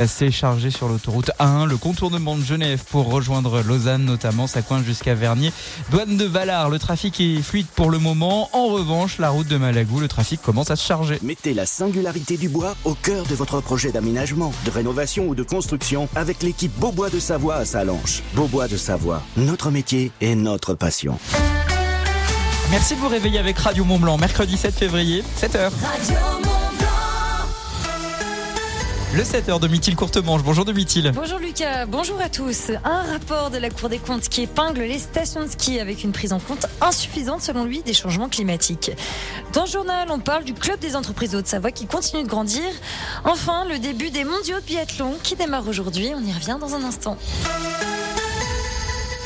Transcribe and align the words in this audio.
assez 0.00 0.30
chargé 0.30 0.70
sur 0.70 0.88
l'autoroute 0.88 1.30
A1, 1.38 1.66
le 1.66 1.76
contournement 1.76 2.36
de 2.36 2.42
Genève 2.42 2.82
pour 2.90 3.10
rejoindre 3.10 3.62
Lausanne 3.62 4.04
notamment, 4.04 4.46
ça 4.46 4.62
coince 4.62 4.84
jusqu'à 4.84 5.14
Vernier. 5.14 5.52
Douane 5.90 6.16
de 6.16 6.24
Valar, 6.24 6.70
le 6.70 6.78
trafic 6.78 7.20
est 7.20 7.42
fluide 7.42 7.66
pour 7.74 7.90
le 7.90 7.98
moment. 7.98 8.48
En 8.52 8.66
revanche, 8.66 9.18
la 9.18 9.30
route 9.30 9.48
de 9.48 9.56
Malagou, 9.56 10.00
le 10.00 10.08
trafic 10.08 10.40
commence 10.42 10.70
à 10.70 10.76
se 10.76 10.86
charger. 10.86 11.18
Mettez 11.22 11.54
la 11.54 11.66
singularité 11.66 12.36
du 12.36 12.48
bois 12.48 12.76
au 12.84 12.94
cœur 12.94 13.26
de 13.26 13.34
votre 13.34 13.60
projet 13.60 13.92
d'aménagement, 13.92 14.52
de 14.64 14.70
rénovation 14.70 15.28
ou 15.28 15.34
de 15.34 15.42
construction 15.42 16.08
avec 16.14 16.42
l'équipe 16.42 16.72
Beaubois 16.78 17.10
de 17.10 17.20
Savoie 17.20 17.56
à 17.56 17.64
Salanches. 17.64 18.22
Beaubois 18.34 18.68
de 18.68 18.76
Savoie, 18.76 19.22
notre 19.36 19.70
métier 19.70 20.12
et 20.20 20.34
notre 20.34 20.74
passion. 20.74 21.18
Merci 22.70 22.96
de 22.96 23.00
vous 23.00 23.08
réveiller 23.08 23.38
avec 23.38 23.58
Radio 23.58 23.84
Mont 23.84 23.98
Blanc, 23.98 24.18
mercredi 24.18 24.56
7 24.56 24.74
février, 24.74 25.22
7h. 25.40 25.70
Le 29.16 29.22
7h 29.22 29.60
de 29.60 29.66
Mithil 29.66 29.96
Courtemanche. 29.96 30.42
Bonjour 30.42 30.66
de 30.66 30.74
Mithil. 30.74 31.10
Bonjour 31.14 31.38
Lucas, 31.38 31.86
bonjour 31.86 32.20
à 32.20 32.28
tous. 32.28 32.70
Un 32.84 33.02
rapport 33.04 33.48
de 33.48 33.56
la 33.56 33.70
Cour 33.70 33.88
des 33.88 33.96
comptes 33.96 34.28
qui 34.28 34.42
épingle 34.42 34.82
les 34.82 34.98
stations 34.98 35.42
de 35.42 35.48
ski 35.48 35.80
avec 35.80 36.04
une 36.04 36.12
prise 36.12 36.34
en 36.34 36.38
compte 36.38 36.66
insuffisante 36.82 37.40
selon 37.40 37.64
lui 37.64 37.80
des 37.80 37.94
changements 37.94 38.28
climatiques. 38.28 38.90
Dans 39.54 39.64
le 39.64 39.70
journal, 39.70 40.08
on 40.10 40.18
parle 40.18 40.44
du 40.44 40.52
club 40.52 40.78
des 40.80 40.96
entreprises 40.96 41.34
Haute-Savoie 41.34 41.70
qui 41.70 41.86
continue 41.86 42.24
de 42.24 42.28
grandir. 42.28 42.68
Enfin, 43.24 43.64
le 43.64 43.78
début 43.78 44.10
des 44.10 44.24
mondiaux 44.24 44.60
de 44.60 44.66
biathlon 44.66 45.14
qui 45.22 45.34
démarre 45.34 45.66
aujourd'hui. 45.66 46.10
On 46.14 46.20
y 46.20 46.32
revient 46.34 46.58
dans 46.60 46.74
un 46.74 46.84
instant. 46.84 47.16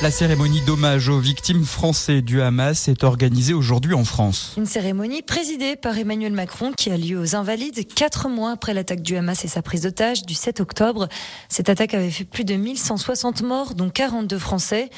La 0.02 0.10
cérémonie 0.10 0.62
d'hommage 0.62 1.10
aux 1.10 1.18
victimes 1.18 1.66
français 1.66 2.22
du 2.22 2.40
Hamas 2.40 2.88
est 2.88 3.04
organisée 3.04 3.52
aujourd'hui 3.52 3.92
en 3.92 4.06
France. 4.06 4.54
Une 4.56 4.64
cérémonie 4.64 5.20
présidée 5.20 5.76
par 5.76 5.98
Emmanuel 5.98 6.32
Macron 6.32 6.73
qui 6.73 6.90
a 6.90 6.96
lieu 6.96 7.20
aux 7.20 7.36
Invalides 7.36 7.86
quatre 7.86 8.30
mois 8.30 8.52
après 8.52 8.73
l'attaque 8.73 9.02
du 9.02 9.14
Hamas 9.14 9.45
et 9.45 9.48
sa 9.48 9.60
prise 9.60 9.82
d'otage 9.82 10.24
du 10.24 10.32
7 10.32 10.60
octobre. 10.60 11.06
Cette 11.50 11.68
attaque 11.68 11.92
avait 11.92 12.10
fait 12.10 12.24
plus 12.24 12.45
de 12.45 12.54
1160 12.54 13.42
morts, 13.42 13.74
dont 13.74 13.90
42 13.90 14.38
Français. 14.38 14.88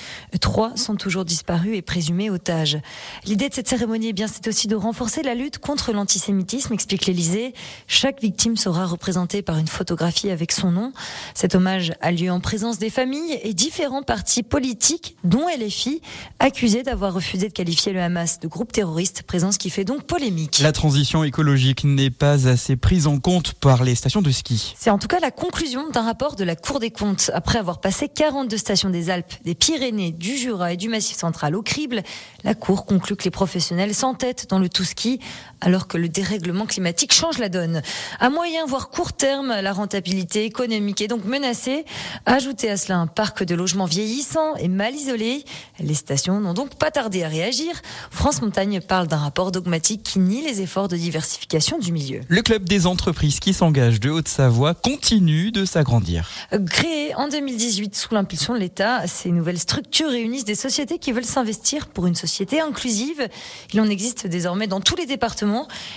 Trois 0.40 0.76
sont 0.76 0.94
toujours 0.94 1.24
disparus 1.24 1.76
et 1.76 1.82
présumés 1.82 2.30
otages. 2.30 2.78
L'idée 3.24 3.48
de 3.48 3.54
cette 3.54 3.68
cérémonie, 3.68 4.10
eh 4.10 4.12
bien, 4.12 4.28
c'est 4.28 4.46
aussi 4.46 4.68
de 4.68 4.76
renforcer 4.76 5.24
la 5.24 5.34
lutte 5.34 5.58
contre 5.58 5.92
l'antisémitisme, 5.92 6.74
explique 6.74 7.06
l'Élysée. 7.06 7.54
Chaque 7.88 8.22
victime 8.22 8.56
sera 8.56 8.86
représentée 8.86 9.42
par 9.42 9.58
une 9.58 9.66
photographie 9.66 10.30
avec 10.30 10.52
son 10.52 10.70
nom. 10.70 10.92
Cet 11.34 11.56
hommage 11.56 11.92
a 12.00 12.12
lieu 12.12 12.30
en 12.30 12.38
présence 12.38 12.78
des 12.78 12.90
familles 12.90 13.40
et 13.42 13.52
différents 13.52 14.04
partis 14.04 14.44
politiques 14.44 14.91
dont 15.24 15.46
LFI, 15.48 16.00
accusé 16.38 16.82
d'avoir 16.82 17.14
refusé 17.14 17.48
de 17.48 17.52
qualifier 17.52 17.92
le 17.92 18.00
Hamas 18.00 18.40
de 18.40 18.48
groupe 18.48 18.72
terroriste, 18.72 19.22
présence 19.22 19.58
qui 19.58 19.70
fait 19.70 19.84
donc 19.84 20.04
polémique. 20.04 20.60
La 20.60 20.72
transition 20.72 21.24
écologique 21.24 21.84
n'est 21.84 22.10
pas 22.10 22.48
assez 22.48 22.76
prise 22.76 23.06
en 23.06 23.18
compte 23.18 23.54
par 23.54 23.84
les 23.84 23.94
stations 23.94 24.22
de 24.22 24.30
ski. 24.30 24.74
C'est 24.78 24.90
en 24.90 24.98
tout 24.98 25.08
cas 25.08 25.20
la 25.20 25.30
conclusion 25.30 25.90
d'un 25.90 26.02
rapport 26.02 26.36
de 26.36 26.44
la 26.44 26.56
Cour 26.56 26.80
des 26.80 26.90
comptes. 26.90 27.30
Après 27.34 27.58
avoir 27.58 27.80
passé 27.80 28.08
42 28.08 28.56
stations 28.56 28.90
des 28.90 29.10
Alpes, 29.10 29.32
des 29.44 29.54
Pyrénées, 29.54 30.12
du 30.12 30.36
Jura 30.36 30.72
et 30.72 30.76
du 30.76 30.88
Massif 30.88 31.16
central 31.16 31.54
au 31.56 31.62
crible, 31.62 32.02
la 32.44 32.54
Cour 32.54 32.86
conclut 32.86 33.16
que 33.16 33.24
les 33.24 33.30
professionnels 33.30 33.94
s'entêtent 33.94 34.48
dans 34.48 34.58
le 34.58 34.68
tout 34.68 34.84
ski 34.84 35.20
alors 35.62 35.86
que 35.86 35.96
le 35.96 36.08
dérèglement 36.08 36.66
climatique 36.66 37.14
change 37.14 37.38
la 37.38 37.48
donne. 37.48 37.82
À 38.20 38.28
moyen 38.28 38.66
voire 38.66 38.90
court 38.90 39.12
terme, 39.12 39.48
la 39.48 39.72
rentabilité 39.72 40.44
économique 40.44 41.00
est 41.00 41.08
donc 41.08 41.24
menacée. 41.24 41.84
Ajoutez 42.26 42.68
à 42.68 42.76
cela 42.76 42.98
un 42.98 43.06
parc 43.06 43.44
de 43.44 43.54
logements 43.54 43.86
vieillissant 43.86 44.56
et 44.56 44.68
mal 44.68 44.94
isolé. 44.94 45.44
Les 45.78 45.94
stations 45.94 46.40
n'ont 46.40 46.54
donc 46.54 46.74
pas 46.74 46.90
tardé 46.90 47.22
à 47.22 47.28
réagir. 47.28 47.80
France 48.10 48.42
Montagne 48.42 48.80
parle 48.80 49.06
d'un 49.06 49.18
rapport 49.18 49.52
dogmatique 49.52 50.02
qui 50.02 50.18
nie 50.18 50.42
les 50.42 50.60
efforts 50.60 50.88
de 50.88 50.96
diversification 50.96 51.78
du 51.78 51.92
milieu. 51.92 52.20
Le 52.28 52.42
club 52.42 52.64
des 52.64 52.86
entreprises 52.86 53.38
qui 53.40 53.52
s'engagent 53.52 54.00
de 54.00 54.10
Haute-Savoie 54.10 54.74
continue 54.74 55.52
de 55.52 55.64
s'agrandir. 55.64 56.28
Créé 56.70 57.14
en 57.14 57.28
2018 57.28 57.94
sous 57.94 58.14
l'impulsion 58.14 58.54
de 58.54 58.58
l'État, 58.58 59.06
ces 59.06 59.30
nouvelles 59.30 59.58
structures 59.58 60.10
réunissent 60.10 60.44
des 60.44 60.54
sociétés 60.54 60.98
qui 60.98 61.12
veulent 61.12 61.24
s'investir 61.24 61.86
pour 61.86 62.06
une 62.06 62.14
société 62.14 62.60
inclusive. 62.60 63.28
Il 63.72 63.80
en 63.80 63.88
existe 63.88 64.26
désormais 64.26 64.66
dans 64.66 64.80
tous 64.80 64.96
les 64.96 65.06
départements. 65.06 65.51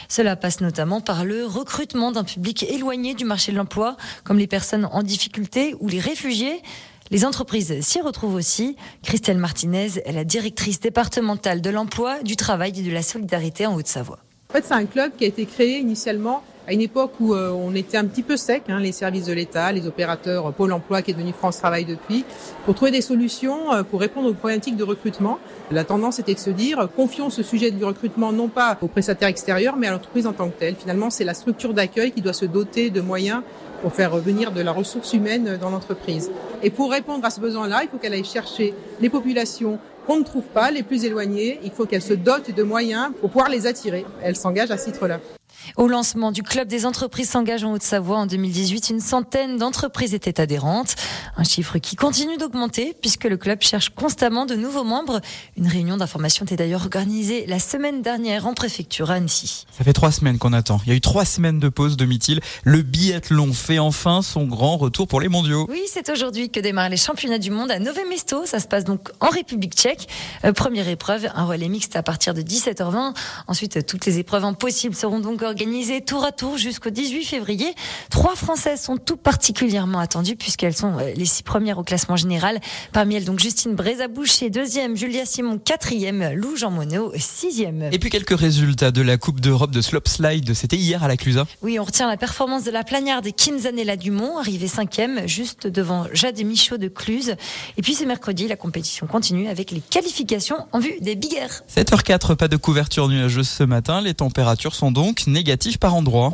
Cela 0.10 0.36
passe 0.36 0.62
notamment 0.62 1.02
par 1.02 1.26
le 1.26 1.46
recrutement 1.46 2.12
d'un 2.12 2.24
public 2.24 2.64
éloigné 2.64 3.14
du 3.14 3.26
marché 3.26 3.52
de 3.52 3.58
l'emploi, 3.58 3.98
comme 4.24 4.38
les 4.38 4.48
personnes 4.48 4.88
en 4.92 5.04
difficulté 5.04 5.76
ou 5.80 5.88
les 5.88 6.00
réfugiés. 6.00 6.62
Les 7.12 7.24
entreprises 7.24 7.82
s'y 7.82 8.02
retrouvent 8.02 8.36
aussi. 8.36 8.76
Christelle 9.04 9.38
Martinez 9.38 10.00
est 10.06 10.12
la 10.12 10.24
directrice 10.24 10.80
départementale 10.80 11.62
de 11.62 11.70
l'emploi, 11.70 12.24
du 12.24 12.36
travail 12.36 12.80
et 12.80 12.82
de 12.82 12.92
la 12.92 13.04
solidarité 13.04 13.68
en 13.68 13.76
Haute-Savoie. 13.76 14.20
En 14.50 14.54
fait, 14.54 14.66
c'est 14.66 14.74
un 14.74 14.86
club 14.86 15.12
qui 15.18 15.26
a 15.26 15.28
été 15.28 15.46
créé 15.46 15.80
initialement 15.80 16.42
à 16.68 16.74
une 16.74 16.82
époque 16.82 17.12
où 17.20 17.34
euh, 17.34 17.52
on 17.52 17.76
était 17.76 17.98
un 17.98 18.06
petit 18.06 18.24
peu 18.24 18.38
sec, 18.38 18.64
hein, 18.70 18.80
les 18.80 18.92
services 18.92 19.26
de 19.26 19.34
l'État, 19.34 19.72
les 19.72 19.86
opérateurs, 19.86 20.52
Pôle 20.54 20.74
Emploi 20.74 21.02
qui 21.02 21.12
est 21.12 21.14
devenu 21.14 21.32
France 21.32 21.58
Travail 21.58 21.86
depuis, 21.86 22.26
pour 22.66 22.74
trouver 22.74 22.92
des 22.92 23.02
solutions 23.02 23.72
euh, 23.74 23.84
pour 23.84 24.00
répondre 24.00 24.30
aux 24.30 24.34
problématiques 24.34 24.78
de 24.78 24.84
recrutement. 24.84 25.38
La 25.72 25.84
tendance 25.84 26.20
était 26.20 26.36
de 26.36 26.40
se 26.40 26.52
dire, 26.52 26.88
confions 26.96 27.32
ce 27.32 27.42
sujet 27.42 27.72
du 27.72 27.84
recrutement 27.84 28.32
non 28.32 28.50
pas 28.50 28.78
aux 28.82 28.88
prestataires 28.88 29.30
extérieurs, 29.30 29.78
mais 29.78 29.88
à 29.88 29.92
l'entreprise 29.92 30.28
en 30.28 30.34
tant 30.34 30.50
que 30.50 30.60
telle. 30.60 30.76
Finalement, 30.76 31.10
c'est 31.10 31.24
la 31.24 31.34
structure 31.34 31.74
d'accueil 31.74 32.12
qui 32.12 32.22
doit 32.22 32.34
se 32.34 32.46
doter 32.46 32.92
de 32.92 33.02
moyens 33.02 33.42
pour 33.82 33.92
faire 33.92 34.12
revenir 34.12 34.52
de 34.52 34.62
la 34.62 34.72
ressource 34.72 35.14
humaine 35.14 35.58
dans 35.60 35.72
l'entreprise. 35.72 36.30
Et 36.62 36.70
pour 36.70 36.92
répondre 36.92 37.26
à 37.26 37.32
ce 37.32 37.40
besoin-là, 37.40 37.82
il 37.82 37.90
faut 37.90 37.98
qu'elle 37.98 38.14
aille 38.14 38.24
chercher 38.24 38.76
les 39.02 39.10
populations 39.10 39.80
qu'on 40.06 40.18
ne 40.20 40.24
trouve 40.24 40.44
pas, 40.44 40.70
les 40.70 40.84
plus 40.84 41.04
éloignées. 41.04 41.60
Il 41.64 41.72
faut 41.72 41.88
qu'elle 41.88 42.04
se 42.04 42.14
dote 42.14 42.54
de 42.56 42.64
moyens 42.64 43.10
pour 43.20 43.32
pouvoir 43.32 43.50
les 43.50 43.66
attirer. 43.66 44.06
Elle 44.22 44.36
s'engage 44.36 44.70
à 44.70 44.78
ce 44.78 44.86
titre-là. 44.92 45.20
Au 45.78 45.88
lancement 45.88 46.32
du 46.32 46.44
club 46.44 46.68
des 46.68 46.86
entreprises 46.86 47.30
s'engage 47.30 47.64
en 47.64 47.74
Haute-Savoie 47.74 48.18
en 48.18 48.26
2018, 48.26 48.92
une 48.92 49.00
centaine 49.00 49.58
d'entreprises 49.58 50.14
étaient 50.14 50.40
adhérentes. 50.40 50.96
Un 51.38 51.44
chiffre 51.44 51.80
qui 51.80 51.96
continue 51.96 52.38
d'augmenter 52.38 52.96
puisque 53.02 53.26
le 53.26 53.38
club 53.38 53.62
cherche 53.62 53.90
constamment 53.90 54.46
de 54.46 54.56
nouveaux 54.56 54.84
membres. 54.84 55.22
Une 55.58 55.68
réunion 55.68 55.98
d'information 55.98 56.46
était 56.46 56.56
d'ailleurs 56.56 56.82
organisée 56.82 57.46
la 57.48 57.60
semaine 57.60 58.02
dernière 58.02 58.48
en 58.48 58.54
préfecture 58.54 59.12
à 59.12 59.16
Annecy. 59.16 59.66
Ça 59.78 59.84
fait 59.84 59.94
trois 59.94 60.12
semaines 60.12 60.38
qu'on 60.38 60.54
attend. 60.54 60.80
Il 60.86 60.90
y 60.90 60.94
a 60.94 60.96
eu 60.96 61.02
trois 61.02 61.26
semaines 61.26 61.60
de 61.60 61.70
pause 61.70 61.98
de 61.98 62.06
Mithil. 62.06 62.40
Le 62.64 62.82
biathlon 62.82 63.54
fait 63.54 63.80
enfin 63.80 64.22
son 64.22 64.46
grand 64.46 64.78
retour 64.78 65.08
pour 65.08 65.20
les 65.20 65.30
mondiaux. 65.30 65.66
Oui, 65.70 65.82
c'est 65.92 66.10
aujourd'hui 66.10 66.50
que 66.50 66.60
démarrent 66.60 66.90
les 66.90 66.98
championnats 66.98 67.40
du 67.40 67.52
monde 67.52 67.72
à 67.72 67.80
Nové 67.80 68.04
Mesto. 68.08 68.46
Ça 68.46 68.60
se 68.60 68.68
passe 68.68 68.84
donc 68.84 69.10
en 69.20 69.30
République 69.30 69.74
tchèque. 69.74 70.08
Euh, 70.44 70.54
première 70.54 70.88
épreuve, 70.88 71.28
un 71.34 71.46
relais 71.46 71.70
mixte 71.70 71.96
à 71.96 72.04
partir 72.04 72.34
de 72.34 72.42
17h20. 72.42 73.16
Ensuite, 73.48 73.86
toutes 73.86 74.06
les 74.06 74.20
épreuves 74.20 74.46
impossibles 74.46 74.96
seront 74.96 75.20
donc 75.20 75.42
organisées 75.42 75.55
tour 76.06 76.26
à 76.26 76.32
tour 76.32 76.58
jusqu'au 76.58 76.90
18 76.90 77.26
février. 77.26 77.74
Trois 78.10 78.36
Françaises 78.36 78.82
sont 78.82 78.98
tout 78.98 79.18
particulièrement 79.18 80.00
attendues 80.00 80.36
puisqu'elles 80.36 80.76
sont 80.76 80.98
euh, 81.00 81.14
les 81.16 81.26
six 81.26 81.44
premières 81.44 81.78
au 81.78 81.84
classement 81.84 82.16
général. 82.16 82.60
Parmi 82.94 83.16
elles, 83.16 83.26
donc 83.26 83.40
Justine 83.40 83.76
Brézaboucher, 83.76 84.50
deuxième, 84.50 84.96
Julia 84.96 85.26
Simon, 85.26 85.58
quatrième, 85.58 86.34
Lou 86.34 86.56
Jean 86.56 86.72
Monod, 86.72 87.16
sixième. 87.18 87.90
Et 87.92 88.00
puis 88.00 88.10
quelques 88.10 88.38
résultats 88.38 88.92
de 88.92 89.02
la 89.02 89.18
Coupe 89.18 89.40
d'Europe 89.42 89.72
de 89.72 89.82
slopestyle. 89.82 90.56
C'était 90.56 90.78
hier 90.78 91.04
à 91.04 91.08
la 91.08 91.18
Clusa. 91.18 91.46
Oui, 91.62 91.80
on 91.80 91.84
retient 91.84 92.08
la 92.08 92.18
performance 92.18 92.64
de 92.64 92.72
la 92.72 92.84
plagnarde 92.84 93.26
et 93.26 93.32
Kinzanella 93.32 93.98
Dumont, 93.98 94.38
arrivée 94.38 94.68
cinquième, 94.68 95.28
juste 95.28 95.68
devant 95.68 96.06
Jade 96.14 96.44
Michaud 96.44 96.78
de 96.78 96.88
Cluse. 96.88 97.36
Et 97.78 97.82
puis 97.82 97.96
c'est 97.96 98.06
mercredi, 98.06 98.48
la 98.48 98.56
compétition 98.56 99.08
continue 99.08 99.48
avec 99.48 99.72
les 99.72 99.82
qualifications 99.82 100.58
en 100.72 100.80
vue 100.80 100.96
des 101.02 101.16
Big 101.16 101.34
Air. 101.34 101.64
7h04, 101.76 102.36
pas 102.36 102.48
de 102.48 102.58
couverture 102.58 103.08
nuageuse 103.10 103.50
ce 103.50 103.64
matin. 103.64 104.02
Les 104.02 104.14
températures 104.14 104.76
sont 104.76 104.92
donc 104.92 105.28
négatives 105.28 105.45
par 105.80 105.96
endroits. 105.96 106.32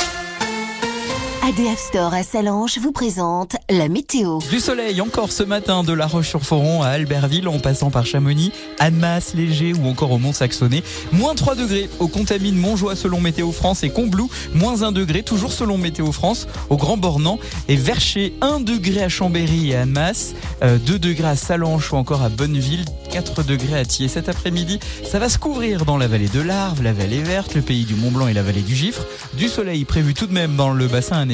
ADF 1.44 1.80
Store 1.80 2.14
à 2.14 2.22
Salange 2.22 2.78
vous 2.78 2.92
présente 2.92 3.56
la 3.68 3.88
météo. 3.90 4.38
Du 4.52 4.60
soleil 4.60 5.02
encore 5.02 5.32
ce 5.32 5.42
matin 5.42 5.84
de 5.84 5.92
La 5.92 6.06
Roche-sur-Foron 6.06 6.84
à 6.84 6.90
Albertville 6.90 7.48
en 7.48 7.58
passant 7.58 7.90
par 7.90 8.06
Chamonix, 8.06 8.52
Annemasse, 8.78 9.34
Léger 9.34 9.74
ou 9.74 9.88
encore 9.88 10.12
au 10.12 10.20
Mont-Saxonnet. 10.20 10.84
Moins 11.12 11.34
3 11.34 11.56
degrés 11.56 11.90
au 11.98 12.08
Contamine, 12.08 12.56
Montjoie 12.56 12.96
selon 12.96 13.20
Météo 13.20 13.52
France 13.52 13.84
et 13.84 13.90
Combloux. 13.90 14.30
Moins 14.54 14.84
1 14.84 14.92
degré 14.92 15.24
toujours 15.24 15.52
selon 15.52 15.80
Météo 15.80 16.12
France 16.12 16.48
au 16.70 16.78
Grand 16.78 16.98
Bornand 16.98 17.40
et 17.68 17.76
Vercher 17.76 18.36
1 18.42 18.60
degré 18.60 19.02
à 19.02 19.10
Chambéry 19.10 19.72
et 19.72 19.76
Annemasse, 19.76 20.36
euh, 20.62 20.78
2 20.78 21.00
degrés 21.00 21.30
à 21.30 21.36
Salanches 21.36 21.92
ou 21.92 21.96
encore 21.96 22.22
à 22.22 22.30
Bonneville, 22.30 22.86
4 23.12 23.42
degrés 23.44 23.80
à 23.80 23.86
Thiers. 23.86 24.10
Cet 24.10 24.30
après-midi, 24.30 24.80
ça 25.10 25.18
va 25.18 25.28
se 25.28 25.40
couvrir 25.40 25.86
dans 25.86 25.98
la 25.98 26.08
vallée 26.08 26.30
de 26.30 26.40
l'Arve, 26.40 26.84
la 26.84 26.94
vallée 26.94 27.24
verte, 27.24 27.56
le 27.56 27.62
pays 27.64 27.86
du 27.86 27.96
Mont-Blanc 27.96 28.28
et 28.28 28.34
la 28.34 28.44
vallée 28.44 28.62
du 28.62 28.76
Gifre. 28.76 29.06
Du 29.34 29.48
soleil 29.48 29.86
prévu 29.86 30.14
tout 30.14 30.28
de 30.28 30.34
même 30.34 30.56
dans 30.56 30.72
le 30.72 30.88
bassin 30.88 31.31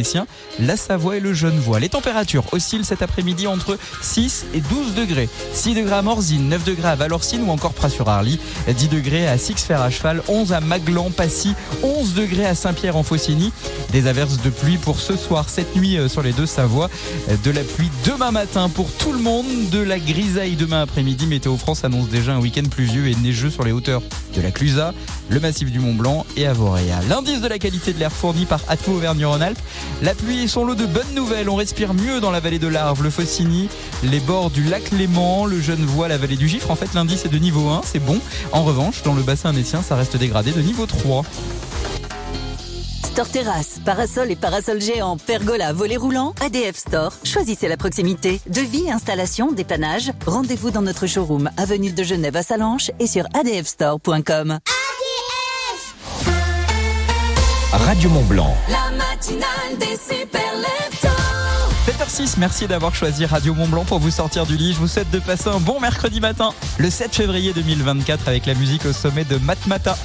la 0.60 0.78
Savoie 0.78 1.18
et 1.18 1.20
le 1.20 1.34
Genevois. 1.34 1.80
Les 1.80 1.90
températures 1.90 2.44
oscillent 2.52 2.84
cet 2.84 3.02
après-midi 3.02 3.48
entre 3.48 3.78
6 4.02 4.48
et 4.54 4.62
12 4.62 4.94
degrés. 4.96 5.30
6 5.54 5.76
degrés 5.76 5.96
à 5.96 6.02
Morzine, 6.02 6.50
9 6.50 6.64
degrés 6.64 6.90
à 6.90 6.96
Valorcine 6.96 7.44
ou 7.48 7.52
encore 7.52 7.74
Pras-sur-Arly, 7.74 8.40
10 8.68 8.88
degrés 8.90 9.28
à 9.28 9.38
Sixfer 9.38 9.76
à 9.76 9.90
cheval, 9.90 10.22
11 10.28 10.54
à 10.54 10.62
Maglan, 10.62 11.10
Passy, 11.10 11.54
11 11.84 12.14
degrés 12.14 12.46
à 12.46 12.56
Saint-Pierre-en-Faucigny. 12.56 13.52
Des 13.92 14.08
averses 14.08 14.42
de 14.42 14.50
pluie 14.50 14.78
pour 14.78 15.00
ce 15.00 15.16
soir, 15.16 15.50
cette 15.50 15.76
nuit 15.76 15.98
euh, 15.98 16.10
sur 16.10 16.22
les 16.22 16.34
deux 16.34 16.46
Savoies. 16.46 16.90
Euh, 17.30 17.36
de 17.44 17.52
la 17.52 17.62
pluie 17.62 17.90
demain 18.06 18.32
matin 18.32 18.70
pour 18.70 18.92
tout 18.92 19.14
le 19.14 19.20
monde, 19.20 19.46
de 19.72 19.80
la 19.80 20.00
grisaille 20.00 20.56
demain 20.56 20.82
après-midi. 20.82 21.26
Météo 21.28 21.58
France 21.58 21.84
annonce 21.84 22.10
déjà 22.10 22.34
un 22.34 22.40
week-end 22.40 22.68
pluvieux 22.70 23.08
et 23.08 23.16
neigeux 23.16 23.50
sur 23.50 23.64
les 23.64 23.72
hauteurs 23.72 24.02
de 24.36 24.42
la 24.42 24.52
Clusa, 24.52 24.94
le 25.30 25.40
massif 25.40 25.72
du 25.72 25.80
Mont 25.80 25.94
Blanc 25.94 26.26
et 26.36 26.46
à 26.46 26.54
L'indice 27.10 27.42
de 27.42 27.48
la 27.48 27.60
qualité 27.60 27.94
de 27.94 28.00
l'air 28.00 28.12
fourni 28.12 28.46
par 28.46 28.60
Atmo 28.68 28.96
Auvergne-Rhône-Alpes 28.96 29.60
la 30.02 30.14
pluie 30.14 30.44
et 30.44 30.48
son 30.48 30.66
lot 30.66 30.76
de 30.76 30.86
bonnes 30.86 31.14
nouvelles. 31.16 31.50
On 31.50 31.56
respire 31.56 31.94
mieux 31.94 32.20
dans 32.20 32.32
la 32.32 32.40
vallée 32.40 32.60
de 32.60 32.68
l'Arve, 32.68 33.04
le 33.04 33.10
Faucigny, 33.10 33.70
les 34.04 34.20
bords 34.20 34.50
du 34.50 34.64
lac 34.64 34.92
Léman, 34.92 35.46
le 35.46 35.60
Genevois, 35.60 36.08
la 36.08 36.18
vallée 36.18 36.38
du 36.38 36.48
Gifre. 36.48 36.72
En 36.72 36.76
fait, 36.76 36.94
lundi, 36.94 37.18
c'est 37.18 37.30
de 37.30 37.38
niveau 37.38 37.70
1, 37.70 37.82
c'est 37.84 38.00
bon. 38.00 38.20
En 38.52 38.64
revanche, 38.64 39.02
dans 39.04 39.14
le 39.14 39.24
bassin 39.24 39.54
métien, 39.54 39.82
ça 39.82 39.96
reste 39.96 40.18
dégradé 40.18 40.52
de 40.52 40.62
niveau 40.62 40.86
3. 40.86 41.24
Store 43.18 43.30
Terrasse, 43.30 43.80
parasol 43.84 44.30
et 44.30 44.36
parasol 44.36 44.80
géant, 44.80 45.18
pergola, 45.18 45.74
volet 45.74 45.98
roulant, 45.98 46.36
ADF 46.40 46.76
Store. 46.76 47.14
Choisissez 47.24 47.68
la 47.68 47.76
proximité. 47.76 48.40
Devis, 48.48 48.92
installation, 48.92 49.52
dépannage. 49.52 50.12
Rendez-vous 50.28 50.70
dans 50.70 50.84
notre 50.84 51.08
showroom, 51.08 51.50
avenue 51.58 51.92
de 51.92 52.04
Genève 52.04 52.36
à 52.36 52.44
Salanches 52.44 52.92
et 53.00 53.08
sur 53.08 53.26
adfstore.com. 53.34 54.60
ADF 54.60 55.98
Radio 57.72 58.10
Mont 58.12 58.26
Blanc 58.26 58.56
matinale 59.28 59.78
des 59.80 59.98
super 59.98 60.48
7h06, 61.88 62.36
merci 62.38 62.68
d'avoir 62.68 62.94
choisi 62.94 63.26
Radio 63.26 63.54
Montblanc 63.54 63.86
pour 63.86 64.00
vous 64.00 64.12
sortir 64.12 64.46
du 64.46 64.56
lit. 64.58 64.74
Je 64.74 64.80
vous 64.80 64.88
souhaite 64.88 65.10
de 65.12 65.20
passer 65.20 65.50
un 65.50 65.60
bon 65.60 65.80
mercredi 65.80 66.20
matin, 66.20 66.54
le 66.78 66.90
7 66.90 67.16
février 67.16 67.54
2024, 67.54 68.28
avec 68.28 68.46
la 68.46 68.54
musique 68.54 68.86
au 68.86 68.94
sommet 68.94 69.24
de 69.24 69.38
Matmata. 69.38 69.98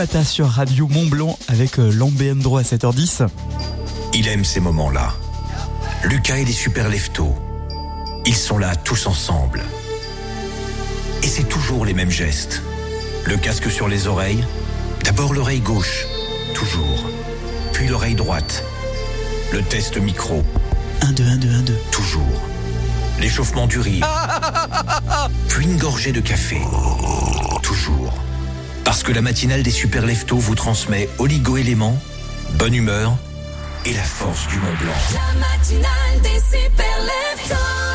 matin 0.00 0.24
sur 0.24 0.48
Radio 0.48 0.88
Mont 0.88 1.04
Blanc 1.04 1.38
avec 1.48 1.78
euh, 1.78 1.92
Lambé 1.92 2.32
Andro 2.32 2.56
à 2.56 2.62
7h10. 2.62 3.26
Il 4.14 4.28
aime 4.28 4.46
ces 4.46 4.58
moments-là. 4.58 5.12
Lucas 6.04 6.38
et 6.38 6.46
les 6.46 6.54
super 6.54 6.88
leftos. 6.88 7.34
Ils 8.24 8.34
sont 8.34 8.56
là 8.56 8.74
tous 8.76 9.06
ensemble. 9.06 9.62
Et 11.22 11.26
c'est 11.26 11.46
toujours 11.46 11.84
les 11.84 11.92
mêmes 11.92 12.10
gestes. 12.10 12.62
Le 13.26 13.36
casque 13.36 13.70
sur 13.70 13.88
les 13.88 14.06
oreilles. 14.06 14.42
D'abord 15.04 15.34
l'oreille 15.34 15.60
gauche, 15.60 16.06
toujours. 16.54 17.04
Puis 17.74 17.86
l'oreille 17.86 18.14
droite. 18.14 18.64
Le 19.52 19.60
test 19.60 19.98
micro. 19.98 20.42
1, 21.02 21.12
2, 21.12 21.24
1, 21.24 21.36
2, 21.36 21.48
1, 21.50 21.60
2. 21.60 21.78
Toujours. 21.92 22.40
L'échauffement 23.20 23.66
du 23.66 23.78
rire. 23.78 24.08
Puis 25.48 25.66
une 25.66 25.76
gorgée 25.76 26.12
de 26.12 26.20
café. 26.20 26.58
Toujours 27.62 28.14
parce 28.84 29.02
que 29.02 29.12
la 29.12 29.22
matinale 29.22 29.62
des 29.62 29.70
super 29.70 30.04
vous 30.38 30.54
transmet 30.54 31.08
oligo-éléments, 31.18 31.98
bonne 32.54 32.74
humeur 32.74 33.16
et 33.84 33.92
la 33.92 34.02
force 34.02 34.46
du 34.48 34.56
Mont 34.56 34.74
Blanc. 34.80 34.92
La 35.14 35.38
matinale 35.38 36.20
des 36.22 36.40
super. 36.40 37.89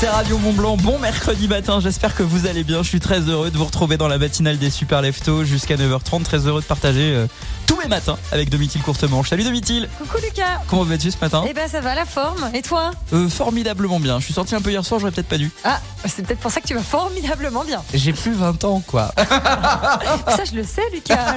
C'est 0.00 0.08
Radio 0.08 0.38
Mont 0.38 0.52
Blanc. 0.52 0.76
Bon 0.76 0.96
mercredi 1.00 1.48
matin. 1.48 1.80
J'espère 1.80 2.14
que 2.14 2.22
vous 2.22 2.46
allez 2.46 2.62
bien. 2.62 2.84
Je 2.84 2.88
suis 2.88 3.00
très 3.00 3.18
heureux 3.20 3.50
de 3.50 3.58
vous 3.58 3.64
retrouver 3.64 3.96
dans 3.96 4.06
la 4.06 4.18
matinale 4.18 4.56
des 4.56 4.70
Super 4.70 5.02
Leftos 5.02 5.42
jusqu'à 5.44 5.74
9h30. 5.76 6.22
Très 6.22 6.46
heureux 6.46 6.60
de 6.60 6.66
partager 6.66 7.12
euh, 7.14 7.26
tous 7.66 7.76
mes 7.78 7.88
matins 7.88 8.16
avec 8.30 8.48
Domitil 8.48 8.80
Courtemanche. 8.80 9.28
Salut 9.30 9.42
Domitil. 9.42 9.88
Coucou 9.98 10.18
Lucas. 10.22 10.60
Comment 10.68 10.84
vas-tu 10.84 11.10
ce 11.10 11.16
matin? 11.20 11.44
Eh 11.48 11.52
ben 11.52 11.68
ça 11.68 11.80
va 11.80 11.96
la 11.96 12.04
forme. 12.04 12.48
Et 12.54 12.62
toi? 12.62 12.92
Euh, 13.12 13.28
Formidablement 13.28 13.98
bien. 13.98 14.20
Je 14.20 14.26
suis 14.26 14.34
sorti 14.34 14.54
un 14.54 14.60
peu 14.60 14.70
hier 14.70 14.84
soir. 14.84 15.00
J'aurais 15.00 15.10
peut-être 15.10 15.26
pas 15.28 15.38
dû. 15.38 15.50
Ah, 15.64 15.80
c'est 16.06 16.24
peut-être 16.24 16.38
pour 16.40 16.52
ça 16.52 16.60
que 16.60 16.68
tu 16.68 16.74
vas 16.74 16.82
formidablement 16.82 17.64
bien. 17.64 17.82
J'ai 17.92 18.12
plus 18.12 18.34
20 18.34 18.62
ans 18.64 18.80
quoi. 18.86 19.12
Ça 19.18 20.44
je 20.48 20.54
le 20.54 20.62
sais 20.62 20.82
Lucas. 20.94 21.34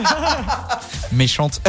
Méchante. 1.11 1.61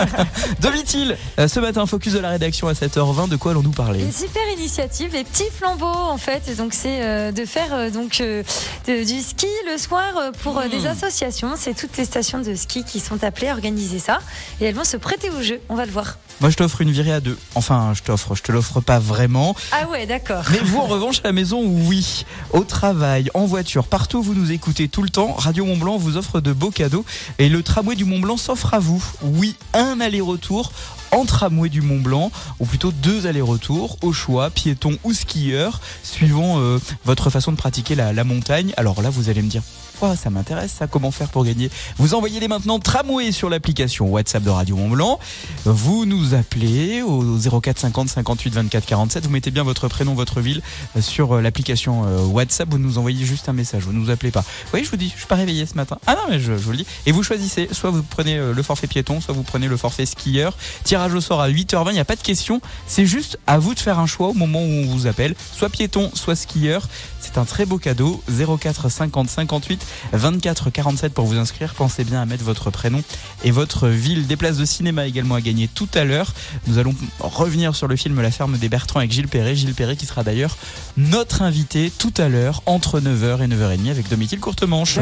Domitil. 0.60 1.16
euh, 1.38 1.48
ce 1.48 1.58
matin 1.60 1.86
focus 1.86 2.12
de 2.12 2.18
la 2.18 2.28
rédaction 2.28 2.68
à 2.68 2.74
7h20. 2.74 3.30
De 3.30 3.36
quoi 3.36 3.52
allons-nous 3.52 3.70
parler? 3.70 4.00
Une 4.02 4.12
super 4.12 4.42
initiative, 4.58 5.10
les 5.14 5.24
petits 5.24 5.50
flambeaux 5.50 5.86
en 5.86 6.18
fait. 6.18 6.33
Donc 6.56 6.74
c'est 6.74 7.00
euh, 7.02 7.30
de 7.32 7.44
faire 7.44 7.72
euh, 7.72 7.90
donc 7.90 8.20
euh, 8.20 8.42
de- 8.88 9.04
du 9.04 9.20
ski 9.20 9.46
le 9.70 9.78
soir 9.78 10.04
pour 10.42 10.60
des 10.70 10.86
associations. 10.86 11.52
C'est 11.56 11.74
toutes 11.74 11.96
les 11.96 12.04
stations 12.04 12.40
de 12.40 12.54
ski 12.56 12.82
qui 12.84 12.98
sont 12.98 13.22
appelées 13.22 13.48
à 13.48 13.52
organiser 13.52 14.00
ça 14.00 14.18
et 14.60 14.64
elles 14.64 14.74
vont 14.74 14.84
se 14.84 14.96
prêter 14.96 15.30
au 15.30 15.42
jeu. 15.42 15.60
On 15.68 15.76
va 15.76 15.86
le 15.86 15.92
voir. 15.92 16.18
Moi 16.40 16.50
je 16.50 16.56
t'offre 16.56 16.80
une 16.80 16.90
virée 16.90 17.12
à 17.12 17.20
deux. 17.20 17.38
Enfin 17.54 17.92
je 17.94 18.02
t'offre. 18.02 18.34
Je 18.34 18.42
te 18.42 18.50
l'offre 18.50 18.80
pas 18.80 18.98
vraiment. 18.98 19.54
Ah 19.70 19.88
ouais, 19.90 20.06
d'accord. 20.06 20.42
Mais 20.50 20.58
vous, 20.58 20.78
en 20.78 20.86
revanche, 20.86 21.20
à 21.22 21.28
la 21.28 21.32
maison, 21.32 21.62
oui. 21.64 22.24
Au 22.52 22.64
travail, 22.64 23.30
en 23.34 23.46
voiture, 23.46 23.86
partout 23.86 24.18
où 24.18 24.22
vous 24.22 24.34
nous 24.34 24.50
écoutez 24.50 24.88
tout 24.88 25.02
le 25.02 25.10
temps, 25.10 25.34
Radio 25.34 25.64
Mont 25.64 25.76
Blanc 25.76 25.96
vous 25.98 26.16
offre 26.16 26.40
de 26.40 26.52
beaux 26.52 26.70
cadeaux. 26.72 27.04
Et 27.38 27.48
le 27.48 27.62
tramway 27.62 27.94
du 27.94 28.04
Mont 28.04 28.18
Blanc 28.18 28.36
s'offre 28.36 28.74
à 28.74 28.80
vous. 28.80 29.02
Oui, 29.22 29.54
un 29.72 30.00
aller-retour 30.00 30.72
en 31.14 31.24
tramway 31.24 31.68
du 31.68 31.80
Mont 31.80 32.00
Blanc, 32.00 32.30
ou 32.58 32.66
plutôt 32.66 32.92
deux 32.92 33.26
allers-retours, 33.26 33.96
au 34.02 34.12
choix, 34.12 34.50
piéton 34.50 34.98
ou 35.04 35.12
skieur, 35.12 35.80
suivant 36.02 36.58
euh, 36.58 36.78
votre 37.04 37.30
façon 37.30 37.52
de 37.52 37.56
pratiquer 37.56 37.94
la, 37.94 38.12
la 38.12 38.24
montagne. 38.24 38.72
Alors 38.76 39.00
là, 39.02 39.10
vous 39.10 39.28
allez 39.28 39.42
me 39.42 39.48
dire, 39.48 39.62
Oh, 40.02 40.12
ça 40.16 40.28
m'intéresse 40.28 40.72
ça, 40.72 40.86
comment 40.88 41.12
faire 41.12 41.28
pour 41.28 41.44
gagner? 41.44 41.70
Vous 41.98 42.14
envoyez 42.14 42.40
les 42.40 42.48
maintenant 42.48 42.80
tramway 42.80 43.30
sur 43.30 43.48
l'application 43.48 44.08
WhatsApp 44.08 44.42
de 44.42 44.50
Radio 44.50 44.76
Mont 44.76 44.88
Blanc. 44.88 45.20
Vous 45.64 46.04
nous 46.04 46.34
appelez 46.34 47.00
au 47.02 47.38
04 47.38 47.78
50 47.78 48.08
58 48.08 48.54
24 48.54 48.86
47. 48.86 49.24
Vous 49.24 49.30
mettez 49.30 49.52
bien 49.52 49.62
votre 49.62 49.86
prénom, 49.86 50.14
votre 50.14 50.40
ville 50.40 50.62
euh, 50.96 51.00
sur 51.00 51.36
euh, 51.36 51.40
l'application 51.40 52.06
euh, 52.06 52.24
WhatsApp. 52.24 52.68
Vous 52.70 52.78
nous 52.78 52.98
envoyez 52.98 53.24
juste 53.24 53.48
un 53.48 53.52
message. 53.52 53.84
Vous 53.84 53.92
nous 53.92 54.10
appelez 54.10 54.32
pas. 54.32 54.40
Vous 54.40 54.70
voyez, 54.70 54.84
je 54.84 54.90
vous 54.90 54.96
dis, 54.96 55.10
je 55.14 55.18
suis 55.18 55.28
pas 55.28 55.36
réveillé 55.36 55.64
ce 55.64 55.74
matin. 55.74 55.96
Ah 56.08 56.16
non, 56.16 56.22
mais 56.28 56.40
je, 56.40 56.52
vous 56.52 56.72
le 56.72 56.78
dis. 56.78 56.86
Et 57.06 57.12
vous 57.12 57.22
choisissez. 57.22 57.68
Soit 57.70 57.90
vous 57.90 58.02
prenez 58.02 58.36
le 58.36 58.62
forfait 58.64 58.88
piéton, 58.88 59.20
soit 59.20 59.32
vous 59.32 59.44
prenez 59.44 59.68
le 59.68 59.76
forfait 59.76 60.06
skieur. 60.06 60.56
Tirage 60.82 61.14
au 61.14 61.20
sort 61.20 61.40
à 61.40 61.48
8h20. 61.48 61.90
Il 61.90 61.94
n'y 61.94 62.00
a 62.00 62.04
pas 62.04 62.16
de 62.16 62.22
question. 62.22 62.60
C'est 62.88 63.06
juste 63.06 63.38
à 63.46 63.58
vous 63.58 63.74
de 63.74 63.80
faire 63.80 64.00
un 64.00 64.06
choix 64.06 64.28
au 64.28 64.34
moment 64.34 64.60
où 64.60 64.70
on 64.70 64.86
vous 64.86 65.06
appelle. 65.06 65.36
Soit 65.52 65.68
piéton, 65.68 66.10
soit 66.14 66.34
skieur. 66.34 66.88
C'est 67.20 67.38
un 67.38 67.44
très 67.44 67.64
beau 67.64 67.78
cadeau. 67.78 68.22
04 68.28 68.90
50 68.90 69.30
58 69.30 69.84
24 70.12 70.70
47 70.70 71.12
pour 71.12 71.26
vous 71.26 71.38
inscrire. 71.38 71.74
Pensez 71.74 72.04
bien 72.04 72.20
à 72.20 72.26
mettre 72.26 72.44
votre 72.44 72.70
prénom 72.70 73.02
et 73.42 73.50
votre 73.50 73.88
ville. 73.88 74.26
Des 74.26 74.36
places 74.36 74.56
de 74.56 74.64
cinéma 74.64 75.06
également 75.06 75.34
à 75.34 75.40
gagner 75.40 75.68
tout 75.68 75.88
à 75.94 76.04
l'heure. 76.04 76.32
Nous 76.66 76.78
allons 76.78 76.94
revenir 77.20 77.74
sur 77.74 77.88
le 77.88 77.96
film 77.96 78.20
La 78.20 78.30
ferme 78.30 78.58
des 78.58 78.68
Bertrands 78.68 79.00
avec 79.00 79.12
Gilles 79.12 79.28
Perret. 79.28 79.54
Gilles 79.54 79.74
Perret 79.74 79.96
qui 79.96 80.06
sera 80.06 80.22
d'ailleurs 80.22 80.56
notre 80.96 81.42
invité 81.42 81.92
tout 81.98 82.14
à 82.16 82.28
l'heure 82.28 82.62
entre 82.66 83.00
9h 83.00 83.42
et 83.42 83.48
9h30 83.48 83.90
avec 83.90 84.08
Domitil 84.08 84.40
Courtemanche. 84.40 84.98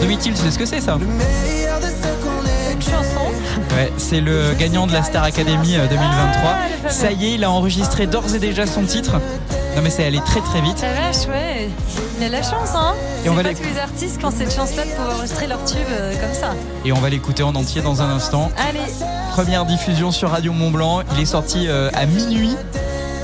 Domitil, 0.00 0.32
tu 0.32 0.40
sais 0.40 0.50
ce 0.50 0.58
que 0.58 0.66
c'est 0.66 0.80
ça 0.80 0.98
Une 2.72 2.82
chanson. 2.82 3.32
Ouais, 3.74 3.92
c'est 3.96 4.20
le 4.20 4.54
gagnant 4.58 4.86
de 4.86 4.92
la 4.92 5.02
Star 5.02 5.24
Academy 5.24 5.76
euh, 5.76 5.86
2023. 5.86 6.00
Ah, 6.44 6.68
le 6.68 6.88
fameux. 6.88 6.94
Ça 6.94 7.12
y 7.12 7.26
est, 7.26 7.34
il 7.34 7.44
a 7.44 7.50
enregistré 7.50 8.06
d'ores 8.06 8.34
et 8.34 8.38
déjà 8.38 8.66
son 8.66 8.84
titre. 8.84 9.12
Non 9.74 9.82
mais 9.82 9.90
c'est 9.90 10.04
allé 10.04 10.20
très 10.24 10.40
très 10.40 10.60
vite. 10.60 10.80
La 10.82 10.92
vache, 10.94 11.26
ouais. 11.28 11.68
Il 12.18 12.24
a 12.24 12.28
la 12.28 12.42
chance, 12.42 12.70
hein. 12.74 12.94
Et 12.96 13.24
C'est 13.24 13.28
on 13.30 13.34
va 13.34 13.42
pas 13.42 13.48
les- 13.50 13.54
tous 13.54 13.62
les 13.64 13.78
artistes 13.78 14.18
qui 14.18 14.24
ont 14.24 14.30
cette 14.30 14.54
chance-là 14.54 14.84
de 14.84 14.90
pouvoir 14.90 15.16
enregistrer 15.16 15.46
leur 15.46 15.62
tube 15.64 15.78
euh, 15.90 16.12
comme 16.12 16.34
ça. 16.34 16.54
Et 16.84 16.92
on 16.92 16.98
va 17.00 17.10
l'écouter 17.10 17.42
en 17.42 17.54
entier 17.54 17.82
dans 17.82 18.00
un 18.02 18.08
instant. 18.10 18.50
Allez, 18.68 18.80
Première 19.32 19.66
diffusion 19.66 20.10
sur 20.12 20.30
Radio 20.30 20.52
Mont 20.52 20.70
Blanc. 20.70 21.02
Il 21.14 21.20
est 21.20 21.26
sorti 21.26 21.66
euh, 21.68 21.90
à 21.94 22.06
minuit. 22.06 22.56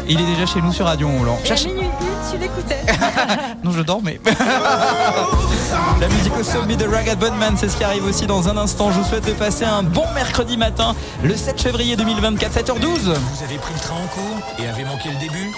Et 0.08 0.12
il 0.14 0.20
est 0.20 0.26
déjà 0.26 0.44
chez 0.46 0.60
nous 0.60 0.72
sur 0.72 0.84
Radio 0.86 1.08
Mont 1.08 1.20
Blanc. 1.20 1.38
et 1.40 1.44
à 1.44 1.48
Cherche- 1.48 1.64
minuit 1.66 1.86
tu 2.30 2.38
l'écoutais. 2.38 2.78
Non, 3.64 3.70
je 3.72 3.82
dors, 3.82 4.00
mais. 4.02 4.20
La 6.00 6.08
musique 6.08 6.36
au 6.38 6.42
sommet 6.42 6.76
de 6.76 6.84
Ragged 6.86 7.18
Bunman, 7.18 7.56
c'est 7.56 7.68
ce 7.68 7.76
qui 7.76 7.84
arrive 7.84 8.04
aussi 8.04 8.26
dans 8.26 8.48
un 8.48 8.56
instant. 8.56 8.90
Je 8.90 8.98
vous 8.98 9.04
souhaite 9.08 9.26
de 9.26 9.32
passer 9.32 9.64
un 9.64 9.82
bon 9.82 10.04
mercredi 10.14 10.56
matin, 10.56 10.94
le 11.22 11.36
7 11.36 11.60
février 11.60 11.94
2024, 11.96 12.52
7h12. 12.52 12.74
Vous 12.84 13.44
avez 13.44 13.58
pris 13.58 13.74
le 13.74 13.80
train 13.80 13.94
en 13.96 14.06
cours 14.08 14.38
et 14.58 14.68
avez 14.68 14.84
manqué 14.84 15.10
le 15.10 15.16
début? 15.20 15.50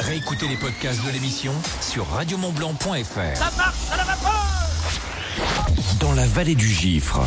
Réécoutez 0.00 0.48
les 0.48 0.56
podcasts 0.56 1.04
de 1.04 1.10
l'émission 1.10 1.52
sur 1.80 2.06
radiomontblanc.fr. 2.08 3.36
Ça 3.36 3.50
marche 3.56 3.90
à 3.92 3.96
la 3.96 4.04
Dans 6.00 6.12
la 6.12 6.26
vallée 6.26 6.56
du 6.56 6.68
Gifre, 6.68 7.20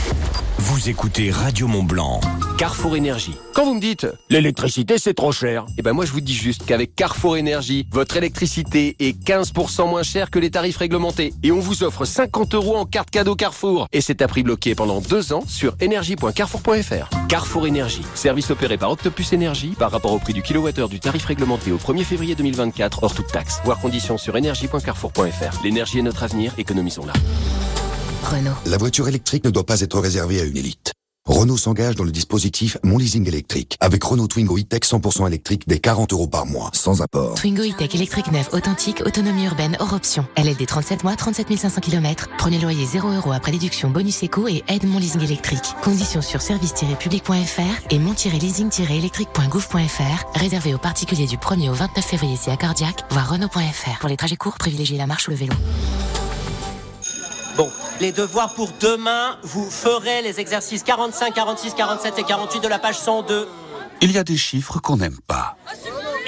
vous 0.59 0.89
écoutez 0.89 1.31
Radio 1.31 1.67
Mont 1.67 1.81
Blanc. 1.81 2.19
Carrefour 2.57 2.95
Énergie. 2.97 3.33
Quand 3.53 3.63
vous 3.63 3.73
me 3.73 3.79
dites 3.79 4.05
l'électricité 4.29 4.97
c'est 4.97 5.13
trop 5.13 5.31
cher, 5.31 5.65
eh 5.77 5.81
ben 5.81 5.93
moi 5.93 6.05
je 6.05 6.11
vous 6.11 6.19
dis 6.19 6.35
juste 6.35 6.65
qu'avec 6.65 6.93
Carrefour 6.93 7.37
Énergie, 7.37 7.87
votre 7.89 8.17
électricité 8.17 8.95
est 8.99 9.17
15% 9.23 9.89
moins 9.89 10.03
chère 10.03 10.29
que 10.29 10.39
les 10.39 10.51
tarifs 10.51 10.77
réglementés 10.77 11.33
et 11.41 11.51
on 11.51 11.59
vous 11.59 11.83
offre 11.83 12.03
50 12.05 12.53
euros 12.53 12.75
en 12.75 12.85
carte 12.85 13.09
cadeau 13.09 13.35
Carrefour 13.35 13.87
et 13.93 14.01
c'est 14.01 14.21
à 14.21 14.27
prix 14.27 14.43
bloqué 14.43 14.75
pendant 14.75 14.99
deux 14.99 15.31
ans 15.31 15.43
sur 15.47 15.75
énergie.carrefour.fr. 15.79 17.27
Carrefour 17.27 17.65
Énergie, 17.65 18.03
service 18.13 18.51
opéré 18.51 18.77
par 18.77 18.91
Octopus 18.91 19.33
Énergie 19.33 19.73
par 19.79 19.89
rapport 19.89 20.11
au 20.11 20.19
prix 20.19 20.33
du 20.33 20.41
kilowattheure 20.43 20.89
du 20.89 20.99
tarif 20.99 21.25
réglementé 21.25 21.71
au 21.71 21.77
1er 21.77 22.03
février 22.03 22.35
2024 22.35 23.03
hors 23.03 23.15
toute 23.15 23.31
taxe. 23.31 23.61
Voir 23.63 23.79
conditions 23.79 24.17
sur 24.17 24.35
énergie.carrefour.fr. 24.35 25.63
L'énergie 25.63 25.99
est 25.99 26.03
notre 26.03 26.23
avenir, 26.23 26.53
économisons-la. 26.57 27.13
Renault. 28.23 28.51
La 28.65 28.77
voiture 28.77 29.07
électrique 29.07 29.45
ne 29.45 29.49
doit 29.49 29.65
pas 29.65 29.81
être 29.81 29.99
réservée 29.99 30.41
à 30.41 30.43
une 30.43 30.57
élite. 30.57 30.93
Renault 31.29 31.57
s'engage 31.57 31.95
dans 31.95 32.03
le 32.03 32.11
dispositif 32.11 32.77
Mon 32.83 32.97
Leasing 32.97 33.25
électrique 33.27 33.77
avec 33.81 34.03
Renault 34.03 34.27
Twingo 34.27 34.57
E-Tech 34.57 34.81
100% 34.81 35.27
électrique 35.27 35.61
dès 35.67 35.77
40 35.77 36.11
euros 36.13 36.27
par 36.27 36.47
mois, 36.47 36.71
sans 36.73 37.03
apport. 37.03 37.35
Twingo 37.35 37.61
E-Tech 37.61 37.93
électrique 37.93 38.31
neuf 38.31 38.51
authentique, 38.51 39.03
autonomie 39.05 39.45
urbaine 39.45 39.77
hors 39.79 39.93
option. 39.93 40.25
LLD 40.37 40.65
37 40.65 41.03
mois, 41.03 41.15
37 41.15 41.55
500 41.55 41.81
km. 41.81 42.29
Premier 42.39 42.59
loyer 42.59 42.83
0 42.83 43.11
euros 43.11 43.31
après 43.31 43.51
déduction 43.51 43.91
bonus 43.91 44.23
éco 44.23 44.47
et 44.47 44.63
aide 44.69 44.85
mon 44.85 44.97
leasing 44.97 45.21
électrique. 45.21 45.75
Conditions 45.83 46.23
sur 46.23 46.41
service-public.fr 46.41 47.91
et 47.91 47.99
mon-leasing-électrique.gouv.fr. 47.99 50.25
Réservé 50.33 50.73
aux 50.73 50.79
particuliers 50.79 51.27
du 51.27 51.37
1er 51.37 51.69
au 51.69 51.73
29 51.73 52.03
février 52.03 52.37
si 52.37 52.49
accordiaque, 52.49 53.03
voir 53.11 53.29
Renault.fr. 53.29 53.99
Pour 53.99 54.09
les 54.09 54.17
trajets 54.17 54.35
courts, 54.35 54.57
privilégiez 54.57 54.97
la 54.97 55.05
marche 55.05 55.27
ou 55.27 55.31
le 55.31 55.37
vélo. 55.37 55.53
Bon, 57.59 57.69
les 57.99 58.13
devoirs 58.13 58.53
pour 58.53 58.69
demain, 58.79 59.37
vous 59.43 59.69
ferez 59.69 60.21
les 60.21 60.39
exercices 60.39 60.81
45, 60.81 61.33
46, 61.33 61.73
47 61.73 62.17
et 62.17 62.23
48 62.23 62.61
de 62.61 62.69
la 62.69 62.79
page 62.79 62.97
102 62.97 63.49
Il 63.99 64.13
y 64.13 64.17
a 64.17 64.23
des 64.23 64.37
chiffres 64.37 64.79
qu'on 64.79 64.95
n'aime 64.95 65.17
pas. 65.27 65.57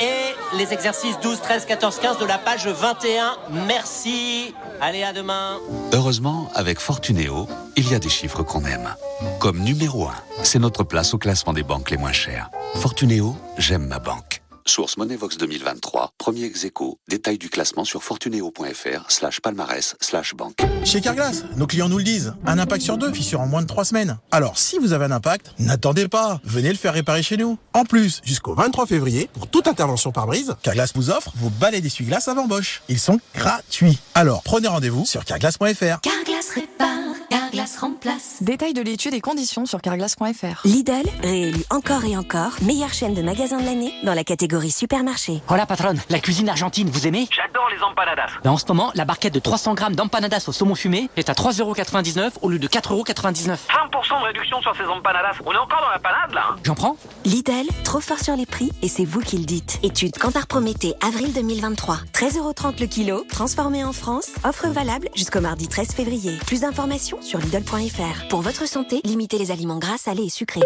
et 0.01 0.35
les 0.57 0.73
exercices 0.73 1.17
12, 1.21 1.39
13, 1.39 1.65
14, 1.67 1.99
15 2.01 2.17
de 2.17 2.25
la 2.25 2.37
page 2.37 2.67
21. 2.67 3.37
Merci. 3.65 4.53
Allez, 4.81 5.03
à 5.03 5.13
demain. 5.13 5.57
Heureusement, 5.93 6.49
avec 6.53 6.81
Fortunéo, 6.81 7.47
il 7.77 7.89
y 7.89 7.95
a 7.95 7.99
des 7.99 8.09
chiffres 8.09 8.43
qu'on 8.43 8.65
aime. 8.65 8.93
Comme 9.39 9.59
numéro 9.59 10.07
1, 10.07 10.11
c'est 10.43 10.59
notre 10.59 10.83
place 10.83 11.13
au 11.13 11.17
classement 11.17 11.53
des 11.53 11.63
banques 11.63 11.91
les 11.91 11.97
moins 11.97 12.11
chères. 12.11 12.49
Fortunéo, 12.75 13.37
j'aime 13.57 13.87
ma 13.87 13.99
banque. 13.99 14.40
Source 14.65 14.97
Monevox 14.97 15.37
2023, 15.37 16.13
premier 16.17 16.45
ex 16.45 16.65
aequo. 16.65 16.97
Détail 17.07 17.37
du 17.37 17.49
classement 17.49 17.83
sur 17.83 18.03
fortunéo.fr 18.03 19.09
slash 19.09 19.39
palmarès 19.41 19.95
slash 19.99 20.35
banque. 20.35 20.59
Chez 20.83 21.01
Carglass, 21.01 21.43
nos 21.57 21.67
clients 21.67 21.89
nous 21.89 21.97
le 21.97 22.03
disent. 22.03 22.33
Un 22.45 22.59
impact 22.59 22.83
sur 22.83 22.97
deux, 22.97 23.11
fissure 23.11 23.41
en 23.41 23.47
moins 23.47 23.61
de 23.61 23.67
trois 23.67 23.85
semaines. 23.85 24.17
Alors, 24.31 24.57
si 24.57 24.77
vous 24.77 24.93
avez 24.93 25.05
un 25.05 25.11
impact, 25.11 25.53
n'attendez 25.59 26.07
pas. 26.07 26.39
Venez 26.43 26.69
le 26.69 26.77
faire 26.77 26.93
réparer 26.93 27.23
chez 27.23 27.37
nous. 27.37 27.57
En 27.73 27.85
plus, 27.85 28.21
jusqu'au 28.23 28.53
23 28.53 28.85
février, 28.85 29.29
pour 29.33 29.47
toute 29.47 29.67
intervention 29.67 30.11
par 30.11 30.27
brise, 30.27 30.55
Carglass 30.63 30.91
vous 30.95 31.09
offre 31.09 31.31
vos 31.35 31.49
balais 31.49 31.81
d'essuie-glace 31.81 32.27
avant 32.27 32.47
Bosch. 32.47 32.81
Ils 32.89 32.99
sont 32.99 33.19
gratuits. 33.35 33.99
Alors, 34.13 34.43
prenez 34.43 34.67
rendez-vous 34.67 35.05
sur 35.05 35.25
carglass.fr. 35.25 36.01
Carglass 36.01 36.49
répare, 36.53 36.89
Carglass 37.29 37.77
remplace. 37.77 38.37
Détail 38.41 38.73
de 38.73 38.81
l'étude 38.81 39.13
et 39.13 39.21
conditions 39.21 39.65
sur 39.65 39.81
carglass.fr. 39.81 40.61
Lidl, 40.65 41.07
réélu 41.21 41.63
encore 41.69 42.05
et 42.05 42.15
encore, 42.17 42.53
meilleure 42.61 42.93
chaîne 42.93 43.13
de 43.13 43.21
magasins 43.21 43.59
de 43.59 43.65
l'année 43.65 43.93
dans 44.03 44.13
la 44.13 44.23
catégorie 44.23 44.60
supermarché. 44.69 45.41
Oh 45.49 45.55
la 45.55 45.65
patronne, 45.65 45.99
la 46.09 46.19
cuisine 46.19 46.49
argentine, 46.49 46.89
vous 46.89 47.07
aimez? 47.07 47.27
J'adore 47.35 47.67
les 47.75 47.81
empanadas. 47.83 48.27
Ben, 48.43 48.51
En 48.51 48.57
ce 48.57 48.65
moment, 48.67 48.91
la 48.95 49.05
barquette 49.05 49.33
de 49.33 49.39
300 49.39 49.73
grammes 49.73 49.95
d'empanadas 49.95 50.43
au 50.47 50.51
saumon 50.51 50.75
fumé 50.75 51.09
est 51.17 51.29
à 51.29 51.33
3,99€ 51.33 52.31
au 52.41 52.49
lieu 52.49 52.59
de 52.59 52.67
4,99€. 52.67 53.47
20% 53.47 54.19
de 54.21 54.25
réduction 54.25 54.61
sur 54.61 54.75
ces 54.75 54.83
empanadas. 54.85 55.33
On 55.45 55.51
est 55.53 55.57
encore 55.57 55.81
dans 55.81 55.89
la 55.91 55.99
panade 55.99 56.33
là. 56.33 56.43
hein. 56.51 56.55
J'en 56.63 56.75
prends? 56.75 56.97
Lidl, 57.25 57.67
trop 57.83 57.99
fort 57.99 58.19
sur 58.19 58.35
les 58.35 58.45
prix 58.45 58.71
et 58.81 58.87
c'est 58.87 59.05
vous 59.05 59.21
qui 59.21 59.37
le 59.37 59.45
dites. 59.45 59.79
Étude 59.83 60.17
Cantar 60.17 60.47
Prométhée, 60.47 60.93
avril 61.05 61.33
2023. 61.33 61.97
13,30€ 62.13 62.79
le 62.79 62.87
kilo, 62.87 63.25
transformé 63.29 63.83
en 63.83 63.93
France. 63.93 64.27
Offre 64.43 64.67
valable 64.67 65.09
jusqu'au 65.15 65.41
mardi 65.41 65.67
13 65.67 65.91
février. 65.93 66.37
Plus 66.45 66.61
d'informations 66.61 67.21
sur 67.21 67.39
Lidl.fr. 67.39 68.27
Pour 68.29 68.41
votre 68.41 68.67
santé, 68.67 69.01
limitez 69.03 69.37
les 69.37 69.51
aliments 69.51 69.77
gras, 69.79 69.97
salés 69.97 70.25
et 70.25 70.29
sucrés. 70.29 70.61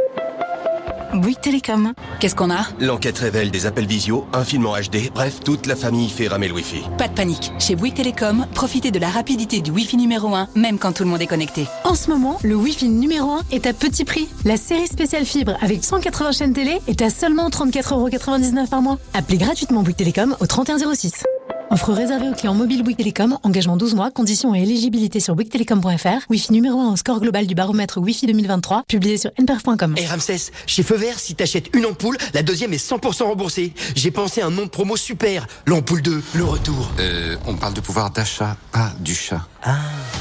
Bouygues 1.13 1.39
Télécom. 1.39 1.93
Qu'est-ce 2.19 2.35
qu'on 2.35 2.51
a? 2.51 2.65
L'enquête 2.79 3.17
révèle 3.19 3.49
des 3.51 3.65
appels 3.67 3.74
visio, 3.83 4.25
un 4.31 4.45
film 4.45 4.65
en 4.65 4.75
HD, 4.75 5.11
bref, 5.13 5.41
toute 5.43 5.65
la 5.65 5.75
famille 5.75 6.09
fait 6.09 6.29
ramer 6.29 6.47
le 6.47 6.53
Wi-Fi. 6.53 6.83
Pas 6.97 7.09
de 7.09 7.13
panique. 7.13 7.51
Chez 7.59 7.75
Bouygues 7.75 7.95
Télécom, 7.95 8.45
profitez 8.53 8.91
de 8.91 8.99
la 8.99 9.09
rapidité 9.09 9.59
du 9.59 9.71
Wi-Fi 9.71 9.97
numéro 9.97 10.33
1, 10.33 10.47
même 10.55 10.79
quand 10.79 10.93
tout 10.93 11.03
le 11.03 11.09
monde 11.09 11.21
est 11.21 11.27
connecté. 11.27 11.67
En 11.83 11.95
ce 11.95 12.09
moment, 12.09 12.39
le 12.43 12.55
Wi-Fi 12.55 12.87
numéro 12.87 13.31
1 13.31 13.41
est 13.51 13.67
à 13.67 13.73
petit 13.73 14.05
prix. 14.05 14.29
La 14.45 14.55
série 14.55 14.87
spéciale 14.87 15.25
fibre 15.25 15.57
avec 15.61 15.83
180 15.83 16.31
chaînes 16.31 16.53
télé 16.53 16.79
est 16.87 17.01
à 17.01 17.09
seulement 17.09 17.49
34,99€ 17.49 18.69
par 18.69 18.81
mois. 18.81 18.97
Appelez 19.13 19.37
gratuitement 19.37 19.83
Bouygues 19.83 19.97
Télécom 19.97 20.35
au 20.39 20.45
3106. 20.47 21.25
Offre 21.71 21.93
réservée 21.93 22.29
aux 22.29 22.33
clients 22.33 22.53
mobiles 22.53 22.83
Bouygues 22.83 22.97
Télécom, 22.97 23.39
engagement 23.41 23.75
12 23.75 23.95
mois, 23.95 24.11
conditions 24.11 24.53
et 24.53 24.61
éligibilité 24.61 25.19
sur 25.19 25.35
bouyguestelecom.fr, 25.35 26.29
Wi-Fi 26.29 26.51
numéro 26.53 26.79
1 26.79 26.93
au 26.93 26.95
score 26.95 27.19
global 27.19 27.47
du 27.47 27.55
baromètre 27.55 27.97
Wi-Fi 27.97 28.27
2023, 28.27 28.83
publié 28.87 29.17
sur 29.17 29.31
nperf.com. 29.39 29.95
Et 29.97 30.05
Ramsès, 30.05 30.51
chez 30.67 30.83
Feu 30.83 30.95
Vert, 30.95 31.19
si 31.19 31.33
t'achètes 31.33 31.75
une 31.75 31.87
ampoule, 31.87 32.17
la 32.33 32.43
deuxième 32.43 32.71
est 32.73 32.89
100% 32.89 33.23
remboursée. 33.23 33.73
J'ai 33.95 34.11
pensé 34.11 34.41
à 34.41 34.47
un 34.47 34.51
nom 34.51 34.65
de 34.65 34.69
promo 34.69 34.95
super, 34.95 35.47
l'ampoule 35.65 36.03
2, 36.03 36.21
le 36.35 36.43
retour. 36.43 36.91
Euh, 36.99 37.35
on 37.47 37.55
parle 37.55 37.73
de 37.73 37.81
pouvoir 37.81 38.11
d'achat, 38.11 38.57
pas 38.71 38.91
du 38.99 39.15
chat. 39.15 39.41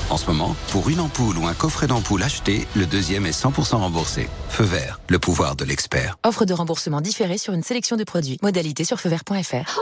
En 0.08 0.16
ce 0.16 0.26
moment, 0.26 0.56
pour 0.70 0.88
une 0.88 1.00
ampoule 1.00 1.36
ou 1.36 1.46
un 1.46 1.54
coffret 1.54 1.86
d'ampoule 1.86 2.22
acheté, 2.22 2.66
le 2.74 2.86
deuxième 2.86 3.26
est 3.26 3.38
100% 3.38 3.76
remboursé. 3.76 4.28
Feu 4.48 4.64
Vert, 4.64 5.00
le 5.08 5.18
pouvoir 5.18 5.56
de 5.56 5.64
l'expert. 5.64 6.16
Offre 6.24 6.46
de 6.46 6.54
remboursement 6.54 7.02
différé 7.02 7.36
sur 7.36 7.52
une 7.52 7.62
sélection 7.62 7.96
de 7.96 8.04
produits. 8.04 8.38
Modalité 8.42 8.84
sur 8.84 8.98
feuvert.fr. 8.98 9.78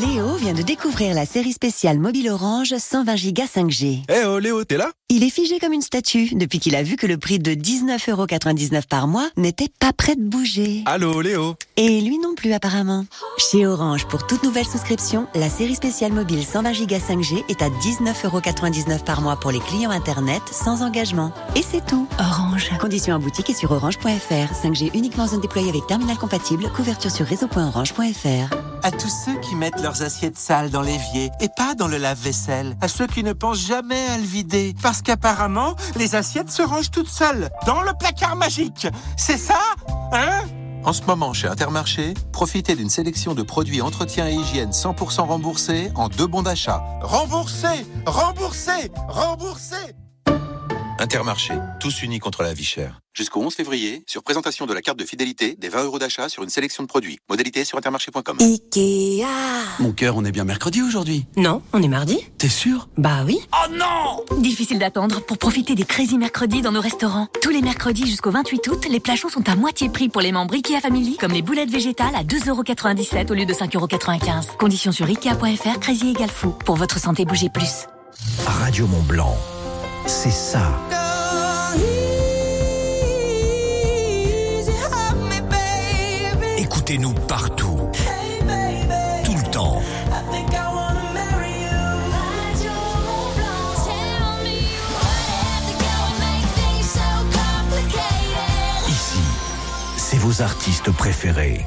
Léo 0.00 0.34
vient 0.34 0.54
de 0.54 0.62
découvrir 0.62 1.14
la 1.14 1.24
série 1.24 1.52
spéciale 1.52 2.00
mobile 2.00 2.28
Orange 2.28 2.74
120 2.76 3.32
Go 3.32 3.42
5G. 3.42 4.02
Eh 4.08 4.24
oh 4.26 4.40
Léo, 4.40 4.64
t'es 4.64 4.76
là? 4.76 4.90
Il 5.08 5.22
est 5.22 5.30
figé 5.30 5.60
comme 5.60 5.72
une 5.72 5.82
statue 5.82 6.34
depuis 6.34 6.58
qu'il 6.58 6.74
a 6.74 6.82
vu 6.82 6.96
que 6.96 7.06
le 7.06 7.16
prix 7.16 7.38
de 7.38 7.52
19,99€ 7.52 8.88
par 8.88 9.06
mois 9.06 9.28
n'était 9.36 9.68
pas 9.78 9.92
prêt 9.92 10.16
de 10.16 10.22
bouger. 10.22 10.82
Allô 10.86 11.20
Léo? 11.20 11.54
Et 11.76 12.00
lui 12.00 12.18
non 12.18 12.34
plus 12.34 12.52
apparemment. 12.52 13.06
Chez 13.38 13.66
Orange, 13.66 14.06
pour 14.06 14.26
toute 14.26 14.42
nouvelle 14.42 14.64
souscription, 14.64 15.28
la 15.36 15.48
série 15.48 15.76
spéciale 15.76 16.12
mobile 16.12 16.42
120 16.44 16.72
Go 16.72 16.96
5G 16.96 17.44
est 17.48 17.62
à 17.62 17.68
19,99€ 17.68 19.04
par 19.04 19.20
mois 19.20 19.36
pour 19.36 19.52
les 19.52 19.60
clients 19.60 19.90
Internet 19.90 20.42
sans 20.50 20.82
engagement. 20.82 21.30
Et 21.54 21.62
c'est 21.62 21.86
tout. 21.86 22.08
Orange. 22.18 22.70
Conditions 22.80 23.14
en 23.14 23.20
boutique 23.20 23.50
et 23.50 23.54
sur 23.54 23.70
orange.fr. 23.70 24.08
5G 24.10 24.90
uniquement 24.94 25.24
en 25.24 25.28
zone 25.28 25.40
déployée 25.40 25.68
avec 25.68 25.86
terminal 25.86 26.16
compatible. 26.16 26.68
Couverture 26.74 27.12
sur 27.12 27.26
réseau.orange.fr. 27.26 28.56
À 28.82 28.90
tous 28.90 29.08
ceux 29.24 29.38
qui 29.40 29.54
mettent 29.54 29.83
leurs 29.84 30.00
assiettes 30.00 30.38
sales 30.38 30.70
dans 30.70 30.80
l'évier 30.80 31.30
et 31.42 31.50
pas 31.54 31.74
dans 31.74 31.88
le 31.88 31.98
lave-vaisselle. 31.98 32.74
À 32.80 32.88
ceux 32.88 33.06
qui 33.06 33.22
ne 33.22 33.34
pensent 33.34 33.66
jamais 33.66 34.00
à 34.08 34.16
le 34.16 34.24
vider. 34.24 34.74
Parce 34.82 35.02
qu'apparemment, 35.02 35.76
les 35.96 36.14
assiettes 36.14 36.50
se 36.50 36.62
rangent 36.62 36.90
toutes 36.90 37.08
seules 37.08 37.50
dans 37.66 37.82
le 37.82 37.90
placard 37.98 38.34
magique. 38.34 38.86
C'est 39.18 39.36
ça 39.36 39.58
Hein? 40.12 40.40
En 40.84 40.94
ce 40.94 41.02
moment, 41.02 41.34
chez 41.34 41.48
Intermarché, 41.48 42.14
profitez 42.32 42.76
d'une 42.76 42.88
sélection 42.88 43.34
de 43.34 43.42
produits 43.42 43.82
entretien 43.82 44.26
et 44.26 44.34
hygiène 44.34 44.70
100% 44.70 45.26
remboursés 45.26 45.90
en 45.96 46.08
deux 46.08 46.26
bons 46.26 46.42
d'achat. 46.42 46.82
Remboursé 47.02 47.86
Remboursé 48.06 48.90
Remboursé 49.08 49.76
Intermarché, 50.98 51.54
tous 51.80 52.02
unis 52.02 52.20
contre 52.20 52.42
la 52.42 52.54
vie 52.54 52.64
chère. 52.64 53.00
Jusqu'au 53.14 53.40
11 53.40 53.54
février, 53.54 54.04
sur 54.06 54.22
présentation 54.22 54.64
de 54.64 54.72
la 54.72 54.80
carte 54.80 54.98
de 54.98 55.04
fidélité, 55.04 55.56
des 55.58 55.68
20 55.68 55.84
euros 55.84 55.98
d'achat 55.98 56.28
sur 56.28 56.42
une 56.42 56.48
sélection 56.48 56.82
de 56.82 56.88
produits. 56.88 57.18
Modalité 57.28 57.64
sur 57.64 57.78
intermarché.com. 57.78 58.38
Ikea. 58.40 59.24
Mon 59.80 59.92
cœur, 59.92 60.16
on 60.16 60.24
est 60.24 60.30
bien 60.32 60.44
mercredi 60.44 60.82
aujourd'hui. 60.82 61.26
Non, 61.36 61.62
on 61.72 61.82
est 61.82 61.88
mardi. 61.88 62.18
T'es 62.38 62.48
sûr? 62.48 62.88
Bah 62.96 63.22
oui. 63.26 63.38
Oh 63.52 63.70
non 63.72 64.40
Difficile 64.40 64.78
d'attendre 64.78 65.20
pour 65.20 65.36
profiter 65.38 65.74
des 65.74 65.84
Crazy 65.84 66.16
Mercredis 66.16 66.62
dans 66.62 66.72
nos 66.72 66.80
restaurants. 66.80 67.28
Tous 67.42 67.50
les 67.50 67.62
mercredis 67.62 68.06
jusqu'au 68.06 68.30
28 68.30 68.68
août, 68.68 68.86
les 68.88 69.00
plats 69.00 69.16
chauds 69.16 69.30
sont 69.30 69.48
à 69.48 69.56
moitié 69.56 69.88
prix 69.88 70.08
pour 70.08 70.22
les 70.22 70.32
membres 70.32 70.54
Ikea 70.54 70.80
Family, 70.80 71.16
comme 71.16 71.32
les 71.32 71.42
boulettes 71.42 71.70
végétales 71.70 72.14
à 72.14 72.22
2,97€ 72.22 73.30
au 73.30 73.34
lieu 73.34 73.46
de 73.46 73.52
5,95€. 73.54 74.56
Conditions 74.58 74.92
sur 74.92 75.06
Ikea.fr, 75.06 75.80
Crazy 75.80 76.10
égale 76.10 76.30
fou. 76.30 76.50
Pour 76.64 76.76
votre 76.76 76.98
santé, 76.98 77.24
bougez 77.24 77.48
plus. 77.50 77.86
Radio 78.46 78.86
Mont 78.86 79.02
Blanc, 79.02 79.36
c'est 80.06 80.30
ça. 80.30 80.62
Écoutez-nous 86.58 87.12
partout. 87.12 87.78
Tout 89.24 89.34
le 89.34 89.50
temps. 89.50 89.82
Ici, 98.88 99.18
c'est 99.96 100.18
vos 100.18 100.42
artistes 100.42 100.90
préférés. 100.90 101.66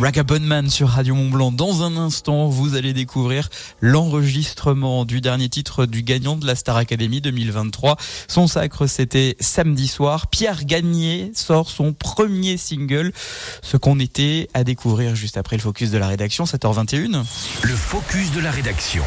Ragabonman 0.00 0.68
sur 0.68 0.88
Radio 0.88 1.14
Mont 1.14 1.30
Blanc. 1.30 1.52
Dans 1.52 1.82
un 1.82 1.96
instant, 1.96 2.48
vous 2.48 2.74
allez 2.74 2.92
découvrir 2.92 3.48
l'enregistrement 3.80 5.04
du 5.04 5.20
dernier 5.20 5.48
titre 5.48 5.86
du 5.86 6.02
gagnant 6.02 6.36
de 6.36 6.46
la 6.46 6.54
Star 6.56 6.76
Academy 6.76 7.20
2023. 7.20 7.96
Son 8.28 8.46
sacre, 8.46 8.86
c'était 8.86 9.36
samedi 9.40 9.88
soir. 9.88 10.26
Pierre 10.26 10.64
Gagné 10.64 11.30
sort 11.34 11.70
son 11.70 11.92
premier 11.92 12.56
single. 12.56 13.12
Ce 13.62 13.76
qu'on 13.76 13.98
était 13.98 14.48
à 14.52 14.64
découvrir 14.64 15.14
juste 15.14 15.36
après 15.36 15.56
le 15.56 15.62
focus 15.62 15.90
de 15.90 15.98
la 15.98 16.08
rédaction, 16.08 16.44
7h21. 16.44 17.24
Le 17.62 17.74
focus 17.74 18.30
de 18.32 18.40
la 18.40 18.50
rédaction. 18.50 19.04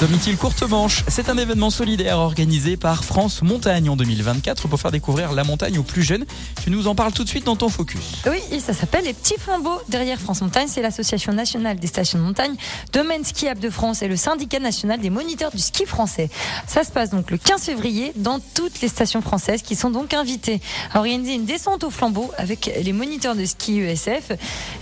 Domitil 0.00 0.36
Courte 0.36 0.62
Manche, 0.62 1.04
c'est 1.08 1.28
un 1.28 1.38
événement 1.38 1.70
solidaire 1.70 2.18
organisé 2.18 2.76
par 2.76 3.04
France 3.04 3.42
Montagne 3.42 3.88
en 3.88 3.96
2024 3.96 4.68
pour 4.68 4.80
faire 4.80 4.90
découvrir 4.90 5.32
la 5.32 5.44
montagne 5.44 5.78
aux 5.78 5.84
plus 5.84 6.02
jeunes. 6.02 6.26
Tu 6.62 6.70
nous 6.70 6.86
en 6.86 6.94
parles 6.94 7.12
tout 7.12 7.24
de 7.24 7.28
suite 7.28 7.44
dans 7.44 7.56
ton 7.56 7.68
focus. 7.68 8.22
Oui, 8.28 8.38
et 8.50 8.60
ça 8.60 8.74
s'appelle 8.74 9.04
les 9.04 9.14
petits 9.14 9.38
flambeaux. 9.38 9.80
Derrière 9.88 10.20
France 10.24 10.40
Montagne, 10.40 10.66
c'est 10.68 10.82
l'association 10.82 11.32
nationale 11.32 11.78
des 11.78 11.86
stations 11.86 12.18
de 12.18 12.24
montagne, 12.24 12.56
Domaine 12.92 13.24
skiable 13.24 13.60
de 13.60 13.70
France 13.70 14.02
et 14.02 14.08
le 14.08 14.16
syndicat 14.16 14.58
national 14.58 14.98
des 14.98 15.10
moniteurs 15.10 15.52
du 15.52 15.58
ski 15.58 15.86
français. 15.86 16.30
Ça 16.66 16.82
se 16.82 16.90
passe 16.90 17.10
donc 17.10 17.30
le 17.30 17.38
15 17.38 17.62
février 17.62 18.12
dans 18.16 18.40
toutes 18.54 18.80
les 18.80 18.88
stations 18.88 19.22
françaises 19.22 19.62
qui 19.62 19.76
sont 19.76 19.90
donc 19.90 20.14
invitées 20.14 20.60
à 20.92 20.98
organiser 20.98 21.34
une 21.34 21.44
descente 21.44 21.84
au 21.84 21.90
flambeau 21.90 22.32
avec 22.38 22.70
les 22.82 22.92
moniteurs 22.92 23.36
de 23.36 23.44
ski 23.44 23.80
ESF 23.80 24.32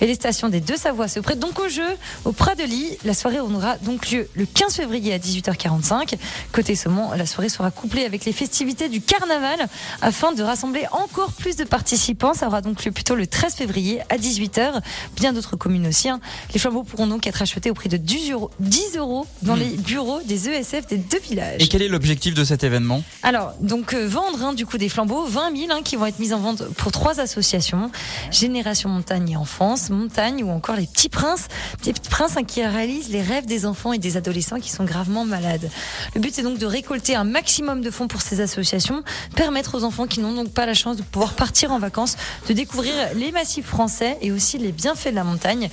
et 0.01 0.07
les 0.07 0.15
stations 0.15 0.49
des 0.49 0.61
deux 0.61 0.77
Savoies 0.77 1.09
se 1.09 1.21
prêtent 1.21 1.41
donc 1.41 1.59
au 1.59 1.69
jeu 1.69 1.89
au 2.25 2.33
Prat 2.33 2.55
de. 2.55 2.63
La 3.05 3.15
soirée 3.15 3.41
aura 3.41 3.77
donc 3.79 4.11
lieu 4.11 4.29
le 4.35 4.47
15 4.47 4.77
février 4.77 5.13
à 5.13 5.19
18h45. 5.19 6.15
Côté 6.53 6.77
saumon, 6.77 7.11
la 7.11 7.27
soirée 7.27 7.49
sera 7.49 7.73
couplée 7.73 8.05
avec 8.05 8.25
les 8.25 8.33
festivités 8.33 8.89
du 8.89 9.01
carnaval 9.01 9.67
afin 10.01 10.33
de 10.33 10.43
rassembler 10.45 10.87
encore 10.93 11.33
plus 11.33 11.57
de 11.57 11.65
participants. 11.65 12.35
Ça 12.35 12.47
aura 12.47 12.61
donc 12.61 12.85
lieu 12.85 12.93
plutôt 12.93 13.17
le 13.17 13.27
13 13.27 13.55
février 13.55 14.01
à 14.09 14.17
18h. 14.17 14.81
Bien 15.17 15.32
d'autres 15.33 15.57
communes 15.57 15.87
aussi. 15.87 16.09
hein. 16.09 16.21
Les 16.53 16.61
flambeaux 16.61 16.83
pourront 16.83 17.07
donc 17.07 17.27
être 17.27 17.43
achetés 17.43 17.71
au 17.71 17.75
prix 17.75 17.89
de 17.89 17.97
10 17.97 18.33
euros, 18.33 18.51
10 18.61 18.97
euros 18.97 19.27
dans 19.43 19.55
les 19.55 19.71
bureaux 19.77 20.21
des 20.23 20.49
ESF 20.49 20.87
des 20.87 20.99
deux 20.99 21.21
villages. 21.21 21.63
Et 21.63 21.69
quel 21.69 21.83
est 21.83 21.89
l'objectif 21.89 22.35
de 22.35 22.45
cet 22.45 22.65
événement? 22.65 23.03
Alors, 23.23 23.53
donc 23.61 23.95
euh, 23.95 24.07
vendre 24.07 24.43
hein, 24.43 24.53
du 24.55 24.67
coup 24.67 24.79
des 24.79 24.89
flambeaux, 24.89 25.25
20 25.27 25.57
000 25.57 25.73
hein, 25.73 25.81
qui 25.85 25.97
vont 25.97 26.07
être 26.07 26.19
mis 26.19 26.33
en 26.33 26.39
vente 26.39 26.65
pour 26.75 26.93
trois 26.93 27.21
associations 27.21 27.91
Génération 28.31 28.89
Montagne 28.89 29.31
et 29.31 29.37
Enfance, 29.37 29.91
Montagne 29.91 30.43
ou 30.45 30.51
encore 30.51 30.77
les 30.77 30.87
Petits 30.87 31.09
Princes, 31.09 31.49
des 31.85 31.93
Petits 31.93 32.11
Princes 32.11 32.37
qui 32.47 32.65
réalisent 32.65 33.11
les 33.11 33.23
rêves 33.23 33.47
des 33.47 33.67
enfants 33.67 33.93
et 33.93 33.99
des 33.99 34.17
adolescents 34.17 34.59
qui 34.61 34.71
sont 34.71 34.85
gravement 34.85 35.25
malades. 35.25 35.71
Le 36.15 36.21
but 36.21 36.35
c'est 36.35 36.43
donc 36.43 36.59
de 36.59 36.67
récolter 36.67 37.15
un 37.15 37.25
maximum 37.25 37.81
de 37.81 37.91
fonds 37.91 38.09
pour 38.09 38.23
ces 38.23 38.41
associations, 38.41 39.03
permettre 39.37 39.77
aux 39.77 39.85
enfants 39.85 40.07
qui 40.07 40.21
n'ont 40.21 40.33
donc 40.35 40.51
pas 40.51 40.67
la 40.67 40.75
chance 40.75 40.97
de 40.97 41.03
pouvoir 41.03 41.35
partir 41.35 41.73
en 41.73 41.79
vacances 41.79 42.17
de 42.49 42.53
découvrir 42.53 42.93
les 43.15 43.33
massifs 43.33 43.67
français 43.67 44.19
et 44.21 44.33
aussi 44.33 44.59
les 44.59 44.73
bienfaits 44.73 45.09
de 45.11 45.15
la 45.15 45.22
montagne. 45.25 45.71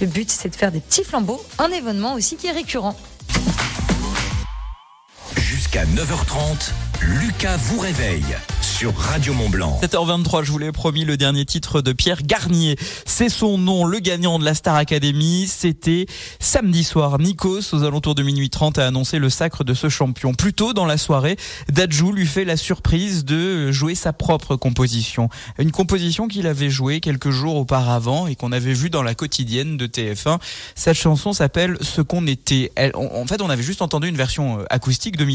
Le 0.00 0.06
but 0.06 0.30
c'est 0.30 0.48
de 0.48 0.56
faire 0.56 0.72
des 0.72 0.80
petits 0.80 1.04
flambeaux, 1.04 1.42
un 1.58 1.70
événement 1.70 2.14
aussi 2.14 2.36
qui 2.36 2.46
est 2.46 2.52
récurrent. 2.52 2.96
Jusqu'à 5.36 5.84
9h30, 5.84 6.72
Lucas 7.02 7.56
vous 7.56 7.78
réveille 7.78 8.36
sur 8.60 8.96
Radio 8.96 9.34
Mont 9.34 9.50
Blanc. 9.50 9.78
7h23, 9.82 10.42
je 10.42 10.50
vous 10.52 10.58
l'ai 10.58 10.72
promis, 10.72 11.04
le 11.04 11.18
dernier 11.18 11.44
titre 11.44 11.82
de 11.82 11.92
Pierre 11.92 12.22
Garnier. 12.22 12.76
C'est 13.04 13.28
son 13.28 13.58
nom, 13.58 13.84
le 13.84 13.98
gagnant 13.98 14.38
de 14.38 14.44
la 14.44 14.54
Star 14.54 14.74
Academy. 14.74 15.46
C'était 15.46 16.06
samedi 16.38 16.82
soir. 16.82 17.18
Nikos, 17.18 17.74
aux 17.74 17.84
alentours 17.84 18.14
de 18.14 18.22
minuit 18.22 18.48
30, 18.48 18.78
a 18.78 18.86
annoncé 18.86 19.18
le 19.18 19.28
sacre 19.28 19.64
de 19.64 19.74
ce 19.74 19.90
champion. 19.90 20.32
Plus 20.32 20.54
tôt 20.54 20.72
dans 20.72 20.86
la 20.86 20.96
soirée, 20.96 21.36
Dadju 21.70 22.12
lui 22.12 22.26
fait 22.26 22.46
la 22.46 22.56
surprise 22.56 23.26
de 23.26 23.70
jouer 23.70 23.94
sa 23.94 24.14
propre 24.14 24.56
composition. 24.56 25.28
Une 25.58 25.72
composition 25.72 26.26
qu'il 26.26 26.46
avait 26.46 26.70
jouée 26.70 27.00
quelques 27.00 27.30
jours 27.30 27.56
auparavant 27.56 28.26
et 28.26 28.34
qu'on 28.34 28.50
avait 28.50 28.72
vue 28.72 28.88
dans 28.88 29.02
la 29.02 29.14
quotidienne 29.14 29.76
de 29.76 29.86
TF1. 29.86 30.38
Cette 30.74 30.96
chanson 30.96 31.34
s'appelle 31.34 31.76
Ce 31.82 32.00
qu'on 32.00 32.26
était. 32.26 32.72
En 32.94 33.26
fait, 33.26 33.42
on 33.42 33.50
avait 33.50 33.62
juste 33.62 33.82
entendu 33.82 34.08
une 34.08 34.16
version 34.16 34.60
euh, 34.60 34.64
de. 35.16 35.30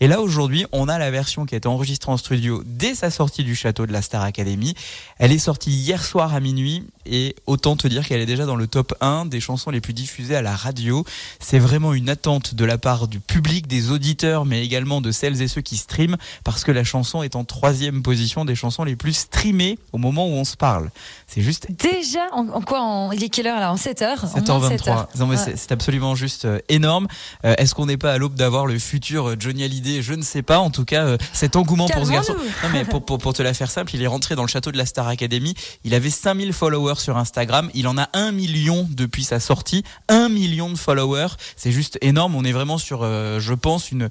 Et 0.00 0.08
là, 0.08 0.20
aujourd'hui, 0.20 0.66
on 0.72 0.88
a 0.88 0.98
la 0.98 1.10
version 1.10 1.46
qui 1.46 1.54
a 1.54 1.58
été 1.58 1.68
enregistrée 1.68 2.12
en 2.12 2.16
studio 2.16 2.62
dès 2.66 2.94
sa 2.94 3.10
sortie 3.10 3.44
du 3.44 3.54
château 3.54 3.86
de 3.86 3.92
la 3.92 4.02
Star 4.02 4.22
Academy. 4.22 4.74
Elle 5.18 5.32
est 5.32 5.38
sortie 5.38 5.70
hier 5.70 6.04
soir 6.04 6.34
à 6.34 6.40
minuit 6.40 6.84
et 7.06 7.34
autant 7.46 7.76
te 7.76 7.88
dire 7.88 8.06
qu'elle 8.06 8.20
est 8.20 8.26
déjà 8.26 8.46
dans 8.46 8.56
le 8.56 8.66
top 8.66 8.94
1 9.00 9.26
des 9.26 9.40
chansons 9.40 9.70
les 9.70 9.80
plus 9.80 9.92
diffusées 9.92 10.36
à 10.36 10.42
la 10.42 10.54
radio. 10.54 11.04
C'est 11.40 11.58
vraiment 11.58 11.94
une 11.94 12.08
attente 12.08 12.54
de 12.54 12.64
la 12.64 12.78
part 12.78 13.08
du 13.08 13.20
public, 13.20 13.66
des 13.66 13.90
auditeurs, 13.90 14.44
mais 14.44 14.64
également 14.64 15.00
de 15.00 15.10
celles 15.10 15.40
et 15.42 15.48
ceux 15.48 15.62
qui 15.62 15.76
streament 15.76 16.16
parce 16.44 16.64
que 16.64 16.72
la 16.72 16.84
chanson 16.84 17.22
est 17.22 17.36
en 17.36 17.44
troisième 17.44 18.02
position 18.02 18.44
des 18.44 18.54
chansons 18.54 18.84
les 18.84 18.96
plus 18.96 19.14
streamées 19.14 19.78
au 19.92 19.98
moment 19.98 20.26
où 20.26 20.32
on 20.32 20.44
se 20.44 20.56
parle. 20.56 20.90
C'est 21.32 21.40
juste 21.40 21.66
Déjà, 21.80 22.26
en, 22.32 22.46
en 22.48 22.60
quoi 22.60 22.82
en, 22.82 23.10
Il 23.12 23.24
est 23.24 23.30
quelle 23.30 23.46
heure 23.46 23.58
là 23.58 23.72
En 23.72 23.76
7h 23.76 24.34
7h23. 24.34 25.06
Non, 25.18 25.26
mais 25.26 25.36
c'est- 25.38 25.72
absolument 25.72 26.14
juste 26.14 26.44
euh, 26.44 26.58
énorme. 26.68 27.06
Euh, 27.46 27.54
Est-ce 27.56 27.74
qu'on 27.74 27.86
n'est 27.86 27.96
pas 27.96 28.12
à 28.12 28.18
l'aube 28.18 28.34
d'avoir 28.34 28.66
le 28.66 28.78
futur 28.78 29.30
euh, 29.30 29.36
Johnny 29.38 29.64
Hallyday? 29.64 30.02
Je 30.02 30.12
ne 30.12 30.20
sais 30.20 30.42
pas. 30.42 30.58
En 30.58 30.68
tout 30.70 30.84
cas, 30.84 31.04
euh, 31.06 31.16
cet 31.32 31.56
engouement 31.56 31.88
pour 31.88 32.04
ce 32.04 32.10
garçon. 32.12 32.34
Non, 32.62 32.68
mais 32.74 32.84
pour, 32.84 33.02
pour, 33.02 33.16
pour 33.16 33.32
te 33.32 33.42
la 33.42 33.54
faire 33.54 33.70
simple, 33.70 33.94
il 33.94 34.02
est 34.02 34.06
rentré 34.06 34.34
dans 34.34 34.42
le 34.42 34.48
château 34.48 34.72
de 34.72 34.76
la 34.76 34.84
Star 34.84 35.08
Academy. 35.08 35.54
Il 35.84 35.94
avait 35.94 36.10
5000 36.10 36.52
followers 36.52 36.96
sur 36.98 37.16
Instagram. 37.16 37.70
Il 37.72 37.88
en 37.88 37.96
a 37.96 38.10
un 38.12 38.30
million 38.32 38.86
depuis 38.90 39.24
sa 39.24 39.40
sortie. 39.40 39.84
Un 40.08 40.28
million 40.28 40.68
de 40.70 40.76
followers. 40.76 41.28
C'est 41.56 41.72
juste 41.72 41.96
énorme. 42.02 42.34
On 42.34 42.44
est 42.44 42.52
vraiment 42.52 42.76
sur, 42.76 43.04
je 43.04 43.54
pense, 43.54 43.90
une 43.90 44.10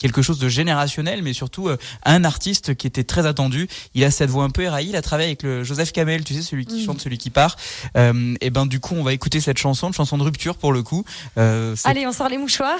quelque 0.00 0.22
chose 0.22 0.38
de 0.38 0.48
générationnel, 0.48 1.22
mais 1.22 1.34
surtout 1.34 1.68
un 2.04 2.24
artiste 2.24 2.74
qui 2.74 2.86
était 2.86 3.04
très 3.04 3.26
attendu. 3.26 3.68
Il 3.94 4.02
a 4.04 4.10
cette 4.10 4.30
voix 4.30 4.44
un 4.44 4.50
peu 4.50 4.62
éraillée. 4.62 4.90
Il 4.90 4.96
a 4.96 5.02
travaillé 5.02 5.28
avec 5.28 5.42
le 5.42 5.62
Joseph 5.64 5.92
Kamel, 5.92 6.24
tu 6.24 6.34
sais, 6.34 6.37
celui 6.42 6.66
qui 6.66 6.82
Mm. 6.82 6.86
chante, 6.86 7.00
celui 7.00 7.18
qui 7.18 7.30
part. 7.30 7.56
Euh, 7.96 8.34
et 8.40 8.50
ben 8.50 8.66
du 8.66 8.80
coup, 8.80 8.94
on 8.96 9.02
va 9.02 9.12
écouter 9.12 9.40
cette 9.40 9.58
chanson, 9.58 9.88
une 9.88 9.94
chanson 9.94 10.18
de 10.18 10.22
rupture 10.22 10.56
pour 10.56 10.72
le 10.72 10.82
coup. 10.82 11.04
Euh, 11.38 11.74
Allez, 11.84 12.06
on 12.06 12.12
sort 12.12 12.28
les 12.28 12.38
mouchoirs. 12.38 12.78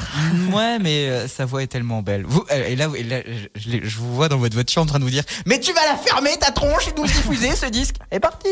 Ouais, 0.52 0.78
mais 0.78 1.08
euh, 1.08 1.28
sa 1.28 1.44
voix 1.44 1.62
est 1.62 1.66
tellement 1.68 2.02
belle. 2.02 2.24
Vous, 2.26 2.44
euh, 2.50 2.66
et 2.68 2.76
là, 2.76 2.88
et 2.96 3.02
là, 3.02 3.20
je, 3.56 3.98
vous 3.98 4.14
vois 4.14 4.28
dans 4.28 4.38
votre 4.38 4.54
voiture 4.54 4.82
en 4.82 4.86
train 4.86 4.98
de 4.98 5.04
vous 5.04 5.10
dire 5.10 5.24
Mais 5.46 5.58
tu 5.60 5.72
vas 5.72 5.84
la 5.86 5.96
fermer, 5.96 6.36
ta 6.38 6.50
tronche, 6.50 6.88
et 6.88 6.92
nous 6.96 7.02
le 7.04 7.08
diffuser, 7.08 7.54
ce 7.56 7.66
disque 7.66 7.96
est 8.10 8.20
parti 8.20 8.48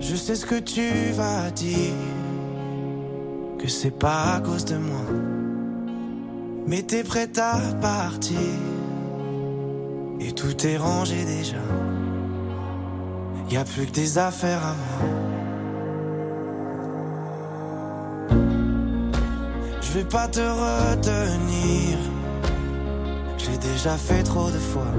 Je 0.00 0.14
sais 0.16 0.34
ce 0.36 0.46
que 0.46 0.58
tu 0.58 0.88
vas 1.14 1.50
dire, 1.50 1.92
que 3.60 3.68
c'est 3.68 3.96
pas 3.98 4.34
à 4.36 4.40
cause 4.40 4.64
de 4.64 4.76
moi. 4.76 5.04
Mais 6.66 6.82
t'es 6.82 7.02
prête 7.02 7.38
à 7.38 7.58
partir, 7.80 8.36
et 10.20 10.32
tout 10.32 10.66
est 10.66 10.76
rangé 10.76 11.24
déjà. 11.24 11.56
Y 13.50 13.56
a 13.56 13.64
plus 13.64 13.86
que 13.86 13.92
des 13.92 14.18
affaires 14.18 14.62
à 14.62 14.74
moi. 14.74 15.08
Je 19.80 19.92
vais 19.94 20.04
pas 20.04 20.28
te 20.28 20.40
retenir, 20.40 21.96
j'ai 23.38 23.56
déjà 23.56 23.96
fait 23.96 24.22
trop 24.22 24.50
de 24.50 24.58
fois. 24.58 24.92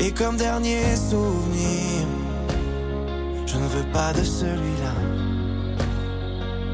Et 0.00 0.10
comme 0.10 0.36
dernier 0.36 0.96
souvenir, 0.96 2.08
je 3.46 3.56
ne 3.56 3.68
veux 3.68 3.86
pas 3.92 4.12
de 4.12 4.24
celui-là, 4.24 4.94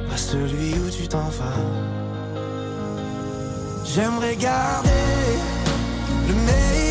pas 0.09 0.16
celui 0.16 0.72
où 0.79 0.88
tu 0.88 1.07
t'en 1.09 1.29
vas. 1.29 1.61
J'aimerais 3.85 4.37
garder 4.37 4.88
le 6.26 6.35
meilleur 6.35 6.86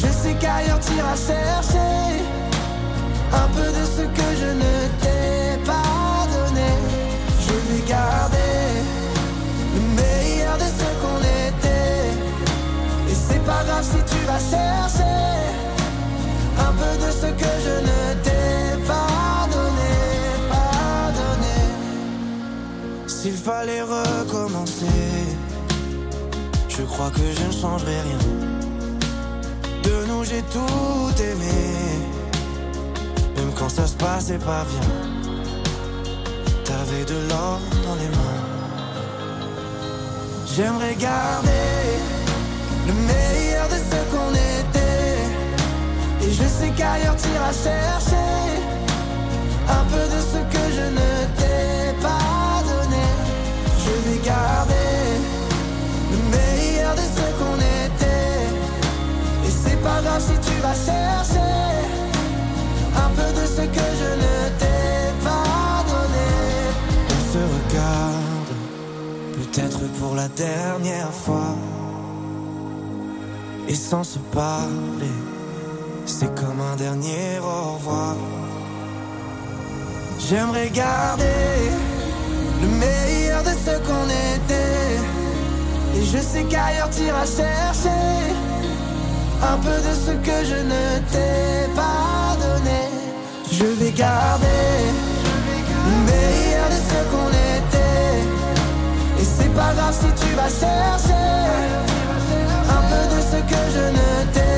je 0.00 0.06
sais 0.06 0.34
qu'ailleurs 0.40 0.80
t'iras 0.80 1.16
chercher 1.28 2.22
un 3.32 3.48
peu 3.54 3.68
de 3.78 3.84
ce 3.96 4.02
que 4.16 4.28
je 4.40 4.50
ne 4.62 4.74
t'ai 5.00 5.64
pas 5.64 6.26
donné. 6.36 6.70
Je 7.46 7.54
vais 7.68 7.82
garder 7.88 8.62
le 9.74 9.80
meilleur 10.00 10.56
de 10.56 10.68
ce 10.78 10.88
qu'on 11.00 11.20
était. 11.48 12.08
Et 13.10 13.14
c'est 13.14 13.44
pas 13.44 13.62
grave 13.66 13.84
si 13.84 14.00
tu 14.12 14.20
vas 14.28 14.42
chercher 14.54 15.20
un 16.66 16.72
peu 16.80 16.92
de 17.04 17.10
ce 17.20 17.28
que 17.42 17.52
je 17.66 17.76
ne 17.88 18.00
t'ai 18.24 18.86
pas 18.86 19.48
donné, 19.56 19.94
pas 20.54 21.12
donné. 21.20 21.58
S'il 23.06 23.36
fallait 23.36 23.82
recommencer, 23.82 24.86
je 26.68 26.82
crois 26.82 27.10
que 27.10 27.26
je 27.38 27.46
ne 27.46 27.52
changerai 27.52 28.00
rien. 28.00 28.39
J'ai 30.22 30.42
tout 30.42 31.22
aimé, 31.22 31.60
même 33.36 33.52
quand 33.58 33.70
ça 33.70 33.86
se 33.86 33.94
passait 33.94 34.38
pas 34.38 34.64
bien. 34.64 34.88
Ta 36.64 36.72
j'aurai 36.84 37.04
de 37.04 37.28
l'or 37.28 37.58
dans 37.84 37.94
les 37.94 38.08
mains. 38.08 38.44
J'aimerais 40.54 40.94
garder 40.94 41.48
le 42.86 42.92
meilleur 42.92 43.66
de 43.68 43.76
ce 43.76 43.96
qu'on 44.12 44.32
était. 44.34 45.18
Et 46.28 46.32
je 46.32 46.44
sais 46.44 46.70
qu'ailleurs 46.76 47.16
t'iras 47.16 47.52
chercher 47.52 48.59
si 60.26 60.34
tu 60.46 60.54
vas 60.64 60.78
chercher 60.88 61.50
un 63.04 63.10
peu 63.16 63.28
de 63.40 63.44
ce 63.56 63.62
que 63.76 63.86
je 64.00 64.10
ne 64.24 64.36
t'ai 64.60 65.02
pas 65.26 65.84
donné. 65.90 66.30
On 67.16 67.22
se 67.32 67.42
regarde, 67.56 68.54
peut-être 69.38 69.82
pour 69.98 70.14
la 70.14 70.28
dernière 70.28 71.12
fois. 71.24 71.54
Et 73.68 73.74
sans 73.74 74.04
se 74.04 74.18
parler, 74.18 75.16
c'est 76.04 76.34
comme 76.34 76.60
un 76.72 76.76
dernier 76.76 77.38
au 77.40 77.74
revoir. 77.74 78.16
J'aimerais 80.18 80.70
garder 80.70 81.50
le 82.62 82.68
meilleur 82.84 83.42
de 83.42 83.54
ce 83.64 83.74
qu'on 83.86 84.06
était. 84.34 84.96
Et 85.96 86.04
je 86.04 86.18
sais 86.18 86.44
qu'ailleurs 86.44 86.90
t'iras 86.90 87.26
chercher 87.26 88.00
un 89.42 89.56
peu 89.56 89.76
de 89.88 89.94
ce 89.94 90.12
que 90.26 90.44
je 90.44 90.58
ne 90.72 90.84
t'ai 91.10 91.68
pas 91.74 92.36
donné. 92.44 92.80
Je 93.50 93.64
vais 93.64 93.92
garder 93.92 94.70
le 95.86 95.96
meilleur 96.10 96.66
de 96.74 96.78
ce 96.90 96.98
qu'on 97.10 97.30
était. 97.58 98.18
Et 99.20 99.24
c'est 99.24 99.54
pas 99.54 99.72
grave 99.76 99.94
si 100.00 100.10
tu 100.22 100.34
vas 100.34 100.50
chercher 100.62 101.26
un 102.76 102.82
peu 102.90 103.02
de 103.14 103.20
ce 103.30 103.38
que 103.50 103.62
je 103.76 103.84
ne 103.98 104.10
t'ai 104.34 104.49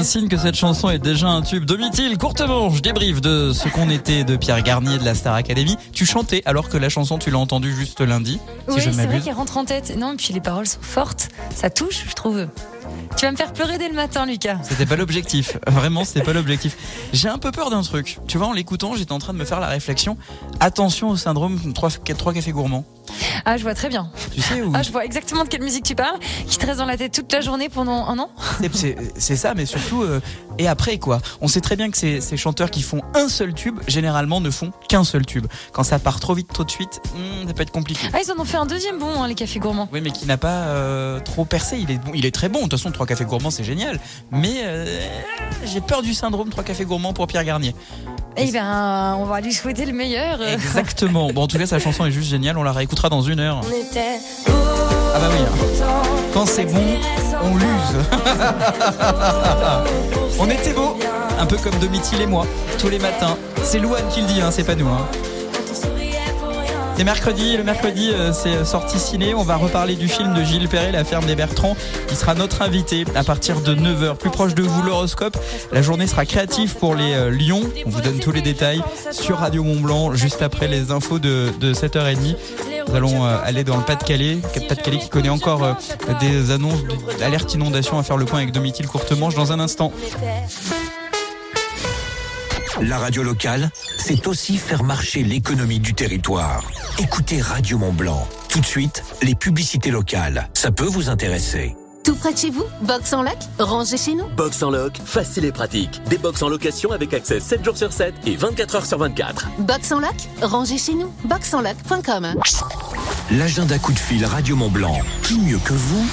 Un 0.00 0.02
signe 0.02 0.28
que 0.28 0.38
cette 0.38 0.54
chanson 0.54 0.88
est 0.88 0.98
déjà 0.98 1.28
un 1.28 1.42
tube. 1.42 1.66
Domitil, 1.66 2.16
courte 2.16 2.40
manche, 2.40 2.80
débrief 2.80 3.20
de 3.20 3.52
ce 3.52 3.68
qu'on 3.68 3.90
était 3.90 4.24
de 4.24 4.36
Pierre 4.36 4.62
Garnier 4.62 4.96
de 4.96 5.04
la 5.04 5.14
Star 5.14 5.34
Academy. 5.34 5.76
Tu 5.92 6.06
chantais 6.06 6.40
alors 6.46 6.70
que 6.70 6.78
la 6.78 6.88
chanson 6.88 7.18
tu 7.18 7.30
l'as 7.30 7.36
entendue 7.36 7.74
juste 7.74 8.00
lundi, 8.00 8.40
si 8.66 8.76
oui, 8.76 8.80
c'est 8.80 9.06
vrai 9.06 9.20
qu'il 9.20 9.32
rentre 9.34 9.58
en 9.58 9.66
tête. 9.66 9.94
Non, 9.98 10.14
et 10.14 10.16
puis 10.16 10.32
les 10.32 10.40
paroles 10.40 10.66
sont 10.66 10.80
fortes. 10.80 11.28
Ça 11.54 11.68
touche, 11.68 12.06
je 12.08 12.14
trouve. 12.14 12.46
Tu 13.16 13.24
vas 13.26 13.32
me 13.32 13.36
faire 13.36 13.52
pleurer 13.52 13.78
dès 13.78 13.88
le 13.88 13.94
matin, 13.94 14.26
Lucas. 14.26 14.58
C'était 14.62 14.86
pas 14.86 14.96
l'objectif. 14.96 15.56
Vraiment, 15.66 16.04
c'était 16.04 16.22
pas 16.22 16.32
l'objectif. 16.32 16.76
J'ai 17.12 17.28
un 17.28 17.38
peu 17.38 17.50
peur 17.52 17.70
d'un 17.70 17.82
truc. 17.82 18.18
Tu 18.26 18.38
vois, 18.38 18.46
en 18.48 18.52
l'écoutant, 18.52 18.94
j'étais 18.94 19.12
en 19.12 19.18
train 19.18 19.32
de 19.32 19.38
me 19.38 19.44
faire 19.44 19.60
la 19.60 19.66
réflexion. 19.68 20.16
Attention 20.60 21.10
au 21.10 21.16
syndrome 21.16 21.72
3, 21.72 21.90
cafés 22.34 22.52
gourmands. 22.52 22.84
Ah, 23.44 23.56
je 23.56 23.62
vois 23.62 23.74
très 23.74 23.88
bien. 23.88 24.10
Tu 24.32 24.40
sais 24.40 24.62
où 24.62 24.72
Ah, 24.74 24.82
je 24.82 24.92
vois 24.92 25.04
exactement 25.04 25.44
de 25.44 25.48
quelle 25.48 25.62
musique 25.62 25.84
tu 25.84 25.94
parles, 25.94 26.18
qui 26.46 26.58
te 26.58 26.66
reste 26.66 26.78
dans 26.78 26.86
la 26.86 26.96
tête 26.96 27.12
toute 27.12 27.32
la 27.32 27.40
journée 27.40 27.68
pendant 27.68 28.06
un 28.06 28.18
an. 28.18 28.30
C'est- 28.72 29.36
ça, 29.36 29.54
mais 29.54 29.66
surtout, 29.66 30.02
euh, 30.02 30.20
et 30.58 30.68
après 30.68 30.98
quoi 30.98 31.20
On 31.40 31.48
sait 31.48 31.60
très 31.60 31.76
bien 31.76 31.90
que 31.90 31.96
ces, 31.96 32.20
ces 32.20 32.36
chanteurs 32.36 32.70
qui 32.70 32.82
font 32.82 33.00
un 33.14 33.28
seul 33.28 33.54
tube, 33.54 33.78
généralement 33.88 34.40
ne 34.40 34.50
font 34.50 34.72
qu'un 34.88 35.04
seul 35.04 35.24
tube. 35.24 35.46
Quand 35.72 35.82
ça 35.82 35.98
part 35.98 36.20
trop 36.20 36.34
vite, 36.34 36.48
trop 36.52 36.64
de 36.64 36.70
suite, 36.70 37.00
hmm, 37.14 37.48
ça 37.48 37.54
peut 37.54 37.62
être 37.62 37.70
compliqué. 37.72 38.06
Ah, 38.12 38.18
ils 38.24 38.30
en 38.30 38.40
ont 38.40 38.44
fait 38.44 38.56
un 38.58 38.66
deuxième 38.66 38.98
bon, 38.98 39.22
hein, 39.22 39.28
les 39.28 39.34
cafés 39.34 39.58
gourmands. 39.58 39.88
Oui, 39.92 40.00
mais 40.02 40.10
qui 40.10 40.26
n'a 40.26 40.36
pas 40.36 40.64
euh, 40.66 41.20
trop 41.20 41.44
percé. 41.44 41.78
Il 41.78 41.90
est, 41.90 41.98
bon, 41.98 42.12
il 42.14 42.26
est 42.26 42.34
très 42.34 42.48
bon. 42.48 42.68
De 42.70 42.76
toute 42.76 42.82
façon, 42.84 42.92
trois 42.92 43.06
cafés 43.06 43.24
gourmands, 43.24 43.50
c'est 43.50 43.64
génial. 43.64 43.98
Mais 44.30 44.60
euh, 44.62 44.86
j'ai 45.64 45.80
peur 45.80 46.02
du 46.02 46.14
syndrome 46.14 46.50
trois 46.50 46.62
cafés 46.62 46.84
gourmands 46.84 47.12
pour 47.12 47.26
Pierre 47.26 47.42
Garnier. 47.44 47.74
Eh 48.36 48.52
ben, 48.52 49.16
on 49.18 49.24
va 49.24 49.40
lui 49.40 49.52
souhaiter 49.52 49.84
le 49.86 49.92
meilleur. 49.92 50.40
Exactement. 50.40 51.32
Bon, 51.32 51.42
en 51.42 51.46
tout 51.48 51.58
cas, 51.58 51.66
sa 51.66 51.80
chanson 51.80 52.06
est 52.06 52.12
juste 52.12 52.30
géniale. 52.30 52.56
On 52.56 52.62
la 52.62 52.70
réécoutera 52.70 53.08
dans 53.08 53.22
une 53.22 53.40
heure. 53.40 53.60
On 53.66 53.70
était 53.70 54.20
Ah 54.46 55.18
bah 55.18 55.26
oui. 55.32 55.38
hein. 55.42 55.48
Quand 56.32 56.46
c'est 56.46 56.66
bon, 56.66 56.84
on 57.42 57.56
l'use. 57.56 58.06
on 60.38 60.48
était 60.48 60.72
beau. 60.72 60.96
Un 61.40 61.46
peu 61.46 61.56
comme 61.56 61.74
Domitil 61.80 62.20
et 62.20 62.26
moi, 62.26 62.46
tous 62.78 62.88
les 62.88 63.00
matins. 63.00 63.36
C'est 63.64 63.80
Louane 63.80 64.06
qui 64.10 64.20
le 64.20 64.28
dit, 64.28 64.40
hein, 64.40 64.52
c'est 64.52 64.62
pas 64.64 64.76
nous. 64.76 64.86
Hein. 64.86 65.08
C'est 67.00 67.04
mercredi, 67.04 67.56
le 67.56 67.64
mercredi 67.64 68.10
euh, 68.12 68.30
c'est 68.34 68.62
sorti 68.66 68.98
ciné, 68.98 69.32
on 69.32 69.42
va 69.42 69.56
reparler 69.56 69.96
du 69.96 70.06
film 70.06 70.34
de 70.34 70.44
Gilles 70.44 70.68
Perret, 70.68 70.92
La 70.92 71.02
ferme 71.02 71.24
des 71.24 71.34
Bertrands, 71.34 71.74
qui 72.06 72.14
sera 72.14 72.34
notre 72.34 72.60
invité 72.60 73.06
à 73.14 73.24
partir 73.24 73.62
de 73.62 73.74
9h. 73.74 74.16
Plus 74.16 74.28
proche 74.28 74.54
de 74.54 74.62
vous 74.62 74.82
l'horoscope, 74.82 75.34
la 75.72 75.80
journée 75.80 76.06
sera 76.06 76.26
créative 76.26 76.76
pour 76.76 76.94
les 76.94 77.14
euh, 77.14 77.30
Lions, 77.30 77.62
on 77.86 77.88
vous 77.88 78.02
donne 78.02 78.18
tous 78.18 78.32
les 78.32 78.42
détails 78.42 78.82
sur 79.12 79.38
Radio 79.38 79.64
Mont 79.64 79.80
Blanc, 79.80 80.12
juste 80.12 80.42
après 80.42 80.68
les 80.68 80.90
infos 80.90 81.18
de, 81.18 81.48
de 81.58 81.72
7h30. 81.72 82.36
Nous 82.88 82.94
allons 82.94 83.24
euh, 83.24 83.38
aller 83.46 83.64
dans 83.64 83.78
le 83.78 83.82
Pas-de-Calais, 83.82 84.36
Pas-de-Calais 84.68 84.98
qui 84.98 85.08
connaît 85.08 85.30
encore 85.30 85.78
des 86.20 86.50
annonces 86.50 86.80
d'alerte 87.18 87.54
inondation 87.54 87.98
à 87.98 88.02
faire 88.02 88.18
le 88.18 88.26
point 88.26 88.40
avec 88.40 88.52
Domitil 88.52 88.86
Courtemanche 88.86 89.34
dans 89.34 89.52
un 89.52 89.60
instant. 89.60 89.90
La 92.80 92.98
radio 92.98 93.22
locale, 93.22 93.70
c'est 93.98 94.26
aussi 94.26 94.56
faire 94.56 94.84
marcher 94.84 95.22
l'économie 95.22 95.80
du 95.80 95.92
territoire. 95.92 96.64
Écoutez 96.98 97.40
Radio 97.40 97.78
Mont 97.78 97.92
Blanc. 97.92 98.26
Tout 98.48 98.60
de 98.60 98.66
suite, 98.66 99.02
les 99.22 99.34
publicités 99.34 99.90
locales. 99.90 100.48
Ça 100.54 100.70
peut 100.70 100.84
vous 100.86 101.08
intéresser. 101.10 101.76
Tout 102.04 102.14
près 102.14 102.32
de 102.32 102.38
chez 102.38 102.50
vous 102.50 102.64
Box 102.80 103.12
en 103.12 103.22
loc 103.22 103.36
Rangez 103.58 103.98
chez 103.98 104.14
nous 104.14 104.26
Box 104.28 104.62
en 104.62 104.70
loc, 104.70 104.98
facile 105.04 105.44
et 105.44 105.52
pratique. 105.52 106.00
Des 106.08 106.16
box 106.16 106.42
en 106.42 106.48
location 106.48 106.92
avec 106.92 107.12
accès 107.12 107.40
7 107.40 107.62
jours 107.62 107.76
sur 107.76 107.92
7 107.92 108.14
et 108.26 108.36
24 108.36 108.76
heures 108.76 108.86
sur 108.86 108.98
24. 108.98 109.48
Box 109.58 109.92
en 109.92 110.00
loc 110.00 110.14
Rangez 110.40 110.78
chez 110.78 110.94
nous. 110.94 111.12
Boxenloc.com 111.24 112.34
L'agenda 113.32 113.78
coup 113.78 113.92
de 113.92 113.98
fil 113.98 114.24
Radio 114.24 114.56
Mont 114.56 114.70
Blanc. 114.70 114.98
Qui 115.24 115.38
mieux 115.40 115.58
que 115.58 115.74
vous 115.74 116.06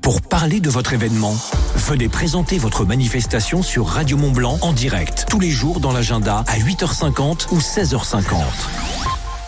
pour 0.00 0.22
parler 0.22 0.60
de 0.60 0.70
votre 0.70 0.92
événement 0.92 1.34
Venez 1.76 2.08
présenter 2.08 2.58
votre 2.58 2.84
manifestation 2.84 3.62
sur 3.62 3.86
Radio 3.86 4.16
Mont 4.16 4.32
Blanc 4.32 4.58
en 4.62 4.72
direct 4.72 5.26
tous 5.28 5.40
les 5.40 5.50
jours 5.50 5.80
dans 5.80 5.92
l'agenda 5.92 6.44
à 6.46 6.58
8h50 6.58 7.48
ou 7.52 7.58
16h50. 7.58 8.34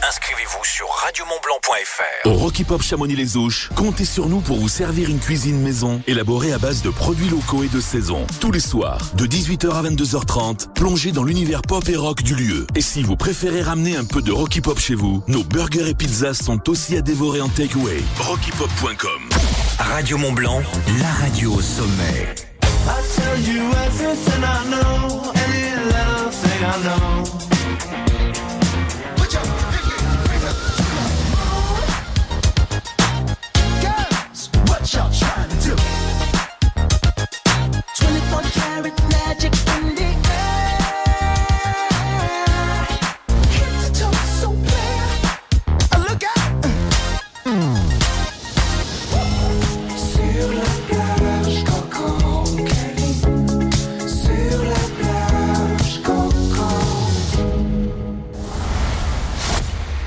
Inscrivez-vous 0.09 0.65
sur 0.65 0.87
radiomontblanc.fr. 1.05 2.27
Au 2.29 2.33
Rocky 2.35 2.65
Pop 2.65 2.83
Chamonix-les-Ouches, 2.83 3.71
comptez 3.77 4.05
sur 4.05 4.29
nous 4.29 4.41
pour 4.41 4.59
vous 4.59 4.69
servir 4.69 5.09
une 5.09 5.21
cuisine 5.21 5.61
maison 5.61 6.03
élaborée 6.07 6.53
à 6.53 6.59
base 6.59 6.83
de 6.83 6.91
produits 6.91 7.29
locaux 7.29 7.63
et 7.63 7.69
de 7.69 7.81
saison. 7.81 8.27
Tous 8.41 8.51
les 8.51 8.61
soirs, 8.61 9.01
de 9.15 9.27
18h 9.27 9.71
à 9.71 9.83
22h30, 9.83 10.73
plongez 10.75 11.13
dans 11.13 11.25
l'univers 11.25 11.63
pop 11.63 11.89
et 11.89 11.97
rock 11.97 12.23
du 12.23 12.35
lieu. 12.35 12.67
Et 12.75 12.83
si 12.83 13.03
vous 13.03 13.17
préférez 13.17 13.63
ramener 13.63 13.97
un 13.97 14.05
peu 14.05 14.23
de 14.23 14.33
Rocky 14.33 14.61
Pop 14.61 14.79
chez 14.79 14.95
vous, 14.95 15.23
nos 15.29 15.45
burgers 15.45 15.89
et 15.89 15.95
pizzas 15.95 16.35
sont 16.35 16.69
aussi 16.69 16.97
à 16.97 17.03
dévorer 17.03 17.41
en 17.41 17.49
takeaway. 17.49 18.03
RockyPop.com 18.19 19.29
Radio 19.91 20.17
Mont 20.17 20.33
Blanc, 20.33 20.63
la 21.01 21.11
radio 21.25 21.55
au 21.55 21.61
sommet. 21.61 22.35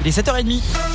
Il 0.05 0.09
est 0.09 0.21
7h30. 0.21 0.94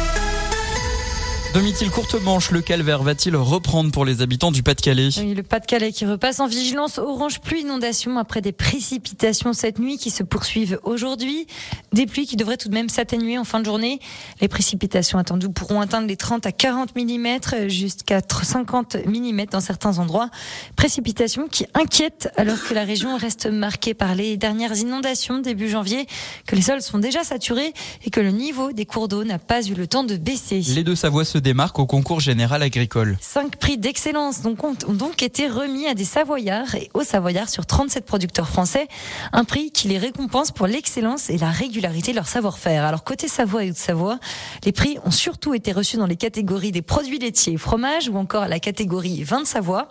Domitil 1.53 1.91
courte 1.91 2.15
manche, 2.23 2.53
le 2.53 2.61
calvaire 2.61 3.03
va-t-il 3.03 3.35
reprendre 3.35 3.91
pour 3.91 4.05
les 4.05 4.23
habitants 4.23 4.53
du 4.53 4.63
Pas-de-Calais 4.63 5.09
Oui, 5.19 5.35
le 5.35 5.43
Pas-de-Calais 5.43 5.91
qui 5.91 6.07
repasse 6.07 6.39
en 6.39 6.47
vigilance 6.47 6.99
orange 6.99 7.41
pluie 7.41 7.63
inondation 7.63 8.19
après 8.19 8.41
des 8.41 8.53
précipitations 8.53 9.53
cette 9.53 9.81
nuit 9.81 9.99
qui 9.99 10.11
se 10.11 10.23
poursuivent 10.23 10.79
aujourd'hui. 10.85 11.49
Des 11.93 12.07
pluies 12.07 12.27
qui 12.27 12.37
devraient 12.37 12.57
tout 12.57 12.69
de 12.69 12.75
même 12.75 12.89
s'atténuer 12.89 13.37
en 13.37 13.43
fin 13.43 13.59
de 13.59 13.65
journée. 13.65 13.99
Les 14.41 14.47
précipitations 14.47 15.19
attendues 15.19 15.49
pourront 15.49 15.81
atteindre 15.81 16.07
les 16.07 16.17
30 16.17 16.47
à 16.47 16.53
40 16.53 16.95
mm 16.95 17.69
jusqu'à 17.69 18.21
50 18.21 18.99
mm 19.07 19.47
dans 19.47 19.61
certains 19.61 19.99
endroits. 19.99 20.31
Précipitations 20.77 21.49
qui 21.49 21.67
inquiètent 21.75 22.31
alors 22.37 22.63
que 22.63 22.75
la 22.75 22.85
région 22.85 23.17
reste 23.17 23.47
marquée 23.47 23.95
par 23.95 24.15
les 24.15 24.37
dernières 24.37 24.77
inondations 24.77 25.41
début 25.41 25.69
janvier, 25.69 26.07
que 26.47 26.55
les 26.55 26.63
sols 26.63 26.83
sont 26.83 26.99
déjà 26.99 27.25
saturés 27.25 27.73
et 28.05 28.11
que 28.11 28.21
le 28.21 28.31
niveau 28.31 28.71
des 28.73 28.87
cours 28.87 29.09
d'eau 29.09 29.25
n'a 29.25 29.41
pas 29.41 29.67
eu 29.67 29.75
le 29.75 29.89
temps 29.89 30.05
de 30.05 30.17
baisser. 30.17 30.61
Les 30.61 30.85
deux 30.85 30.95
Savoie 30.95 31.25
se 31.25 31.40
démarquent 31.41 31.79
au 31.79 31.87
concours 31.87 32.21
général 32.21 32.63
agricole. 32.63 33.17
Cinq 33.21 33.57
prix 33.57 33.79
d'excellence 33.79 34.41
ont 34.45 34.95
donc 34.95 35.23
été 35.23 35.49
remis 35.49 35.87
à 35.87 35.95
des 35.95 36.05
Savoyards 36.05 36.75
et 36.75 36.91
aux 36.95 37.03
Savoyards 37.03 37.49
sur 37.49 37.67
37 37.67 38.05
producteurs 38.05 38.49
français. 38.49 38.89
Un 39.33 39.45
prix 39.45 39.71
qui 39.71 39.89
les 39.89 39.99
récompense 39.99 40.51
pour 40.51 40.67
l'excellence 40.67 41.31
et 41.31 41.39
la 41.39 41.51
régularité 41.51 42.13
de 42.13 42.17
leur 42.17 42.29
savoir-faire. 42.29 42.85
Alors 42.85 43.05
côté 43.05 43.29
Savoie 43.29 43.65
et 43.65 43.71
Haute-Savoie, 43.71 44.19
les 44.65 44.73
prix 44.73 44.99
ont 45.05 45.11
surtout 45.11 45.55
été 45.55 45.73
reçus 45.73 45.97
dans 45.97 46.07
les 46.07 46.17
catégories 46.17 46.73
des 46.73 46.83
produits 46.83 47.19
laitiers 47.19 47.55
et 47.55 47.57
fromages 47.57 48.09
ou 48.09 48.17
encore 48.17 48.49
la 48.49 48.61
catégorie 48.61 49.23
vin 49.23 49.43
de 49.43 49.47
Savoie, 49.47 49.89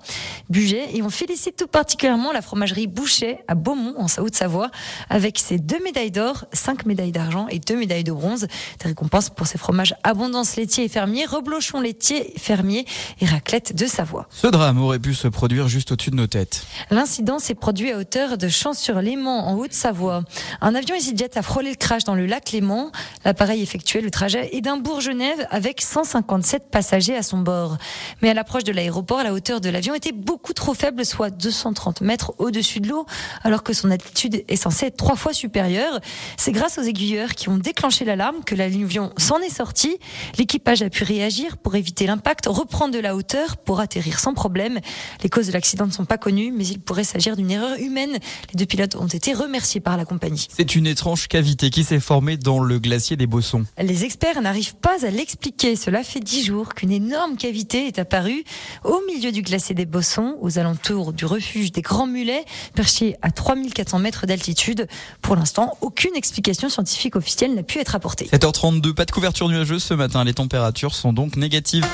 budget. 0.50 0.96
Et 0.96 1.02
on 1.02 1.10
félicite 1.10 1.56
tout 1.58 1.68
particulièrement 1.68 2.32
la 2.32 2.42
fromagerie 2.42 2.88
Boucher 2.88 3.40
à 3.48 3.56
Beaumont 3.56 3.96
en 3.98 4.06
Haute-Savoie 4.22 4.72
avec 5.10 5.40
ses 5.40 5.58
deux 5.58 5.82
médailles 5.84 6.12
d'or, 6.12 6.46
cinq 6.54 6.86
médailles 6.86 7.12
d'argent 7.12 7.48
et 7.50 7.60
deux 7.60 7.76
médailles 7.76 8.04
de 8.04 8.12
bronze. 8.12 8.48
Des 8.82 8.88
récompenses 8.88 9.30
pour 9.30 9.48
ses 9.48 9.58
fromages 9.58 9.96
abondance 10.04 10.56
laitier 10.56 10.86
et 10.86 10.90
fermier, 10.90 11.26
reblochon 11.40 11.80
laitier, 11.80 12.34
fermier 12.38 12.86
et 13.22 13.26
raclette 13.26 13.74
de 13.74 13.86
Savoie. 13.86 14.28
Ce 14.30 14.48
drame 14.48 14.82
aurait 14.82 15.00
pu 15.00 15.14
se 15.14 15.28
produire 15.28 15.70
juste 15.70 15.92
au-dessus 15.92 16.12
de 16.12 16.18
nos 16.18 16.28
têtes. 16.28 16.66
L'incident 16.92 17.40
s'est 17.40 17.56
produit 17.56 17.92
à 17.92 17.98
hauteur 17.98 18.38
de 18.38 18.50
Champs-sur-Léman, 18.50 19.48
en 19.48 19.56
Haute-Savoie. 19.56 20.24
Un 20.60 20.76
avion 20.76 20.96
EasyJet 20.96 21.38
a 21.38 21.42
frôlé 21.42 21.70
le 21.70 21.76
crash 21.78 22.04
dans 22.04 22.16
le 22.16 22.26
lac 22.26 22.52
Léman. 22.52 22.92
L'appareil 23.24 23.62
effectuait 23.62 24.02
le 24.02 24.12
trajet 24.12 24.50
Édimbourg-Genève 24.54 25.48
avec 25.50 25.82
157 25.82 26.70
passagers 26.70 27.16
à 27.16 27.24
son 27.24 27.38
bord. 27.38 27.78
Mais 28.22 28.30
à 28.30 28.34
l'approche 28.34 28.66
de 28.66 28.74
l'aéroport, 28.74 29.24
la 29.24 29.34
hauteur 29.34 29.62
de 29.62 29.70
l'avion 29.70 29.94
était 29.94 30.12
beaucoup 30.12 30.54
trop 30.54 30.74
faible, 30.74 31.06
soit 31.06 31.30
230 31.30 32.02
mètres 32.02 32.34
au-dessus 32.38 32.82
de 32.82 32.90
l'eau, 32.90 33.06
alors 33.44 33.64
que 33.64 33.72
son 33.72 33.92
altitude 33.92 34.44
est 34.46 34.56
censée 34.58 34.88
être 34.88 34.98
trois 34.98 35.16
fois 35.16 35.32
supérieure. 35.34 36.00
C'est 36.36 36.52
grâce 36.52 36.78
aux 36.78 36.84
aiguilleurs 36.84 37.36
qui 37.36 37.48
ont 37.48 37.58
déclenché 37.58 38.04
l'alarme 38.04 38.44
que 38.46 38.56
l'avion 38.56 39.14
s'en 39.18 39.38
est 39.40 39.56
sorti. 39.56 39.98
L'équipage 40.38 40.82
a 40.82 40.90
pu 40.90 41.04
réagir 41.04 41.29
pour 41.62 41.76
éviter 41.76 42.08
l'impact, 42.08 42.48
reprendre 42.48 42.94
de 42.94 43.00
la 43.00 43.16
hauteur 43.16 43.58
pour 43.58 43.80
atterrir 43.80 44.20
sans 44.20 44.34
problème. 44.34 44.80
Les 45.24 45.30
causes 45.30 45.48
de 45.48 45.52
l'accident 45.52 45.86
ne 45.86 45.92
sont 45.92 46.06
pas 46.06 46.18
connues, 46.18 46.52
mais 46.52 46.66
il 46.66 46.80
pourrait 46.80 47.04
s'agir 47.04 47.36
d'une 47.36 47.52
erreur 47.52 47.78
humaine. 47.78 48.14
Les 48.50 48.56
deux 48.56 48.66
pilotes 48.66 48.96
ont 48.96 49.08
été 49.08 49.34
remerciés 49.34 49.80
par 49.80 49.96
la 49.96 50.06
compagnie. 50.06 50.48
C'est 50.56 50.76
une 50.76 50.88
étrange 50.88 51.28
cavité 51.28 51.70
qui 51.70 51.84
s'est 51.84 52.00
formée 52.00 52.38
dans 52.38 52.60
le 52.60 52.80
glacier 52.80 53.16
des 53.16 53.28
Bossons. 53.28 53.66
Les 53.80 54.06
experts 54.06 54.42
n'arrivent 54.42 54.76
pas 54.76 55.06
à 55.06 55.10
l'expliquer. 55.10 55.76
Cela 55.76 56.04
fait 56.04 56.20
dix 56.20 56.44
jours 56.44 56.74
qu'une 56.74 56.92
énorme 56.92 57.38
cavité 57.38 57.86
est 57.86 58.00
apparue 58.00 58.44
au 58.84 59.00
milieu 59.08 59.32
du 59.32 59.44
glacier 59.44 59.76
des 59.76 59.86
Bossons, 59.86 60.36
aux 60.42 60.58
alentours 60.58 61.14
du 61.14 61.26
refuge 61.26 61.72
des 61.72 61.82
Grands 61.82 62.08
Mulets, 62.08 62.46
perché 62.74 63.16
à 63.22 63.30
3400 63.30 64.00
mètres 64.00 64.26
d'altitude. 64.26 64.88
Pour 65.22 65.36
l'instant, 65.36 65.78
aucune 65.82 66.16
explication 66.16 66.70
scientifique 66.70 67.16
officielle 67.16 67.54
n'a 67.54 67.64
pu 67.64 67.78
être 67.80 67.96
apportée. 67.96 68.26
7h32, 68.26 68.94
pas 68.94 69.06
de 69.06 69.12
couverture 69.12 69.48
nuageuse 69.48 69.84
ce 69.84 69.94
matin. 69.94 70.24
Les 70.24 70.34
températures 70.34 70.96
sont 70.96 71.14
donc 71.20 71.36
négatives. 71.36 71.86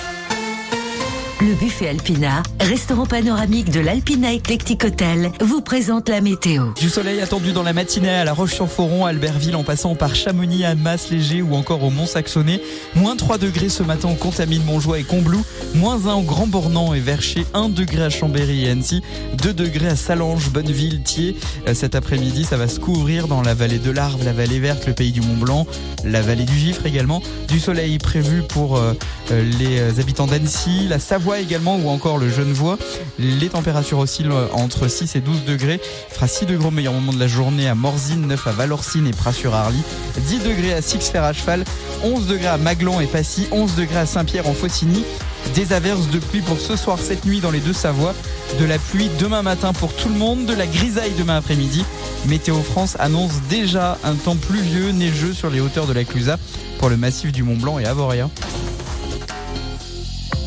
Le 1.42 1.54
buffet 1.54 1.90
Alpina, 1.90 2.44
restaurant 2.62 3.06
panoramique 3.06 3.70
de 3.70 3.82
l'Alpina 3.82 4.34
Eclectic 4.34 4.86
Hotel, 4.86 5.32
vous 5.42 5.60
présente 5.60 6.08
la 6.08 6.22
météo. 6.22 6.68
Du 6.80 6.88
soleil 6.88 7.20
attendu 7.20 7.52
dans 7.52 7.62
la 7.62 7.74
matinée 7.74 8.10
à 8.10 8.24
La 8.24 8.32
Roche-sur-Foron, 8.32 9.06
Albertville, 9.06 9.58
en 9.58 9.64
passant 9.64 9.96
par 9.96 10.16
Chamonix, 10.16 10.64
Annemasse, 10.64 11.10
Léger 11.10 11.42
ou 11.42 11.56
encore 11.56 11.84
au 11.84 11.90
Mont-Saxonnet. 11.90 12.62
Moins 12.96 13.18
3 13.18 13.38
degrés 13.38 13.68
ce 13.68 13.84
matin 13.84 14.08
au 14.10 14.16
Contamine, 14.16 14.64
Montjoie 14.64 14.98
et 15.00 15.04
Combloux. 15.04 15.44
Moins 15.74 16.08
1 16.08 16.14
au 16.14 16.22
Grand 16.22 16.48
Bornand 16.48 16.94
et 16.94 17.02
Vercher. 17.02 17.46
1 17.54 17.68
degré 17.68 18.04
à 18.04 18.10
Chambéry 18.10 18.66
et 18.66 18.70
Annecy. 18.70 19.02
2 19.38 19.54
degrés 19.54 19.88
à 19.90 19.98
Salange, 19.98 20.50
Bonneville, 20.52 21.02
Thiers. 21.04 21.36
Euh, 21.68 21.74
Cet 21.74 21.96
après-midi, 21.96 22.46
ça 22.46 22.56
va 22.56 22.70
se 22.70 22.80
couvrir 22.80 23.28
dans 23.28 23.42
la 23.42 23.54
vallée 23.54 23.80
de 23.80 23.92
l'Arve, 23.92 24.24
la 24.24 24.32
vallée 24.32 24.60
verte, 24.60 24.88
le 24.88 24.94
pays 24.94 25.12
du 25.12 25.20
Mont-Blanc, 25.20 25.68
la 26.06 26.22
vallée 26.22 26.46
du 26.46 26.58
Gifre 26.58 26.86
également. 26.86 27.22
Du 27.50 27.60
soleil 27.60 27.98
prévu 27.98 28.42
pour 28.48 28.78
euh, 28.78 28.94
euh, 29.32 29.44
les 29.60 30.00
habitants 30.00 30.28
d'Annecy, 30.28 30.88
la 30.88 30.98
Savoie 30.98 31.25
également 31.34 31.78
ou 31.78 31.90
encore 31.90 32.18
le 32.18 32.30
Genevois. 32.30 32.78
Les 33.18 33.50
températures 33.50 34.00
oscillent 34.00 34.30
entre 34.54 34.88
6 34.88 35.16
et 35.16 35.22
12 35.22 35.44
degrés. 35.46 35.82
Fera 36.10 36.28
6 36.28 36.46
degrés 36.46 36.68
au 36.68 36.72
meilleur 36.72 36.94
moment 36.94 37.14
de 37.14 37.20
la 37.20 37.28
journée 37.28 37.68
à 37.68 37.76
Morzine, 37.76 38.28
9 38.28 38.48
à 38.48 38.52
Valorcine 38.52 39.08
et 39.08 39.12
Pras-sur-Arly, 39.12 39.82
10 40.18 40.40
degrés 40.40 40.74
à 40.74 40.82
Six-Fer 40.82 41.24
à 41.24 41.34
cheval, 41.34 41.66
11 42.04 42.28
degrés 42.28 42.48
à 42.48 42.58
Maglon 42.58 43.00
et 43.00 43.08
Passy, 43.08 43.48
11 43.52 43.76
degrés 43.76 43.98
à 43.98 44.06
Saint-Pierre 44.06 44.48
en 44.48 44.54
Faucigny. 44.54 45.04
Des 45.54 45.74
averses 45.74 46.10
de 46.10 46.20
pluie 46.20 46.42
pour 46.42 46.60
ce 46.60 46.76
soir, 46.76 46.98
cette 47.00 47.26
nuit 47.26 47.40
dans 47.40 47.52
les 47.52 47.60
deux 47.60 47.74
Savoies. 47.74 48.16
De 48.60 48.66
la 48.66 48.78
pluie 48.78 49.10
demain 49.20 49.42
matin 49.42 49.74
pour 49.74 49.94
tout 49.94 50.10
le 50.10 50.16
monde, 50.16 50.46
de 50.46 50.54
la 50.54 50.68
grisaille 50.68 51.14
demain 51.18 51.38
après-midi. 51.38 51.84
Météo 52.28 52.62
France 52.62 52.96
annonce 53.00 53.42
déjà 53.50 53.98
un 54.04 54.14
temps 54.14 54.36
pluvieux, 54.36 54.92
neigeux 54.92 55.34
sur 55.34 55.50
les 55.50 55.60
hauteurs 55.60 55.88
de 55.88 55.94
la 55.94 56.04
Clusaz 56.04 56.38
pour 56.80 56.90
le 56.90 56.98
massif 56.98 57.32
du 57.32 57.44
Mont 57.44 57.58
Blanc 57.58 57.80
et 57.80 57.86
Avoria. 57.86 58.30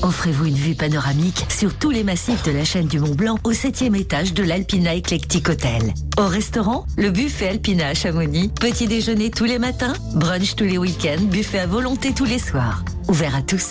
Offrez-vous 0.08 0.46
une 0.46 0.54
vue 0.54 0.74
panoramique 0.74 1.44
sur 1.50 1.74
tous 1.74 1.90
les 1.90 2.02
massifs 2.02 2.42
de 2.42 2.50
la 2.50 2.64
chaîne 2.64 2.86
du 2.86 2.98
Mont 2.98 3.14
Blanc 3.14 3.38
au 3.44 3.52
septième 3.52 3.94
étage 3.94 4.32
de 4.32 4.42
l'Alpina 4.42 4.96
Eclectic 4.96 5.46
Hotel. 5.50 5.92
Au 6.16 6.26
restaurant, 6.26 6.86
le 6.96 7.10
buffet 7.10 7.48
Alpina 7.48 7.88
à 7.88 7.92
Chamonix. 7.92 8.48
Petit 8.58 8.86
déjeuner 8.86 9.30
tous 9.30 9.44
les 9.44 9.58
matins, 9.58 9.92
brunch 10.14 10.56
tous 10.56 10.64
les 10.64 10.78
week-ends, 10.78 11.22
buffet 11.24 11.58
à 11.58 11.66
volonté 11.66 12.14
tous 12.14 12.24
les 12.24 12.38
soirs. 12.38 12.84
Ouvert 13.08 13.36
à 13.36 13.42
tous. 13.42 13.66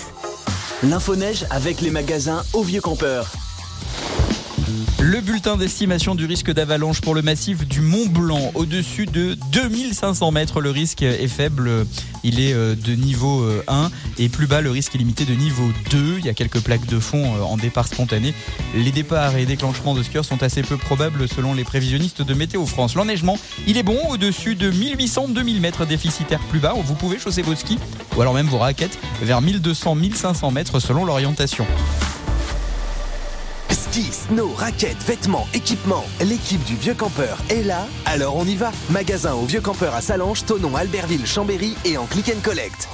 L'info-neige 0.84 1.48
avec 1.50 1.82
les 1.82 1.90
magasins 1.90 2.44
au 2.54 2.62
Vieux 2.62 2.82
Campeur. 2.82 3.32
Le 5.00 5.22
bulletin 5.22 5.56
d'estimation 5.56 6.14
du 6.14 6.26
risque 6.26 6.52
d'avalanche 6.52 7.00
pour 7.00 7.16
le 7.16 7.22
massif 7.22 7.66
du 7.68 7.80
Mont 7.80 8.08
Blanc, 8.08 8.52
au-dessus 8.56 9.06
de 9.06 9.38
2500 9.54 10.32
mètres, 10.32 10.60
le 10.60 10.72
risque 10.72 11.02
est 11.04 11.28
faible, 11.28 11.86
il 12.24 12.42
est 12.42 12.54
euh, 12.54 12.76
de 12.76 12.94
niveau 12.94 13.44
euh, 13.44 13.64
1 13.68 13.90
et 14.18 14.28
plus 14.28 14.48
bas, 14.48 14.60
le 14.60 14.70
risque 14.70 14.96
est 14.96 14.98
limité 14.98 15.24
de 15.24 15.34
niveau 15.34 15.70
2. 15.92 16.18
Il 16.20 16.26
y 16.26 16.30
a 16.30 16.34
quelques 16.34 16.60
plaques 16.60 16.86
de 16.86 17.00
fond 17.00 17.24
euh, 17.24 17.44
en 17.44 17.56
départ 17.56 17.88
spontané. 17.88 18.34
Les 18.76 18.92
départs 18.92 19.38
et 19.38 19.46
déclenchements 19.46 19.94
de 19.94 20.04
skieurs 20.04 20.26
sont 20.26 20.44
assez 20.44 20.64
peu 20.64 20.76
probables 20.76 21.30
selon 21.30 21.54
les 21.54 21.64
prévisionnistes 21.64 22.22
de 22.22 22.34
Météo 22.34 22.66
France. 22.66 22.96
L'enneigement, 22.96 23.40
il 23.68 23.78
est 23.78 23.84
bon 23.84 23.98
au-dessus 24.10 24.56
de 24.56 24.70
1800-2000 24.70 25.62
mètres 25.62 25.86
déficitaires 25.86 26.42
plus 26.50 26.60
bas. 26.60 26.74
Vous 26.76 26.96
pouvez 26.96 27.20
chausser 27.20 27.42
vos 27.42 27.56
skis 27.56 27.80
ou 28.18 28.22
alors 28.22 28.34
même 28.34 28.48
vos 28.48 28.58
raquettes 28.58 29.00
vers 29.22 29.42
1200-1500 29.42 30.52
mètres 30.52 30.80
selon 30.80 31.06
l'orientation. 31.06 31.66
Ski, 33.98 34.12
snow, 34.12 34.52
raquettes, 34.56 35.02
vêtements, 35.08 35.48
équipements. 35.56 36.06
L'équipe 36.24 36.64
du 36.66 36.76
Vieux 36.76 36.94
Campeur 36.94 37.40
est 37.50 37.64
là, 37.64 37.88
alors 38.06 38.36
on 38.36 38.46
y 38.46 38.56
va. 38.56 38.72
Magasin 38.92 39.34
au 39.34 39.46
Vieux 39.46 39.60
Campeur 39.60 39.96
à 39.96 40.02
Salange, 40.02 40.46
Tonon, 40.46 40.76
Albertville, 40.76 41.26
Chambéry 41.26 41.74
et 41.84 41.98
en 41.98 42.06
click 42.06 42.30
and 42.30 42.40
collect. 42.44 42.88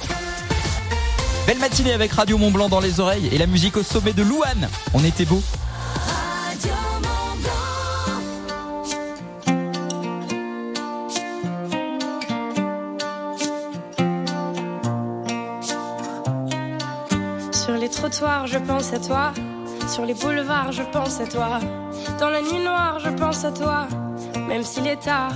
Belle 1.46 1.58
matinée 1.58 1.92
avec 1.92 2.10
Radio 2.12 2.38
Mont 2.38 2.50
Blanc 2.50 2.70
dans 2.70 2.80
les 2.80 3.00
oreilles 3.00 3.28
et 3.30 3.36
la 3.36 3.46
musique 3.46 3.76
au 3.76 3.82
sommet 3.82 4.14
de 4.14 4.22
Louane. 4.22 4.66
On 4.94 5.04
était 5.04 5.26
beau. 5.26 5.42
Sur 17.52 17.74
les 17.74 17.90
trottoirs, 17.90 18.46
je 18.46 18.56
pense 18.56 18.94
à 18.94 18.98
toi. 19.00 19.34
Sur 19.94 20.06
les 20.06 20.14
boulevards, 20.14 20.72
je 20.72 20.82
pense 20.82 21.20
à 21.20 21.24
toi. 21.24 21.60
Dans 22.18 22.28
la 22.28 22.42
nuit 22.42 22.58
noire, 22.58 22.98
je 22.98 23.10
pense 23.10 23.44
à 23.44 23.52
toi. 23.52 23.86
Même 24.48 24.64
s'il 24.64 24.88
est 24.88 25.00
tard. 25.00 25.34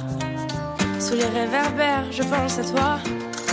Sous 0.99 1.15
les 1.15 1.27
réverbères, 1.27 2.11
je 2.11 2.25
pense 2.25 2.59
à 2.59 2.65
toi. 2.65 2.99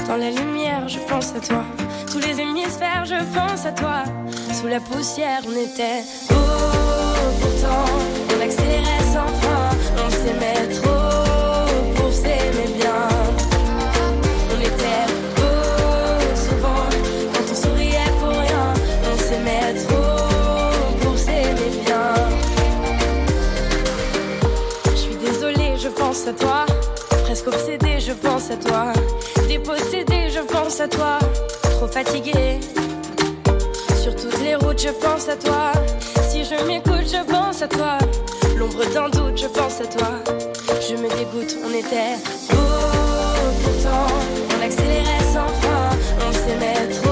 Dans 0.07 0.15
la 0.15 0.31
lumière, 0.31 0.89
je 0.89 0.97
pense 1.07 1.35
à 1.35 1.39
toi. 1.41 1.63
Tous 2.11 2.17
les 2.17 2.41
hémisphères, 2.41 3.05
je 3.05 3.23
pense 3.37 3.67
à 3.67 3.71
toi. 3.73 4.03
Sous 4.51 4.65
la 4.65 4.79
poussière, 4.79 5.41
on 5.47 5.51
était 5.51 6.01
haut. 6.31 7.39
Pourtant, 7.39 7.85
on 8.35 8.41
accélérait 8.41 9.03
sans 9.13 9.27
frein. 9.27 9.69
On 10.03 10.09
s'aimait 10.09 10.73
trop 10.73 10.94
Presque 27.45 27.99
je 27.99 28.11
pense 28.13 28.49
à 28.49 28.55
toi. 28.55 28.91
Dépossédée, 29.47 30.31
je 30.31 30.39
pense 30.39 30.79
à 30.79 30.87
toi. 30.87 31.19
Trop 31.61 31.87
fatiguée, 31.87 32.59
Sur 34.01 34.15
toutes 34.15 34.41
les 34.41 34.55
routes, 34.55 34.81
je 34.81 34.89
pense 34.89 35.29
à 35.29 35.35
toi. 35.35 35.71
Si 36.27 36.43
je 36.43 36.65
m'écoute, 36.65 37.05
je 37.05 37.23
pense 37.23 37.61
à 37.61 37.67
toi. 37.67 37.99
L'ombre 38.57 38.83
d'un 38.91 39.09
doute, 39.09 39.37
je 39.37 39.47
pense 39.47 39.79
à 39.79 39.85
toi. 39.85 40.23
Je 40.89 40.95
me 40.95 41.07
dégoûte, 41.07 41.55
on 41.63 41.69
était 41.69 42.17
beau 42.49 42.57
pourtant. 43.63 44.07
On 44.57 44.63
accélérait 44.63 45.25
sans 45.31 45.47
fin, 45.61 45.89
on 46.27 46.31
s'aimait 46.31 46.89
trop 46.95 47.04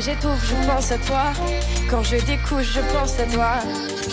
j'étouffe, 0.00 0.46
je 0.46 0.66
pense 0.66 0.92
à 0.92 0.98
toi. 0.98 1.32
Quand 1.90 2.02
je 2.02 2.16
découche, 2.16 2.72
je 2.74 2.80
pense 2.92 3.18
à 3.18 3.24
toi. 3.24 3.52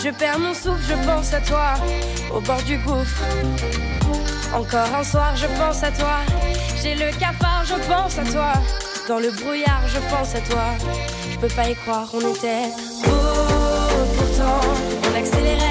Je 0.02 0.10
perds 0.10 0.38
mon 0.38 0.54
souffle, 0.54 0.82
je 0.88 1.06
pense 1.06 1.32
à 1.32 1.40
toi. 1.40 1.74
Au 2.32 2.40
bord 2.40 2.62
du 2.62 2.78
gouffre. 2.78 3.22
Encore 4.54 4.94
un 4.94 5.04
soir, 5.04 5.36
je 5.36 5.46
pense 5.58 5.82
à 5.82 5.90
toi. 5.90 6.18
J'ai 6.82 6.94
le 6.94 7.10
cafard, 7.18 7.64
je 7.64 7.74
pense 7.86 8.18
à 8.18 8.24
toi. 8.24 8.52
Dans 9.08 9.18
le 9.18 9.30
brouillard, 9.30 9.82
je 9.86 9.98
pense 10.10 10.34
à 10.34 10.40
toi. 10.40 10.64
Je 11.30 11.38
peux 11.38 11.54
pas 11.54 11.68
y 11.68 11.74
croire, 11.74 12.08
on 12.14 12.20
était 12.20 12.68
beau 13.04 14.08
pourtant. 14.16 14.60
On 15.10 15.18
accélérait 15.18 15.67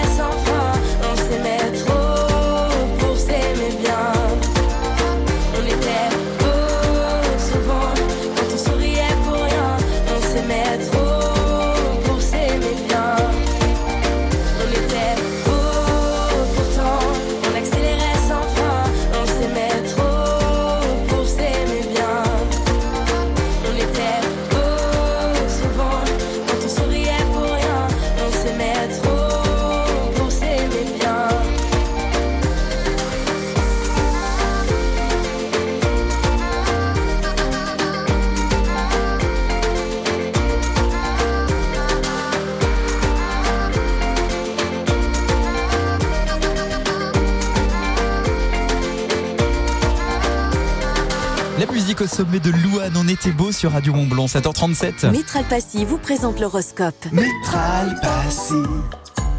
musique 51.98 52.02
au 52.02 52.08
sommet 52.08 52.40
de 52.40 52.52
Louane, 52.52 52.94
on 52.96 53.08
était 53.08 53.32
beau 53.32 53.52
sur 53.52 53.72
Radio 53.72 53.94
Mont 53.94 54.08
Blanc, 54.08 54.26
7h37. 54.26 55.10
Métral 55.12 55.44
Passy 55.46 55.86
vous 55.86 55.98
présente 55.98 56.40
l'horoscope. 56.40 56.96
Métral 57.12 57.96
Passy, 58.02 58.54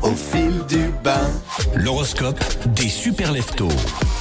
au 0.03 0.13
fil 0.13 0.65
du 0.69 0.91
bain. 1.03 1.31
L'horoscope 1.75 2.39
des 2.75 2.89
super 2.89 3.33
leftos. 3.33 3.69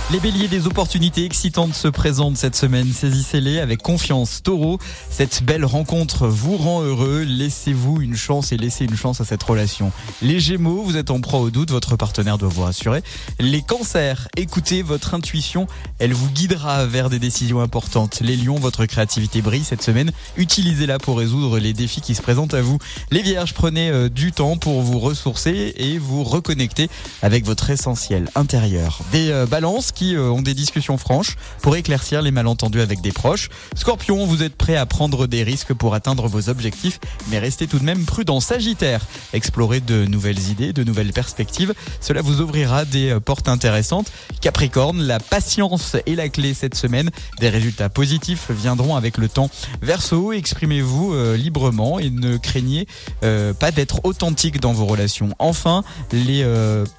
Les 0.10 0.22
béliers 0.22 0.48
des 0.48 0.68
opportunités 0.68 1.26
excitantes 1.26 1.74
se 1.74 1.90
présentent 1.90 2.38
cette 2.38 2.56
semaine. 2.56 2.94
Saisissez-les 2.94 3.60
avec 3.60 3.82
confiance. 3.82 4.42
Taureau, 4.42 4.80
cette 5.10 5.44
belle 5.44 5.66
rencontre 5.66 6.28
vous 6.30 6.56
rend 6.56 6.82
heureux. 6.82 7.24
Laissez-vous 7.28 8.02
une 8.02 8.16
chance 8.16 8.54
et 8.54 8.58
laissez 8.58 8.86
une 8.86 8.96
chance 8.96 9.20
à 9.20 9.26
cette 9.26 9.44
relation. 9.44 9.92
Les 10.22 10.40
gémeaux, 10.40 10.82
vous 10.82 10.96
êtes 10.96 11.12
en 11.12 11.20
proie 11.20 11.42
au 11.42 11.50
doute. 11.50 11.72
Votre 11.72 11.98
partenaire 11.98 12.38
doit 12.38 12.48
vous 12.48 12.62
rassurer. 12.62 13.04
Les 13.42 13.62
cancers, 13.62 14.30
écoutez 14.38 14.82
votre 14.82 15.14
intuition. 15.14 15.68
Elle 16.00 16.14
vous 16.14 16.30
guidera 16.30 16.86
vers 16.86 17.10
des 17.10 17.20
décisions 17.20 17.60
importantes. 17.60 18.22
Les 18.22 18.38
lions, 18.38 18.56
votre 18.56 18.86
créativité 18.86 19.42
brille 19.42 19.66
cette 19.66 19.84
semaine. 19.84 20.14
Utilisez-la 20.38 21.00
pour 21.00 21.18
résoudre 21.18 21.60
les 21.60 21.74
défis 21.74 22.00
qui 22.00 22.16
se 22.16 22.22
présentent 22.22 22.54
à 22.54 22.62
vous. 22.62 22.78
Les 23.12 23.22
vierges, 23.22 23.54
prenez 23.54 23.90
euh, 23.90 24.08
du 24.08 24.32
temps 24.32 24.56
pour 24.56 24.82
vous 24.84 25.00
ressourcer 25.00 25.74
et 25.76 25.98
vous 25.98 26.24
reconnecter 26.24 26.90
avec 27.22 27.44
votre 27.44 27.70
essentiel 27.70 28.30
intérieur. 28.36 29.02
Des 29.12 29.32
euh, 29.32 29.46
balances 29.46 29.92
qui 29.98 30.16
euh, 30.16 30.30
ont 30.30 30.44
des 30.44 30.54
discussions 30.54 31.00
franches 31.00 31.38
pour 31.64 31.76
éclaircir 31.76 32.22
les 32.22 32.30
malentendus 32.30 32.82
avec 32.82 33.02
des 33.02 33.12
proches. 33.12 33.50
Scorpion, 33.76 34.28
vous 34.28 34.44
êtes 34.44 34.56
prêt 34.56 34.76
à 34.76 34.86
prendre 34.86 35.26
des 35.26 35.42
risques 35.42 35.74
pour 35.74 35.96
atteindre 35.96 36.28
vos 36.28 36.50
objectifs, 36.50 37.00
mais 37.30 37.40
restez 37.40 37.66
tout 37.66 37.80
de 37.80 37.84
même 37.84 38.06
prudent. 38.06 38.40
Sagittaire, 38.40 39.04
explorez 39.34 39.80
de 39.80 40.06
nouvelles 40.06 40.50
idées, 40.50 40.72
de 40.72 40.84
nouvelles 40.84 41.14
perspectives. 41.14 41.74
Cela 42.00 42.22
vous 42.22 42.42
ouvrira 42.42 42.86
des 42.86 43.10
euh, 43.10 43.20
portes 43.20 43.50
intéressantes. 43.50 44.12
Capricorne, 44.40 45.02
la 45.02 45.20
patience 45.20 45.96
est 46.06 46.16
la 46.16 46.30
clé 46.30 46.54
cette 46.54 46.76
semaine. 46.76 47.10
Des 47.40 47.50
résultats 47.50 47.90
positifs 47.90 48.52
viendront 48.52 48.96
avec 48.96 49.18
le 49.18 49.28
temps. 49.28 49.50
Verseau, 49.82 50.32
exprimez-vous 50.32 51.16
euh, 51.16 51.36
librement 51.36 51.98
et 51.98 52.12
ne 52.12 52.38
craignez 52.38 52.86
pas 53.22 53.72
d'être 53.72 54.02
authentique 54.04 54.60
dans 54.60 54.74
vos 54.74 54.86
relations. 54.86 55.30
Enfin, 55.40 55.84
les 56.12 56.46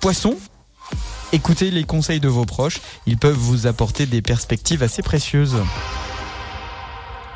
poissons, 0.01 0.37
Écoutez 1.31 1.71
les 1.71 1.85
conseils 1.85 2.21
de 2.21 2.29
vos 2.29 2.47
proches, 2.47 2.81
ils 3.07 3.19
peuvent 3.19 3.37
vous 3.37 3.67
apporter 3.67 4.07
des 4.07 4.23
perspectives 4.23 4.83
assez 4.83 5.03
précieuses. 5.03 5.57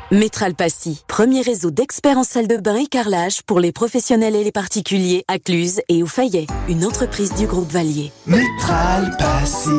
Métral 0.09 0.55
Passy, 0.55 1.03
premier 1.07 1.41
réseau 1.41 1.69
d'experts 1.69 2.17
en 2.17 2.23
salle 2.23 2.47
de 2.47 2.57
bain 2.57 2.75
et 2.75 2.87
carrelage 2.87 3.43
pour 3.43 3.59
les 3.59 3.71
professionnels 3.71 4.35
et 4.35 4.43
les 4.43 4.51
particuliers 4.51 5.23
à 5.27 5.37
Cluse 5.37 5.81
et 5.89 6.01
au 6.01 6.07
Fayet, 6.07 6.47
une 6.67 6.85
entreprise 6.85 7.35
du 7.35 7.45
groupe 7.45 7.71
Valier. 7.71 8.11
Métral 8.25 9.15
Passy, 9.19 9.69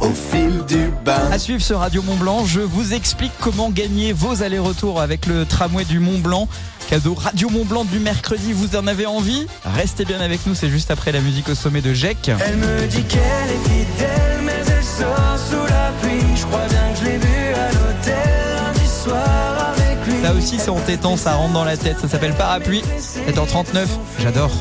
au 0.00 0.10
fil 0.10 0.64
du 0.66 0.92
bain. 1.04 1.30
À 1.32 1.38
suivre 1.40 1.62
sur 1.62 1.80
Radio 1.80 2.02
Mont 2.02 2.16
Blanc, 2.16 2.44
je 2.44 2.60
vous 2.60 2.94
explique 2.94 3.32
comment 3.40 3.70
gagner 3.70 4.12
vos 4.12 4.44
allers-retours 4.44 5.00
avec 5.00 5.26
le 5.26 5.44
tramway 5.44 5.84
du 5.84 5.98
Mont 5.98 6.20
Blanc. 6.20 6.48
Cadeau 6.94 7.14
Radio 7.14 7.50
Mont 7.50 7.64
Blanc 7.64 7.84
du 7.84 7.98
mercredi, 7.98 8.52
vous 8.52 8.76
en 8.76 8.86
avez 8.86 9.04
envie? 9.04 9.48
Restez 9.64 10.04
bien 10.04 10.20
avec 10.20 10.46
nous, 10.46 10.54
c'est 10.54 10.68
juste 10.68 10.92
après 10.92 11.10
la 11.10 11.20
musique 11.20 11.48
au 11.48 11.56
sommet 11.56 11.80
de 11.80 11.92
Jek. 11.92 12.28
Elle 12.28 12.56
me 12.56 12.86
dit 12.86 13.02
qu'elle 13.02 13.20
est 13.20 13.68
fidèle, 13.68 14.40
mais 14.44 14.52
elle 14.64 14.84
sort 14.84 15.36
sous 15.50 15.56
la 15.56 15.90
pluie. 16.00 16.22
Je 16.36 16.46
crois 16.46 16.68
bien 16.68 16.92
que 16.92 17.00
je 17.00 17.04
l'ai 17.04 17.18
vue 17.18 17.52
à 17.52 17.72
l'hôtel 17.72 18.54
lundi 18.54 18.86
soir 18.86 19.74
avec 19.76 20.06
lui. 20.06 20.22
Ça 20.22 20.34
aussi 20.34 20.56
c'est 20.60 20.70
entêtant, 20.70 21.16
ça 21.16 21.34
rentre 21.34 21.54
dans 21.54 21.64
la 21.64 21.76
tête, 21.76 21.98
ça 21.98 22.06
s'appelle 22.06 22.34
Parapluie. 22.34 22.84
7h39, 23.00 23.86
j'adore. 24.20 24.52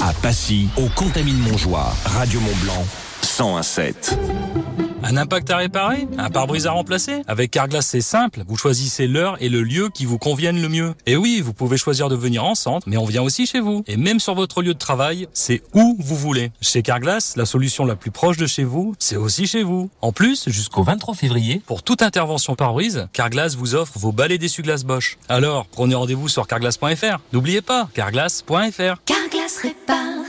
À 0.00 0.12
Passy, 0.12 0.68
au 0.76 0.86
Contamine 0.94 1.38
Montjoie, 1.38 1.94
Radio 2.04 2.40
Mont 2.40 2.56
Blanc, 2.62 2.84
101.7. 3.22 4.89
Un 5.02 5.16
impact 5.16 5.50
à 5.50 5.56
réparer? 5.56 6.06
Un 6.18 6.30
pare-brise 6.30 6.66
à 6.66 6.72
remplacer? 6.72 7.22
Avec 7.26 7.50
Carglass, 7.50 7.86
c'est 7.86 8.00
simple. 8.00 8.42
Vous 8.46 8.56
choisissez 8.56 9.06
l'heure 9.06 9.36
et 9.40 9.48
le 9.48 9.62
lieu 9.62 9.88
qui 9.88 10.04
vous 10.04 10.18
conviennent 10.18 10.60
le 10.60 10.68
mieux. 10.68 10.94
Et 11.06 11.16
oui, 11.16 11.40
vous 11.40 11.54
pouvez 11.54 11.76
choisir 11.78 12.08
de 12.08 12.16
venir 12.16 12.44
en 12.44 12.54
centre, 12.54 12.86
mais 12.88 12.96
on 12.96 13.06
vient 13.06 13.22
aussi 13.22 13.46
chez 13.46 13.60
vous. 13.60 13.82
Et 13.86 13.96
même 13.96 14.20
sur 14.20 14.34
votre 14.34 14.62
lieu 14.62 14.74
de 14.74 14.78
travail, 14.78 15.26
c'est 15.32 15.62
où 15.74 15.96
vous 15.98 16.16
voulez. 16.16 16.52
Chez 16.60 16.82
Carglass, 16.82 17.36
la 17.36 17.46
solution 17.46 17.84
la 17.84 17.96
plus 17.96 18.10
proche 18.10 18.36
de 18.36 18.46
chez 18.46 18.64
vous, 18.64 18.94
c'est 18.98 19.16
aussi 19.16 19.46
chez 19.46 19.62
vous. 19.62 19.90
En 20.02 20.12
plus, 20.12 20.48
jusqu'au 20.48 20.82
23 20.82 21.14
février, 21.14 21.62
pour 21.66 21.82
toute 21.82 22.02
intervention 22.02 22.54
pare-brise, 22.54 23.08
Carglass 23.12 23.56
vous 23.56 23.74
offre 23.74 23.98
vos 23.98 24.12
balais 24.12 24.38
d'essuie-glace 24.38 24.84
Bosch. 24.84 25.18
Alors, 25.28 25.66
prenez 25.66 25.94
rendez-vous 25.94 26.28
sur 26.28 26.46
carglass.fr. 26.46 27.18
N'oubliez 27.32 27.62
pas, 27.62 27.88
carglass.fr. 27.94 29.02
Carglass 29.06 29.56
répare, 29.62 30.19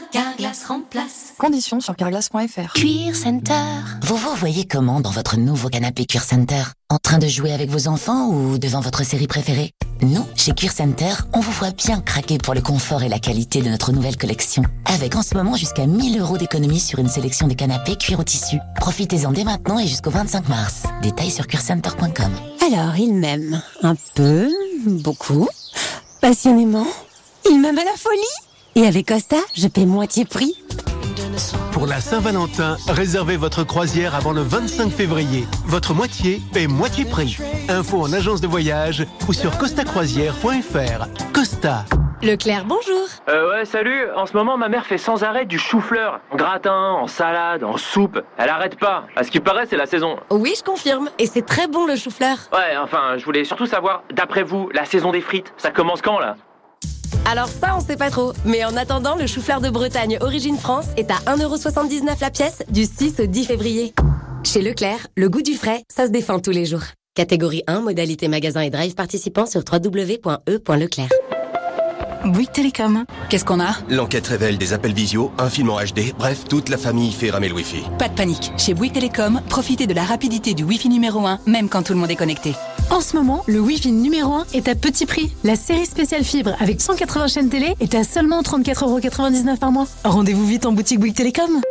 Remplace. 0.67 1.33
Conditions 1.37 1.79
sur 1.79 1.95
carglass.fr. 1.95 2.73
Cuir 2.73 3.15
Center. 3.15 3.53
Vous 4.03 4.17
vous 4.17 4.35
voyez 4.35 4.65
comment 4.65 4.99
dans 4.99 5.11
votre 5.11 5.37
nouveau 5.37 5.69
canapé 5.69 6.05
Cuir 6.05 6.23
Center? 6.23 6.63
En 6.89 6.97
train 6.97 7.17
de 7.17 7.27
jouer 7.27 7.53
avec 7.53 7.69
vos 7.69 7.87
enfants 7.87 8.27
ou 8.27 8.57
devant 8.57 8.81
votre 8.81 9.03
série 9.03 9.27
préférée? 9.27 9.71
Nous, 10.01 10.25
chez 10.35 10.53
Cuir 10.53 10.71
Center, 10.71 11.13
on 11.33 11.39
vous 11.39 11.51
voit 11.51 11.71
bien 11.71 12.01
craquer 12.01 12.37
pour 12.37 12.53
le 12.53 12.61
confort 12.61 13.03
et 13.03 13.09
la 13.09 13.19
qualité 13.19 13.61
de 13.61 13.69
notre 13.69 13.91
nouvelle 13.91 14.17
collection. 14.17 14.63
Avec 14.85 15.15
en 15.15 15.21
ce 15.21 15.35
moment 15.35 15.55
jusqu'à 15.55 15.85
1000 15.85 16.19
euros 16.19 16.37
d'économie 16.37 16.79
sur 16.79 16.99
une 16.99 17.09
sélection 17.09 17.47
de 17.47 17.53
canapés 17.53 17.95
cuir 17.95 18.19
au 18.19 18.23
tissu. 18.23 18.57
Profitez-en 18.77 19.31
dès 19.31 19.43
maintenant 19.43 19.79
et 19.79 19.87
jusqu'au 19.87 20.09
25 20.09 20.49
mars. 20.49 20.83
Détails 21.01 21.31
sur 21.31 21.47
cuircenter.com. 21.47 22.31
Alors, 22.61 22.95
il 22.97 23.13
m'aime. 23.13 23.61
Un 23.83 23.95
peu, 24.15 24.49
beaucoup, 24.85 25.47
passionnément. 26.19 26.87
Il 27.49 27.59
m'aime 27.59 27.77
à 27.77 27.83
la 27.83 27.97
folie. 27.97 28.50
Et 28.75 28.85
avec 28.87 29.07
Costa, 29.07 29.37
je 29.53 29.67
paie 29.67 29.85
moitié 29.85 30.23
prix. 30.25 30.55
Pour 31.73 31.87
la 31.87 31.99
Saint-Valentin, 31.99 32.77
réservez 32.87 33.35
votre 33.35 33.63
croisière 33.63 34.15
avant 34.15 34.31
le 34.31 34.41
25 34.41 34.89
février. 34.89 35.45
Votre 35.65 35.93
moitié 35.93 36.41
paie 36.53 36.67
moitié 36.67 37.03
prix. 37.05 37.37
Info 37.67 38.01
en 38.01 38.13
agence 38.13 38.39
de 38.39 38.47
voyage 38.47 39.05
ou 39.27 39.33
sur 39.33 39.57
costacroisière.fr. 39.57 41.07
Costa. 41.33 41.85
Leclerc, 42.21 42.65
bonjour. 42.65 43.07
Euh 43.29 43.49
ouais, 43.49 43.65
salut. 43.65 44.05
En 44.15 44.25
ce 44.25 44.37
moment, 44.37 44.55
ma 44.57 44.69
mère 44.69 44.85
fait 44.85 44.99
sans 44.99 45.23
arrêt 45.23 45.45
du 45.45 45.57
chou-fleur. 45.57 46.21
En 46.31 46.35
gratin, 46.37 46.91
en 46.93 47.07
salade, 47.07 47.63
en 47.63 47.77
soupe. 47.77 48.21
Elle 48.37 48.49
arrête 48.49 48.77
pas. 48.77 49.05
À 49.15 49.23
ce 49.23 49.31
qui 49.31 49.39
paraît, 49.39 49.65
c'est 49.67 49.77
la 49.77 49.87
saison. 49.87 50.17
Oui, 50.29 50.53
je 50.57 50.63
confirme. 50.63 51.09
Et 51.17 51.25
c'est 51.25 51.45
très 51.45 51.67
bon 51.67 51.85
le 51.87 51.95
chou-fleur. 51.95 52.37
Ouais, 52.53 52.77
enfin, 52.81 53.17
je 53.17 53.25
voulais 53.25 53.43
surtout 53.43 53.65
savoir, 53.65 54.03
d'après 54.13 54.43
vous, 54.43 54.69
la 54.73 54.85
saison 54.85 55.11
des 55.11 55.21
frites, 55.21 55.51
ça 55.57 55.71
commence 55.71 56.01
quand 56.01 56.19
là? 56.19 56.37
Alors 57.25 57.47
ça, 57.47 57.75
on 57.77 57.81
sait 57.81 57.97
pas 57.97 58.09
trop. 58.09 58.33
Mais 58.45 58.63
en 58.65 58.75
attendant, 58.75 59.15
le 59.15 59.27
chou-fleur 59.27 59.61
de 59.61 59.69
Bretagne 59.69 60.17
Origine 60.21 60.57
France 60.57 60.87
est 60.97 61.11
à 61.11 61.15
1,79€ 61.35 62.21
la 62.21 62.29
pièce 62.29 62.63
du 62.69 62.85
6 62.85 63.19
au 63.21 63.25
10 63.25 63.45
février. 63.45 63.93
Chez 64.43 64.61
Leclerc, 64.61 65.07
le 65.15 65.29
goût 65.29 65.41
du 65.41 65.53
frais, 65.53 65.83
ça 65.87 66.07
se 66.07 66.11
défend 66.11 66.39
tous 66.39 66.51
les 66.51 66.65
jours. 66.65 66.83
Catégorie 67.13 67.63
1, 67.67 67.81
modalité 67.81 68.27
magasin 68.27 68.61
et 68.61 68.69
drive 68.69 68.95
participant 68.95 69.45
sur 69.45 69.63
www.e.leclerc. 69.69 71.09
Bouygues 72.25 72.51
Télécom. 72.51 73.05
Qu'est-ce 73.29 73.45
qu'on 73.45 73.59
a? 73.59 73.75
L'enquête 73.89 74.27
révèle 74.27 74.57
des 74.57 74.73
appels 74.73 74.93
visio, 74.93 75.31
un 75.37 75.49
film 75.49 75.69
en 75.69 75.79
HD, 75.79 76.13
bref, 76.17 76.45
toute 76.47 76.69
la 76.69 76.77
famille 76.77 77.11
fait 77.11 77.31
ramer 77.31 77.49
le 77.49 77.55
Wi-Fi. 77.55 77.83
Pas 77.97 78.09
de 78.09 78.13
panique. 78.13 78.51
Chez 78.57 78.73
Bouygues 78.73 78.93
Télécom, 78.93 79.41
profitez 79.49 79.87
de 79.87 79.93
la 79.93 80.03
rapidité 80.03 80.53
du 80.53 80.63
Wi-Fi 80.63 80.89
numéro 80.89 81.25
1, 81.25 81.39
même 81.47 81.69
quand 81.69 81.83
tout 81.83 81.93
le 81.93 81.99
monde 81.99 82.11
est 82.11 82.15
connecté. 82.15 82.53
En 82.89 83.01
ce 83.01 83.15
moment, 83.15 83.43
le 83.47 83.59
Wi-Fi 83.59 83.91
numéro 83.91 84.33
1 84.33 84.45
est 84.53 84.67
à 84.67 84.75
petit 84.75 85.05
prix. 85.05 85.31
La 85.43 85.55
série 85.55 85.85
spéciale 85.85 86.23
fibre 86.23 86.55
avec 86.59 86.81
180 86.81 87.27
chaînes 87.27 87.49
télé 87.49 87.75
est 87.79 87.95
à 87.95 88.03
seulement 88.03 88.41
34,99€ 88.41 89.57
par 89.57 89.71
mois. 89.71 89.87
Rendez-vous 90.03 90.45
vite 90.45 90.65
en 90.65 90.73
boutique 90.73 90.99
Bouygues 90.99 91.15
Télécom. 91.15 91.61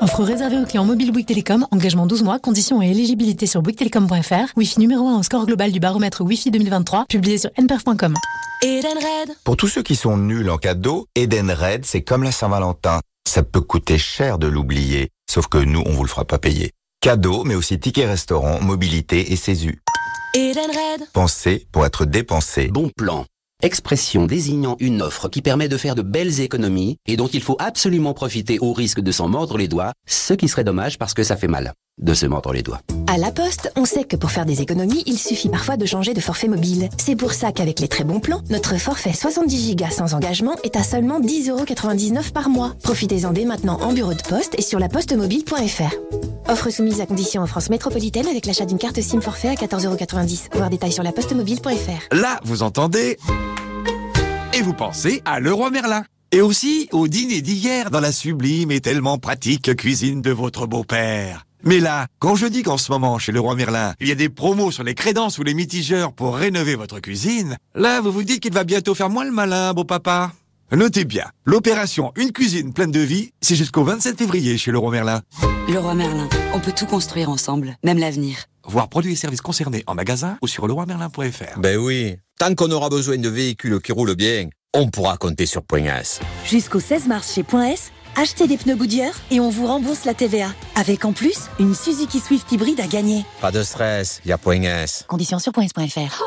Offre 0.00 0.22
réservée 0.22 0.58
aux 0.58 0.64
clients 0.64 0.84
mobiles 0.84 1.12
Bouygues 1.12 1.26
Télécom, 1.26 1.66
engagement 1.70 2.06
12 2.06 2.22
mois, 2.22 2.38
conditions 2.38 2.82
et 2.82 2.90
éligibilité 2.90 3.46
sur 3.46 3.62
bouyguestelecom.fr. 3.62 4.52
Wi-Fi 4.56 4.80
numéro 4.80 5.08
1 5.08 5.18
au 5.18 5.22
score 5.22 5.46
global 5.46 5.72
du 5.72 5.80
baromètre 5.80 6.22
Wi-Fi 6.22 6.50
2023, 6.50 7.06
publié 7.08 7.38
sur 7.38 7.50
nperf.com. 7.58 8.14
Edenred. 8.62 9.36
Pour 9.44 9.56
tous 9.56 9.68
ceux 9.68 9.82
qui 9.82 9.96
sont 9.96 10.16
nuls 10.16 10.48
en 10.50 10.58
cadeau, 10.58 11.06
Edenred, 11.14 11.84
c'est 11.84 12.02
comme 12.02 12.22
la 12.22 12.32
Saint-Valentin. 12.32 13.00
Ça 13.28 13.42
peut 13.42 13.60
coûter 13.60 13.98
cher 13.98 14.38
de 14.38 14.46
l'oublier, 14.46 15.10
sauf 15.30 15.46
que 15.48 15.58
nous, 15.58 15.82
on 15.84 15.92
vous 15.92 16.02
le 16.04 16.08
fera 16.08 16.24
pas 16.24 16.38
payer. 16.38 16.72
Cadeau, 17.00 17.44
mais 17.44 17.54
aussi 17.54 17.78
ticket 17.78 18.06
restaurant, 18.06 18.60
mobilité 18.60 19.32
et 19.32 19.36
CESU. 19.36 19.80
Edenred. 20.34 21.08
Pensez 21.12 21.66
pour 21.72 21.86
être 21.86 22.04
dépensé. 22.04 22.68
Bon 22.68 22.90
plan. 22.96 23.24
Expression 23.62 24.26
désignant 24.26 24.76
une 24.80 25.00
offre 25.00 25.30
qui 25.30 25.40
permet 25.40 25.68
de 25.68 25.78
faire 25.78 25.94
de 25.94 26.02
belles 26.02 26.40
économies 26.40 26.98
et 27.06 27.16
dont 27.16 27.26
il 27.26 27.42
faut 27.42 27.56
absolument 27.58 28.12
profiter 28.12 28.58
au 28.58 28.74
risque 28.74 29.00
de 29.00 29.10
s'en 29.10 29.28
mordre 29.28 29.56
les 29.56 29.66
doigts, 29.66 29.92
ce 30.06 30.34
qui 30.34 30.46
serait 30.46 30.62
dommage 30.62 30.98
parce 30.98 31.14
que 31.14 31.22
ça 31.22 31.38
fait 31.38 31.48
mal 31.48 31.72
de 31.98 32.14
se 32.14 32.26
mordre 32.26 32.52
les 32.52 32.62
doigts. 32.62 32.80
À 33.06 33.18
La 33.18 33.30
Poste, 33.32 33.72
on 33.76 33.84
sait 33.84 34.04
que 34.04 34.16
pour 34.16 34.30
faire 34.30 34.44
des 34.44 34.60
économies, 34.60 35.02
il 35.06 35.18
suffit 35.18 35.48
parfois 35.48 35.76
de 35.76 35.86
changer 35.86 36.12
de 36.12 36.20
forfait 36.20 36.48
mobile. 36.48 36.88
C'est 36.98 37.16
pour 37.16 37.32
ça 37.32 37.52
qu'avec 37.52 37.80
les 37.80 37.88
très 37.88 38.04
bons 38.04 38.20
plans, 38.20 38.42
notre 38.50 38.76
forfait 38.78 39.12
70 39.12 39.76
Go 39.76 39.84
sans 39.90 40.14
engagement 40.14 40.56
est 40.62 40.76
à 40.76 40.82
seulement 40.82 41.20
10,99€ 41.20 42.32
par 42.32 42.48
mois. 42.48 42.74
Profitez-en 42.82 43.32
dès 43.32 43.44
maintenant 43.44 43.80
en 43.80 43.92
bureau 43.92 44.12
de 44.12 44.22
poste 44.22 44.54
et 44.58 44.62
sur 44.62 44.78
lapostemobile.fr. 44.78 45.94
Offre 46.48 46.70
soumise 46.70 47.00
à 47.00 47.06
condition 47.06 47.42
en 47.42 47.46
France 47.46 47.70
métropolitaine 47.70 48.26
avec 48.26 48.46
l'achat 48.46 48.66
d'une 48.66 48.78
carte 48.78 49.00
SIM 49.00 49.20
forfait 49.20 49.48
à 49.48 49.54
14,90€. 49.54 50.56
Voir 50.56 50.70
détails 50.70 50.92
sur 50.92 51.02
lapostemobile.fr. 51.02 52.14
Là, 52.14 52.40
vous 52.44 52.62
entendez 52.62 53.16
Et 54.52 54.62
vous 54.62 54.74
pensez 54.74 55.22
à 55.24 55.40
Leroy 55.40 55.70
Merlin. 55.70 56.04
Et 56.32 56.40
aussi 56.40 56.88
au 56.92 57.08
dîner 57.08 57.40
d'hier 57.40 57.90
dans 57.90 58.00
la 58.00 58.12
sublime 58.12 58.70
et 58.70 58.80
tellement 58.80 59.16
pratique 59.16 59.74
cuisine 59.76 60.22
de 60.22 60.32
votre 60.32 60.66
beau-père. 60.66 61.46
Mais 61.66 61.80
là, 61.80 62.06
quand 62.20 62.36
je 62.36 62.46
dis 62.46 62.62
qu'en 62.62 62.78
ce 62.78 62.92
moment, 62.92 63.18
chez 63.18 63.32
Leroy 63.32 63.56
Merlin, 63.56 63.92
il 63.98 64.06
y 64.06 64.12
a 64.12 64.14
des 64.14 64.28
promos 64.28 64.70
sur 64.70 64.84
les 64.84 64.94
crédences 64.94 65.36
ou 65.38 65.42
les 65.42 65.52
mitigeurs 65.52 66.12
pour 66.12 66.36
rénover 66.36 66.76
votre 66.76 67.00
cuisine, 67.00 67.56
là, 67.74 68.00
vous 68.00 68.12
vous 68.12 68.22
dites 68.22 68.38
qu'il 68.38 68.52
va 68.52 68.62
bientôt 68.62 68.94
faire 68.94 69.10
moins 69.10 69.24
le 69.24 69.32
malin, 69.32 69.74
beau 69.74 69.82
papa. 69.82 70.30
Notez 70.70 71.04
bien, 71.04 71.24
l'opération 71.44 72.12
Une 72.14 72.30
cuisine 72.30 72.72
pleine 72.72 72.92
de 72.92 73.00
vie, 73.00 73.32
c'est 73.40 73.56
jusqu'au 73.56 73.82
27 73.82 74.16
février 74.16 74.56
chez 74.58 74.70
Leroy 74.70 74.92
Merlin. 74.92 75.22
Leroy 75.68 75.94
Merlin, 75.94 76.28
on 76.54 76.60
peut 76.60 76.70
tout 76.70 76.86
construire 76.86 77.30
ensemble, 77.30 77.76
même 77.82 77.98
l'avenir. 77.98 78.36
Voir 78.64 78.88
produits 78.88 79.14
et 79.14 79.16
services 79.16 79.40
concernés 79.40 79.82
en 79.88 79.96
magasin 79.96 80.38
ou 80.42 80.46
sur 80.46 80.68
leroymerlin.fr. 80.68 81.58
Ben 81.58 81.78
oui, 81.78 82.14
tant 82.38 82.54
qu'on 82.54 82.70
aura 82.70 82.90
besoin 82.90 83.18
de 83.18 83.28
véhicules 83.28 83.80
qui 83.80 83.90
roulent 83.90 84.14
bien, 84.14 84.48
on 84.72 84.88
pourra 84.88 85.16
compter 85.16 85.46
sur 85.46 85.64
Point 85.64 85.86
S. 85.86 86.20
Jusqu'au 86.44 86.78
16 86.78 87.08
mars 87.08 87.34
chez 87.34 87.42
Point 87.42 87.70
S, 87.70 87.90
achetez 88.16 88.46
des 88.46 88.56
pneus 88.56 88.76
Goodyear 88.76 89.12
et 89.30 89.40
on 89.40 89.50
vous 89.50 89.66
rembourse 89.66 90.04
la 90.04 90.14
TVA. 90.14 90.48
Avec 90.74 91.04
en 91.04 91.12
plus, 91.12 91.48
une 91.58 91.74
Suzuki 91.74 92.20
Swift 92.20 92.50
hybride 92.50 92.80
à 92.80 92.86
gagner. 92.86 93.24
Pas 93.40 93.52
de 93.52 93.62
stress, 93.62 94.20
y 94.24 94.32
a 94.32 94.38
Point 94.38 94.62
S. 94.62 95.04
Conditions 95.06 95.38
sur 95.38 95.52
points.fr. 95.52 96.22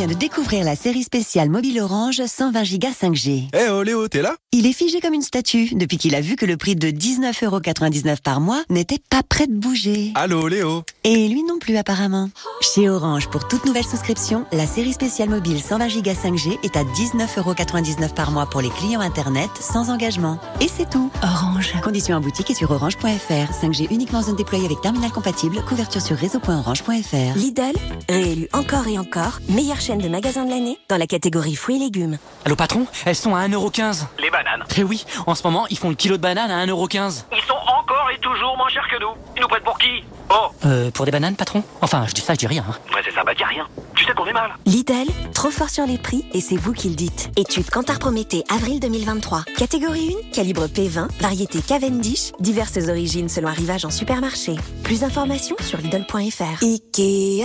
Vient 0.00 0.08
de 0.08 0.14
découvrir 0.14 0.64
la 0.64 0.76
série 0.76 1.02
spéciale 1.02 1.50
mobile 1.50 1.78
Orange 1.78 2.22
120 2.24 2.78
Go 2.78 2.88
5G. 2.88 3.48
Eh 3.52 3.68
oh 3.70 3.82
Léo, 3.82 4.08
t'es 4.08 4.22
là? 4.22 4.34
Il 4.50 4.66
est 4.66 4.72
figé 4.72 4.98
comme 4.98 5.12
une 5.12 5.20
statue 5.20 5.74
depuis 5.74 5.98
qu'il 5.98 6.14
a 6.14 6.22
vu 6.22 6.36
que 6.36 6.46
le 6.46 6.56
prix 6.56 6.74
de 6.74 6.88
19,99€ 6.88 8.22
par 8.22 8.40
mois 8.40 8.62
n'était 8.70 8.98
pas 9.10 9.22
prêt 9.22 9.46
de 9.46 9.52
bouger. 9.52 10.12
Allô 10.14 10.48
Léo? 10.48 10.84
Et 11.04 11.28
lui 11.28 11.42
non 11.42 11.58
plus 11.58 11.76
apparemment. 11.76 12.30
Chez 12.62 12.88
Orange, 12.88 13.28
pour 13.28 13.46
toute 13.46 13.66
nouvelle 13.66 13.84
souscription, 13.84 14.46
la 14.52 14.66
série 14.66 14.94
spéciale 14.94 15.28
mobile 15.28 15.60
120 15.60 15.88
Go 16.00 16.10
5G 16.12 16.58
est 16.62 16.76
à 16.78 16.84
19,99€ 16.84 18.14
par 18.14 18.30
mois 18.30 18.48
pour 18.48 18.62
les 18.62 18.70
clients 18.70 19.00
Internet 19.00 19.50
sans 19.60 19.90
engagement. 19.90 20.38
Et 20.62 20.68
c'est 20.74 20.88
tout. 20.88 21.10
Orange. 21.22 21.74
Conditions 21.82 22.16
en 22.16 22.22
boutique 22.22 22.50
et 22.50 22.54
sur 22.54 22.70
orange.fr. 22.70 23.04
5G 23.04 23.88
uniquement 23.90 24.22
zone 24.22 24.36
déployée 24.36 24.64
avec 24.64 24.80
terminal 24.80 25.10
compatible. 25.10 25.62
Couverture 25.68 26.00
sur 26.00 26.16
réseau.orange.fr. 26.16 27.36
Lidl, 27.36 27.76
réélu 28.08 28.48
encore 28.54 28.88
et 28.88 28.98
encore, 28.98 29.40
meilleure 29.50 29.89
chaîne 29.90 29.98
de 29.98 30.08
magasins 30.08 30.44
de 30.44 30.50
l'année 30.50 30.78
dans 30.88 30.96
la 30.98 31.06
catégorie 31.08 31.56
fruits 31.56 31.74
et 31.74 31.78
légumes. 31.80 32.16
Allô 32.44 32.54
patron, 32.54 32.86
elles 33.06 33.16
sont 33.16 33.34
à 33.34 33.40
1,15€. 33.48 34.04
Les 34.20 34.30
bananes. 34.30 34.62
Eh 34.76 34.84
oui, 34.84 35.04
en 35.26 35.34
ce 35.34 35.42
moment, 35.42 35.66
ils 35.68 35.76
font 35.78 35.88
le 35.88 35.96
kilo 35.96 36.16
de 36.16 36.22
bananes 36.22 36.50
à 36.52 36.64
1,15€. 36.64 37.24
Ils 37.32 37.42
sont 37.42 37.54
encore 37.54 38.08
et 38.14 38.18
toujours 38.20 38.56
moins 38.56 38.68
chers 38.68 38.86
que 38.88 39.00
nous. 39.00 39.08
Ils 39.36 39.42
nous 39.42 39.48
prennent 39.48 39.64
pour 39.64 39.76
qui? 39.80 40.04
Oh 40.30 40.46
Euh, 40.64 40.92
pour 40.92 41.06
des 41.06 41.10
bananes, 41.10 41.34
patron? 41.34 41.64
Enfin, 41.80 42.04
je 42.06 42.14
dis 42.14 42.20
ça, 42.20 42.34
je 42.34 42.38
dis 42.38 42.46
rien. 42.46 42.64
hein. 42.70 42.74
Ouais, 42.94 43.00
c'est 43.04 43.12
ça, 43.12 43.24
bah 43.24 43.34
dis 43.34 43.42
rien. 43.42 43.66
Tu 44.10 44.16
sais 44.16 44.22
qu'on 44.22 44.26
est 44.26 44.32
mal. 44.32 44.50
Lidl, 44.66 45.06
trop 45.34 45.50
fort 45.50 45.68
sur 45.68 45.86
les 45.86 45.98
prix 45.98 46.24
et 46.32 46.40
c'est 46.40 46.56
vous 46.56 46.72
qui 46.72 46.88
le 46.88 46.96
dites. 46.96 47.30
Étude 47.36 47.70
Kantar 47.70 48.00
Prométhée, 48.00 48.42
avril 48.48 48.80
2023. 48.80 49.44
Catégorie 49.56 50.16
1, 50.30 50.32
calibre 50.32 50.66
P20, 50.66 51.08
variété 51.20 51.60
Cavendish, 51.60 52.32
diverses 52.40 52.88
origines 52.88 53.28
selon 53.28 53.48
arrivage 53.48 53.84
en 53.84 53.90
supermarché. 53.90 54.56
Plus 54.82 55.00
d'informations 55.00 55.54
sur 55.60 55.78
Lidl.fr. 55.78 56.64
Ikea 56.64 57.44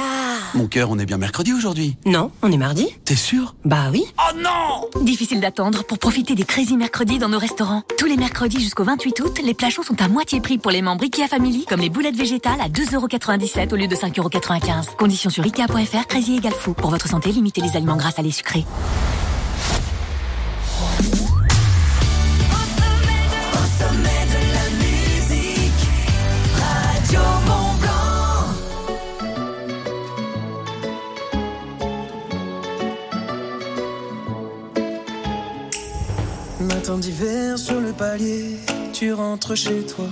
Mon 0.56 0.68
cœur, 0.68 0.90
on 0.90 0.98
est 0.98 1.06
bien 1.06 1.18
mercredi 1.18 1.54
aujourd'hui. 1.54 1.98
Non, 2.06 2.32
on 2.42 2.52
est 2.52 2.58
mardi. 2.58 2.88
T'es 3.06 3.16
sûr? 3.16 3.54
Bah 3.64 3.90
oui. 3.92 4.06
Oh 4.18 4.36
non 4.36 5.04
Difficile 5.04 5.42
d'attendre 5.42 5.84
pour 5.84 6.00
profiter 6.00 6.34
des 6.34 6.46
Crazy 6.46 6.78
Mercredis 6.78 7.20
dans 7.20 7.30
nos 7.30 7.38
restaurants. 7.40 7.84
Tous 8.00 8.08
les 8.08 8.18
mercredis 8.18 8.60
jusqu'au 8.60 8.86
28 8.86 9.20
août, 9.20 9.40
les 9.44 9.54
plats 9.54 9.70
chauds 9.70 9.84
sont 9.84 10.02
à 10.02 10.08
moitié 10.08 10.42
prix 10.42 10.58
pour 10.58 10.72
les 10.72 10.82
membres 10.82 11.04
IKEA 11.04 11.28
Family, 11.28 11.66
comme 11.66 11.82
les 11.82 11.90
boulettes 11.90 12.16
végétales 12.16 12.60
à 12.60 12.70
2,97€ 12.70 13.72
au 13.72 13.76
lieu 13.76 13.88
de 13.88 13.96
5,95€. 13.96 14.96
Conditions 14.96 15.30
sur 15.30 15.44
Ikea.fr, 15.44 16.08
Crazy 16.08 16.38
égale 16.38 16.55
Pour 16.64 16.90
votre 16.90 17.08
santé, 17.08 17.32
limitez 17.32 17.62
les 17.62 17.76
aliments 17.76 17.96
gras, 17.96 18.12
salés, 18.12 18.32
sucrés. 18.32 18.66
Matin 36.60 36.98
d'hiver 36.98 37.58
sur 37.58 37.80
le 37.80 37.92
palier, 37.92 38.58
tu 38.94 39.14
rentres 39.14 39.56
chez 39.56 39.86
toi. 39.86 40.06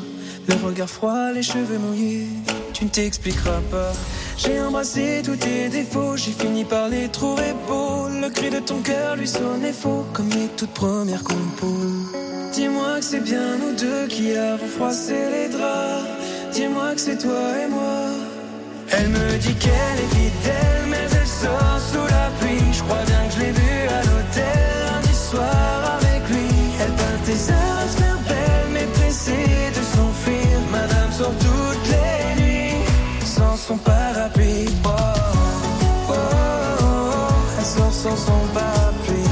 Le 0.48 0.56
regard 0.66 0.90
froid, 0.90 1.32
les 1.32 1.44
cheveux 1.44 1.78
mouillés, 1.78 2.28
tu 2.84 3.00
ne 3.02 3.06
t'expliqueras 3.06 3.62
pas. 3.72 3.94
J'ai 4.38 4.60
embrassé 4.60 5.22
tous 5.24 5.38
tes 5.38 5.70
défauts, 5.70 6.18
j'ai 6.18 6.32
fini 6.32 6.66
par 6.66 6.90
les 6.90 7.08
trouver 7.08 7.54
beaux. 7.68 8.08
Le 8.10 8.30
cri 8.30 8.50
de 8.50 8.60
ton 8.60 8.80
cœur 8.82 9.16
lui 9.16 9.28
sonnait 9.28 9.74
faux, 9.74 10.06
comme 10.14 10.30
les 10.30 10.48
toutes 10.58 10.74
premières 10.74 11.24
compos. 11.24 11.88
Dis-moi 12.54 13.00
que 13.00 13.06
c'est 13.06 13.24
bien 13.24 13.58
nous 13.58 13.76
deux 13.76 14.08
qui 14.08 14.36
avons 14.36 14.68
froissé 14.68 15.16
les 15.32 15.50
draps. 15.50 16.10
Dis-moi 16.54 16.94
que 16.96 17.02
c'est 17.02 17.18
toi 17.18 17.44
et 17.64 17.70
moi. 17.70 18.00
Elle 18.92 19.10
me 19.10 19.38
dit 19.38 19.56
qu'elle 19.56 20.00
est 20.04 20.16
fidèle, 20.16 20.84
mais 20.90 21.08
elle 21.20 21.28
sort 21.28 21.80
sous 21.92 22.08
la 22.18 22.30
pluie. 22.40 22.74
Je 22.74 22.84
crois 22.84 23.04
bien 23.06 23.28
que 23.28 23.34
je 23.36 23.40
l'ai 23.40 23.52
vue 23.52 23.88
à 23.98 24.02
l'hôtel 24.08 24.60
lundi 24.92 25.16
soir 25.16 25.63
son 33.74 33.78
parapluie. 33.78 34.66
Oh, 34.86 34.90
oh, 36.10 36.14
oh, 36.14 37.34
elle 37.58 37.66
sort 37.66 37.94
sans 37.94 38.18
son 38.18 38.42
parapluie. 38.54 39.30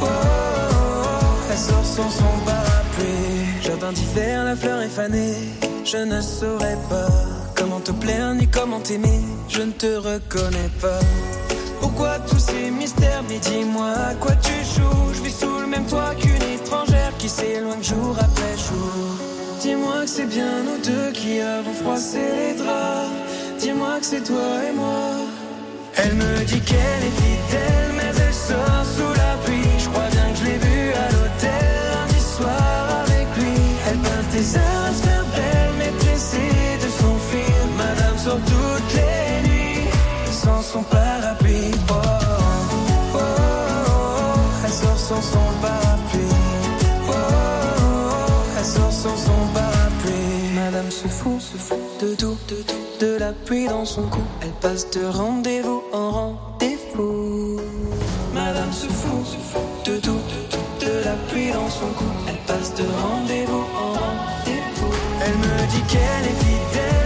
Oh, 0.00 0.04
oh, 0.04 0.06
oh, 0.06 1.50
elle 1.50 1.58
sort 1.58 1.84
sans 1.84 2.10
son 2.10 2.34
parapluie. 2.44 3.62
Jardin 3.62 3.92
d'hiver, 3.92 4.44
la 4.44 4.56
fleur 4.56 4.80
est 4.82 4.88
fanée. 4.88 5.36
Je 5.84 5.98
ne 5.98 6.20
saurais 6.20 6.78
pas 6.88 7.10
comment 7.54 7.80
te 7.80 7.92
plaire 7.92 8.34
ni 8.34 8.46
comment 8.48 8.80
t'aimer. 8.80 9.20
Je 9.48 9.62
ne 9.62 9.72
te 9.72 9.86
reconnais 9.86 10.70
pas. 10.80 11.00
Pourquoi 11.80 12.18
tous 12.28 12.38
ces 12.38 12.70
mystères? 12.70 13.22
Mais 13.28 13.38
dis-moi 13.38 13.90
à 14.10 14.14
quoi 14.14 14.32
tu 14.36 14.52
joues? 14.74 15.12
Je 15.14 15.22
vis 15.22 15.34
sous 15.40 15.58
le 15.60 15.66
même 15.66 15.86
toit 15.86 16.14
qu'une 16.20 16.42
étrangère 16.54 17.12
qui 17.18 17.28
s'éloigne 17.28 17.82
jour 17.82 18.16
après 18.18 18.56
jour. 18.56 19.04
Dis-moi 19.60 20.02
que 20.02 20.08
c'est 20.08 20.26
bien 20.26 20.62
nous 20.66 20.80
deux 20.84 21.12
qui 21.12 21.40
avons 21.40 21.74
froissé 21.74 22.18
les 22.18 22.54
draps. 22.62 23.21
Dis-moi 23.62 24.00
que 24.00 24.06
c'est 24.06 24.24
toi 24.24 24.50
et 24.68 24.74
moi. 24.74 25.06
Elle 25.94 26.14
me 26.14 26.44
dit 26.44 26.60
qu'elle 26.62 27.04
est 27.08 27.16
fidèle, 27.22 27.90
mais 27.96 28.10
elle 28.10 28.34
sort 28.34 28.84
sous 28.96 29.12
la 29.22 29.36
pluie. 29.44 29.78
Je 29.78 29.88
crois 29.88 30.08
bien 30.10 30.32
que 30.32 30.38
je 30.40 30.44
l'ai 30.46 30.58
vue 30.58 30.90
à 31.04 31.06
l'hôtel 31.12 31.70
lundi 31.94 32.20
soir 32.20 33.04
avec 33.04 33.28
lui. 33.38 33.54
Elle 33.88 33.98
peint 33.98 34.24
des 34.32 34.56
heures 34.56 34.84
à 34.88 34.92
se 34.92 35.78
mais 35.78 35.92
pressée 36.00 36.76
de 36.82 36.88
s'enfuir. 36.98 37.54
Madame 37.78 38.18
sort 38.18 38.40
toutes 38.52 38.94
les 38.96 39.48
nuits 39.48 39.86
sans 40.32 40.60
son 40.60 40.82
parapluie. 40.82 41.70
Oh, 41.88 41.92
oh, 41.94 43.18
oh, 43.18 44.40
elle 44.64 44.72
sort 44.72 44.98
sans 44.98 45.22
son 45.22 45.46
parapluie. 45.62 46.34
Oh, 47.06 47.12
oh, 47.12 47.22
oh, 47.78 48.58
elle 48.58 48.64
sort 48.64 48.92
sans 48.92 49.16
son 49.16 49.40
parapluie. 49.54 50.50
Madame 50.56 50.90
se 50.90 51.06
fout, 51.06 51.40
se 51.40 51.56
fout 51.56 51.78
de 52.00 52.14
tout, 52.16 52.31
la 53.32 53.46
pluie 53.46 53.66
dans 53.66 53.84
son 53.86 54.02
cou, 54.02 54.20
elle 54.42 54.52
passe 54.60 54.90
de 54.90 55.04
rendez-vous 55.06 55.82
en 55.92 56.10
rendez-vous. 56.10 57.60
Madame 58.34 58.72
se 58.72 58.86
fout, 58.88 59.64
de 59.86 59.96
tout, 59.96 60.20
de. 60.30 60.86
De 60.86 61.04
la 61.04 61.14
pluie 61.28 61.52
dans 61.52 61.70
son 61.70 61.86
cou, 61.96 62.04
elle 62.28 62.40
passe 62.46 62.74
de 62.74 62.84
rendez-vous 63.06 63.64
en 63.84 63.92
rendez-vous. 64.02 64.94
Elle 65.24 65.36
me 65.44 65.56
dit 65.72 65.82
qu'elle 65.90 66.26
est 66.32 66.40
fidèle, 66.44 67.01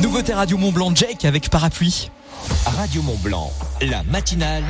Nouveauté 0.00 0.34
Radio 0.34 0.58
Mont 0.58 0.72
Blanc, 0.72 0.94
Jake 0.94 1.24
avec 1.24 1.50
parapluie. 1.50 2.10
Radio 2.64 3.02
Mont 3.02 3.18
Blanc, 3.22 3.52
la 3.80 4.02
matinale. 4.02 4.64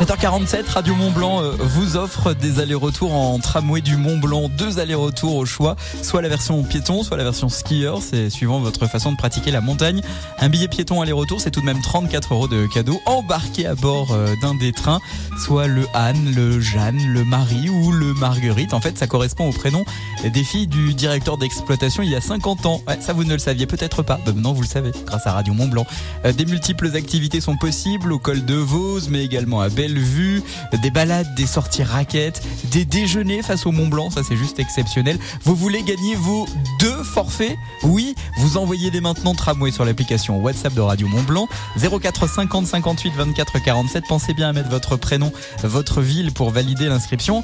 7h47, 0.00 0.70
Radio 0.70 0.94
Mont 0.94 1.10
Blanc 1.10 1.42
euh, 1.42 1.52
vous 1.60 1.98
offre 1.98 2.32
des 2.32 2.58
allers-retours 2.58 3.12
en 3.12 3.38
tramway 3.38 3.82
du 3.82 3.98
Mont 3.98 4.16
Blanc, 4.16 4.48
deux 4.48 4.78
allers-retours 4.78 5.36
au 5.36 5.44
choix, 5.44 5.76
soit 6.00 6.22
la 6.22 6.30
version 6.30 6.62
piéton, 6.62 7.02
soit 7.02 7.18
la 7.18 7.24
version 7.24 7.50
skieur, 7.50 8.00
c'est 8.00 8.30
suivant 8.30 8.60
votre 8.60 8.86
façon 8.86 9.12
de 9.12 9.18
pratiquer 9.18 9.50
la 9.50 9.60
montagne. 9.60 10.00
Un 10.38 10.48
billet 10.48 10.68
piéton 10.68 11.02
aller-retour, 11.02 11.38
c'est 11.38 11.50
tout 11.50 11.60
de 11.60 11.66
même 11.66 11.82
34 11.82 12.32
euros 12.32 12.48
de 12.48 12.66
cadeau 12.66 12.98
embarqué 13.04 13.66
à 13.66 13.74
bord 13.74 14.12
euh, 14.12 14.34
d'un 14.40 14.54
des 14.54 14.72
trains, 14.72 15.00
soit 15.38 15.66
le 15.66 15.86
Anne, 15.92 16.32
le 16.34 16.60
Jeanne, 16.60 17.12
le 17.12 17.22
Marie 17.24 17.68
ou 17.68 17.92
le 17.92 18.14
Marguerite. 18.14 18.72
En 18.72 18.80
fait, 18.80 18.96
ça 18.96 19.06
correspond 19.06 19.50
au 19.50 19.52
prénom 19.52 19.84
des 20.24 20.44
filles 20.44 20.66
du 20.66 20.94
directeur 20.94 21.36
d'exploitation 21.36 22.02
il 22.02 22.08
y 22.08 22.16
a 22.16 22.22
50 22.22 22.64
ans. 22.64 22.80
Ça 23.00 23.12
vous 23.12 23.24
ne 23.24 23.34
le 23.34 23.38
saviez 23.38 23.66
peut-être 23.66 24.02
pas, 24.02 24.18
bah, 24.24 24.32
maintenant 24.34 24.54
vous 24.54 24.62
le 24.62 24.66
savez 24.66 24.92
grâce 25.06 25.26
à 25.26 25.32
Radio 25.32 25.52
Mont 25.52 25.68
Blanc. 25.68 25.86
Euh, 26.24 26.32
Des 26.32 26.46
multiples 26.46 26.96
activités 26.96 27.42
sont 27.42 27.58
possibles 27.58 28.14
au 28.14 28.18
col 28.18 28.46
de 28.46 28.54
Vose, 28.54 29.10
mais 29.10 29.22
également 29.22 29.60
à 29.60 29.68
Bellevue, 29.90 30.42
des 30.82 30.90
balades, 30.90 31.34
des 31.34 31.46
sorties 31.46 31.82
raquettes, 31.82 32.42
des 32.70 32.84
déjeuners 32.84 33.42
face 33.42 33.66
au 33.66 33.72
Mont 33.72 33.88
Blanc, 33.88 34.10
ça 34.10 34.22
c'est 34.22 34.36
juste 34.36 34.58
exceptionnel. 34.58 35.18
Vous 35.42 35.56
voulez 35.56 35.82
gagner 35.82 36.14
vos 36.14 36.46
deux 36.78 37.02
forfaits? 37.02 37.56
Oui, 37.82 38.14
vous 38.38 38.56
envoyez 38.56 38.90
dès 38.90 39.00
maintenant 39.00 39.34
tramway 39.34 39.70
sur 39.70 39.84
l'application 39.84 40.38
WhatsApp 40.38 40.74
de 40.74 40.80
Radio 40.80 41.08
Mont 41.08 41.22
Blanc 41.22 41.48
04 41.76 42.28
50 42.28 42.66
58 42.66 43.12
24 43.16 43.62
47. 43.62 44.04
Pensez 44.08 44.34
bien 44.34 44.50
à 44.50 44.52
mettre 44.52 44.70
votre 44.70 44.96
prénom, 44.96 45.32
votre 45.62 46.00
ville 46.00 46.32
pour 46.32 46.50
valider 46.50 46.86
l'inscription. 46.86 47.42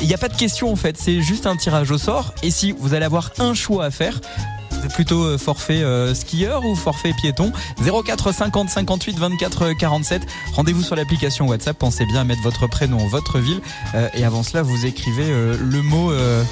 Il 0.00 0.08
n'y 0.08 0.14
a 0.14 0.18
pas 0.18 0.28
de 0.28 0.36
question 0.36 0.72
en 0.72 0.76
fait, 0.76 0.96
c'est 0.98 1.22
juste 1.22 1.46
un 1.46 1.56
tirage 1.56 1.90
au 1.92 1.98
sort. 1.98 2.34
Et 2.42 2.50
si 2.50 2.72
vous 2.72 2.94
allez 2.94 3.04
avoir 3.04 3.30
un 3.38 3.54
choix 3.54 3.84
à 3.84 3.90
faire, 3.92 4.20
c'est 4.84 4.92
plutôt 4.92 5.24
euh, 5.24 5.38
forfait 5.38 5.82
euh, 5.82 6.14
skieur 6.14 6.64
ou 6.64 6.74
forfait 6.74 7.12
piéton? 7.14 7.52
04 7.82 8.32
50 8.32 8.68
58 8.68 9.18
24 9.18 9.72
47 9.72 10.22
Rendez-vous 10.52 10.82
sur 10.82 10.94
l'application 10.94 11.46
WhatsApp. 11.48 11.78
Pensez 11.78 12.04
bien 12.04 12.20
à 12.20 12.24
mettre 12.24 12.42
votre 12.42 12.66
prénom, 12.66 12.98
votre 13.08 13.38
ville. 13.38 13.60
Euh, 13.94 14.08
Et 14.14 14.24
avant 14.24 14.42
cela 14.42 14.62
vous 14.62 14.84
écrivez 14.84 15.24
euh, 15.24 15.56
le 15.58 15.80
mot 15.82 16.10
euh, 16.12 16.42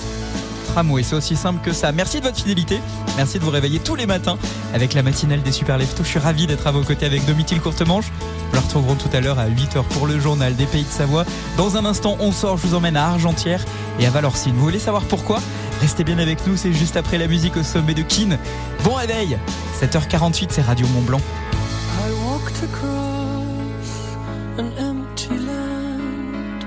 tramway. 0.68 1.02
C'est 1.02 1.14
aussi 1.16 1.36
simple 1.36 1.60
que 1.62 1.72
ça. 1.72 1.92
Merci 1.92 2.20
de 2.20 2.24
votre 2.24 2.38
fidélité. 2.38 2.80
Merci 3.18 3.38
de 3.38 3.44
vous 3.44 3.50
réveiller 3.50 3.78
tous 3.80 3.96
les 3.96 4.06
matins 4.06 4.38
Avec 4.72 4.94
la 4.94 5.02
matinale 5.02 5.42
des 5.42 5.52
Super 5.52 5.76
Leftos. 5.76 6.04
Je 6.04 6.08
suis 6.08 6.18
ravi 6.18 6.46
d'être 6.46 6.66
à 6.66 6.70
vos 6.70 6.82
côtés 6.82 7.04
avec 7.04 7.26
Domitil 7.26 7.60
Courtemanche. 7.60 8.06
Nous 8.48 8.54
la 8.54 8.60
retrouverons 8.60 8.94
tout 8.94 9.14
à 9.14 9.20
l'heure 9.20 9.38
à 9.38 9.48
8h 9.48 9.82
pour 9.90 10.06
le 10.06 10.18
journal 10.18 10.56
des 10.56 10.66
Pays 10.66 10.84
de 10.84 10.90
Savoie. 10.90 11.26
Dans 11.58 11.76
un 11.76 11.84
instant 11.84 12.16
on 12.18 12.32
sort, 12.32 12.56
je 12.56 12.66
vous 12.66 12.74
emmène 12.74 12.96
à 12.96 13.06
Argentière 13.08 13.62
Et 14.00 14.06
à 14.06 14.10
Valorcine. 14.10 14.54
Vous 14.54 14.62
voulez 14.64 14.78
savoir 14.78 15.02
pourquoi? 15.02 15.40
Restez 15.82 16.04
bien 16.04 16.18
avec 16.20 16.46
nous, 16.46 16.56
c'est 16.56 16.72
juste 16.72 16.96
après 16.96 17.18
la 17.18 17.26
musique 17.26 17.56
au 17.56 17.64
sommet 17.64 17.92
de 17.92 18.02
Keane. 18.02 18.38
Bon 18.84 18.94
réveil 18.94 19.36
7h48, 19.80 20.46
c'est 20.50 20.62
Radio 20.62 20.86
Mont 20.94 21.02
Blanc. 21.02 21.18
I 21.18 22.12
walked 22.24 22.62
across 22.62 24.14
an 24.58 24.70
empty 24.78 25.30
land. 25.30 26.64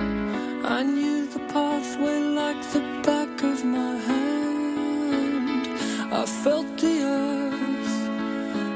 I 0.66 0.84
knew 0.84 1.28
the 1.34 1.39
pathway 1.47 2.20
like 2.36 2.61
the 2.74 2.82
back 3.05 3.41
of 3.41 3.63
my 3.63 3.95
hand. 4.05 5.70
I 6.11 6.26
felt 6.26 6.66
the 6.78 7.01
earth 7.05 8.09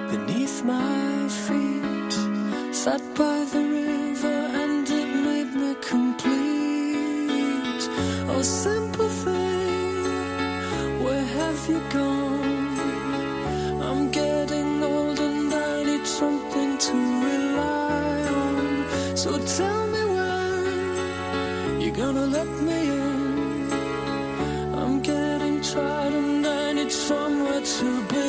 beneath 0.10 0.64
my 0.64 1.28
feet. 1.28 2.14
Sat 2.74 3.02
by 3.14 3.44
the 3.52 3.60
river 3.60 4.48
and 4.56 4.88
it 4.90 5.10
made 5.22 5.54
me 5.54 5.76
complete. 5.82 6.30
Oh, 8.30 8.42
simple 8.42 8.99
have 11.50 11.68
you 11.68 11.82
gone? 11.90 12.78
I'm 13.82 14.12
getting 14.12 14.84
old 14.84 15.20
and 15.20 15.52
I 15.54 15.84
need 15.84 16.06
something 16.06 16.78
to 16.86 16.94
rely 17.28 18.18
on. 18.46 19.18
So 19.18 19.30
tell 19.58 19.84
me 19.94 20.04
when 20.16 21.82
you're 21.82 21.98
gonna 22.04 22.28
let 22.38 22.50
me 22.68 22.80
in. 23.04 23.74
I'm 24.80 25.02
getting 25.02 25.60
tired 25.62 26.14
and 26.14 26.46
I 26.46 26.74
need 26.74 26.92
somewhere 26.92 27.62
to 27.62 27.88
begin. 28.04 28.29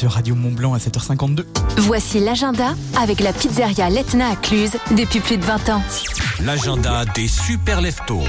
Sur 0.00 0.12
Radio 0.12 0.34
Mont 0.34 0.52
Blanc 0.52 0.72
à 0.72 0.78
7h52. 0.78 1.44
Voici 1.76 2.20
l'agenda 2.20 2.74
avec 2.98 3.20
la 3.20 3.34
pizzeria 3.34 3.90
Letna 3.90 4.30
à 4.30 4.36
Cluse 4.36 4.72
depuis 4.92 5.20
plus 5.20 5.36
de 5.36 5.44
20 5.44 5.68
ans. 5.68 5.82
L'agenda 6.42 7.04
des 7.04 7.28
super 7.28 7.82
leftos. 7.82 8.22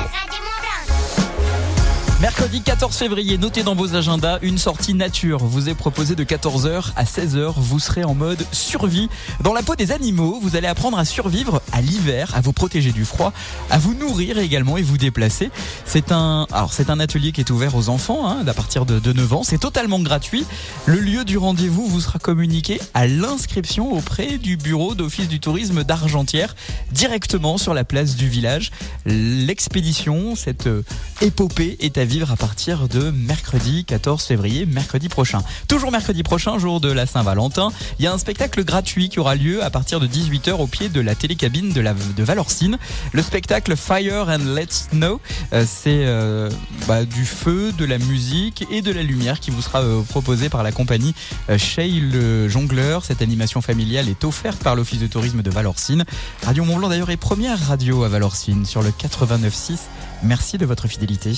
Mercredi 2.22 2.62
14 2.62 2.96
février, 2.96 3.40
notez 3.40 3.64
dans 3.64 3.74
vos 3.74 3.96
agendas 3.96 4.38
une 4.44 4.60
sortie 4.60 4.94
nature. 4.94 5.40
Vous 5.40 5.70
est 5.70 5.74
proposé 5.74 6.14
de 6.14 6.24
14h 6.24 6.92
à 6.96 7.04
16h. 7.04 7.54
Vous 7.58 7.80
serez 7.80 8.04
en 8.04 8.14
mode 8.14 8.46
survie. 8.52 9.10
Dans 9.42 9.54
la 9.54 9.64
peau 9.64 9.76
des 9.76 9.92
animaux, 9.92 10.38
vous 10.40 10.56
allez 10.56 10.68
apprendre 10.68 11.00
à 11.00 11.06
survivre 11.06 11.64
à 11.72 11.82
l'hiver, 11.82 12.32
à 12.36 12.42
vous 12.42 12.54
protéger 12.54 12.92
du 12.92 13.06
froid, 13.06 13.34
à 13.72 13.80
vous 13.80 13.96
nourrir 13.96 14.38
également 14.38 14.78
et 14.78 14.84
vous 14.84 15.00
déplacer. 15.00 15.50
C'est 15.84 16.12
un, 16.12 16.46
alors 16.52 16.74
c'est 16.74 16.92
un 16.92 17.00
atelier 17.00 17.32
qui 17.32 17.42
est 17.42 17.50
ouvert 17.50 17.76
aux 17.76 17.90
enfants 17.90 18.30
hein, 18.30 18.46
à 18.46 18.54
partir 18.54 18.86
de, 18.86 19.00
de 19.00 19.14
9 19.14 19.34
ans. 19.34 19.44
C'est 19.44 19.58
totalement 19.58 20.00
gratuit. 20.00 20.46
Le 20.86 21.00
lieu 21.00 21.26
du 21.26 21.40
rendez-vous 21.40 21.88
vous 21.88 22.02
sera 22.02 22.20
communiqué 22.20 22.80
à 22.94 23.08
l'inscription 23.08 23.94
auprès 23.94 24.38
du 24.38 24.58
bureau 24.58 24.94
d'office 24.94 25.28
du 25.28 25.40
tourisme 25.40 25.84
d'Argentière, 25.84 26.56
directement 26.92 27.58
sur 27.58 27.74
la 27.74 27.84
place 27.84 28.16
du 28.16 28.30
village. 28.30 28.70
L'expédition, 29.08 30.36
cette 30.36 30.68
euh, 30.68 30.84
épopée 31.22 31.78
est 31.80 31.98
à 31.98 32.06
vivre 32.12 32.30
à 32.30 32.36
partir 32.36 32.90
de 32.90 33.10
mercredi 33.10 33.86
14 33.86 34.22
février, 34.22 34.66
mercredi 34.66 35.08
prochain. 35.08 35.44
Toujours 35.70 35.94
mercredi 35.94 36.24
prochain, 36.24 36.60
jour 36.60 36.82
de 36.82 36.92
la 36.92 37.06
Saint-Valentin, 37.06 37.72
il 38.00 38.04
y 38.04 38.08
a 38.08 38.12
un 38.12 38.18
spectacle 38.18 38.66
gratuit 38.66 39.08
qui 39.08 39.22
aura 39.22 39.36
lieu 39.36 39.64
à 39.64 39.70
partir 39.70 40.02
de 40.02 40.08
18h 40.08 40.52
au 40.52 40.68
pied 40.68 40.90
de 40.90 41.00
la 41.00 41.16
télécabine 41.16 41.72
de, 41.72 42.24
Valorcine. 42.24 42.78
Le 43.14 43.22
spectacle 43.22 43.78
Fire 43.78 44.28
and 44.28 44.44
Let's 44.44 44.90
Snow, 44.92 45.22
euh, 45.54 45.64
c'est 45.66 46.04
euh, 46.04 46.50
bah, 46.86 47.06
du 47.06 47.24
feu, 47.24 47.72
de 47.78 47.86
la 47.86 47.98
musique 47.98 48.66
et 48.70 48.82
de 48.82 48.92
la 48.92 49.04
lumière 49.04 49.40
qui 49.40 49.50
vous 49.50 49.62
sera 49.62 49.82
euh, 49.82 50.02
proposé 50.02 50.50
par 50.50 50.64
la 50.64 50.74
compagnie 50.74 51.16
Shay 51.58 52.02
le 52.02 52.50
Jongleur. 52.50 53.06
Cette 53.06 53.22
animation 53.22 53.62
familiale 53.62 54.10
est 54.10 54.26
offerte 54.26 54.62
par 54.62 54.76
l'Office 54.76 55.00
de 55.00 55.08
tourisme 55.08 55.44
de 55.44 55.50
Valorcine. 55.50 56.04
Radio 56.44 56.66
Mont-Blanc 56.66 56.90
d'ailleurs 56.90 57.12
est 57.12 57.16
première 57.16 57.58
radio 57.68 58.04
à 58.04 58.10
Valorcine 58.10 58.66
sur 58.66 58.82
le 58.82 58.90
89.6. 58.90 59.78
Merci 60.24 60.58
de 60.58 60.66
votre 60.66 60.88
fidélité. 60.88 61.34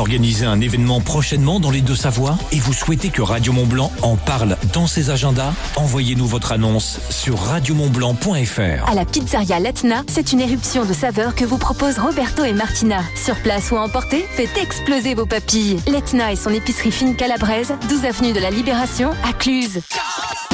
Organisez 0.00 0.46
un 0.46 0.60
événement 0.60 1.00
prochainement 1.00 1.60
dans 1.60 1.70
les 1.70 1.82
Deux-Savoies 1.82 2.36
et 2.52 2.58
vous 2.58 2.72
souhaitez 2.72 3.10
que 3.10 3.22
Radio 3.22 3.52
Mont-Blanc 3.52 3.92
en 4.02 4.16
parle 4.16 4.56
dans 4.72 4.86
ses 4.86 5.10
agendas 5.10 5.52
Envoyez-nous 5.76 6.26
votre 6.26 6.52
annonce 6.52 7.00
sur 7.10 7.38
radiomontblanc.fr. 7.38 8.88
À 8.88 8.94
la 8.94 9.04
pizzeria 9.04 9.60
Letna, 9.60 10.02
c'est 10.08 10.32
une 10.32 10.40
éruption 10.40 10.84
de 10.84 10.92
saveurs 10.92 11.34
que 11.34 11.44
vous 11.44 11.58
proposent 11.58 11.98
Roberto 11.98 12.44
et 12.44 12.52
Martina. 12.52 13.02
Sur 13.22 13.36
place 13.36 13.70
ou 13.70 13.76
à 13.76 13.82
emporter, 13.82 14.26
faites 14.32 14.56
exploser 14.56 15.14
vos 15.14 15.26
papilles. 15.26 15.78
Letna 15.86 16.32
et 16.32 16.36
son 16.36 16.50
épicerie 16.50 16.92
fine 16.92 17.14
calabraise, 17.14 17.74
12 17.88 18.04
avenue 18.04 18.32
de 18.32 18.40
la 18.40 18.50
Libération, 18.50 19.10
à 19.28 19.32
Cluse. 19.32 19.80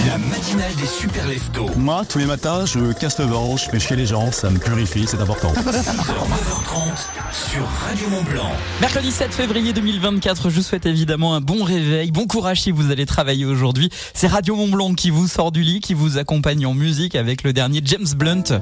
La 0.06 0.18
matinale 0.18 0.74
des 0.76 0.86
super 0.86 1.26
leftos. 1.26 1.70
Moi, 1.76 2.04
tous 2.08 2.18
les 2.18 2.26
matins, 2.26 2.64
je 2.66 2.92
casse 2.92 3.18
le 3.18 3.26
ventre, 3.26 3.62
je 3.64 3.70
fais 3.70 3.80
chier 3.80 3.96
les 3.96 4.06
gens, 4.06 4.30
ça 4.30 4.50
me 4.50 4.58
purifie, 4.58 5.06
c'est 5.08 5.20
important. 5.20 5.52
6h, 5.66 6.12
9h30 6.12 6.85
sur 6.96 7.66
Radio 7.66 8.08
Mont-Blanc. 8.08 8.50
Mercredi 8.80 9.10
7 9.10 9.34
février 9.34 9.72
2024, 9.74 10.48
je 10.48 10.56
vous 10.56 10.62
souhaite 10.62 10.86
évidemment 10.86 11.34
un 11.34 11.42
bon 11.42 11.62
réveil, 11.62 12.10
bon 12.10 12.26
courage 12.26 12.62
si 12.62 12.70
vous 12.70 12.90
allez 12.90 13.04
travailler 13.04 13.44
aujourd'hui. 13.44 13.90
C'est 14.14 14.28
Radio 14.28 14.56
Mont 14.56 14.68
Blanc 14.68 14.94
qui 14.94 15.10
vous 15.10 15.28
sort 15.28 15.52
du 15.52 15.62
lit, 15.62 15.80
qui 15.80 15.92
vous 15.92 16.16
accompagne 16.16 16.64
en 16.64 16.74
musique 16.74 17.14
avec 17.14 17.42
le 17.42 17.52
dernier 17.52 17.82
James 17.84 18.06
Blunt. 18.16 18.60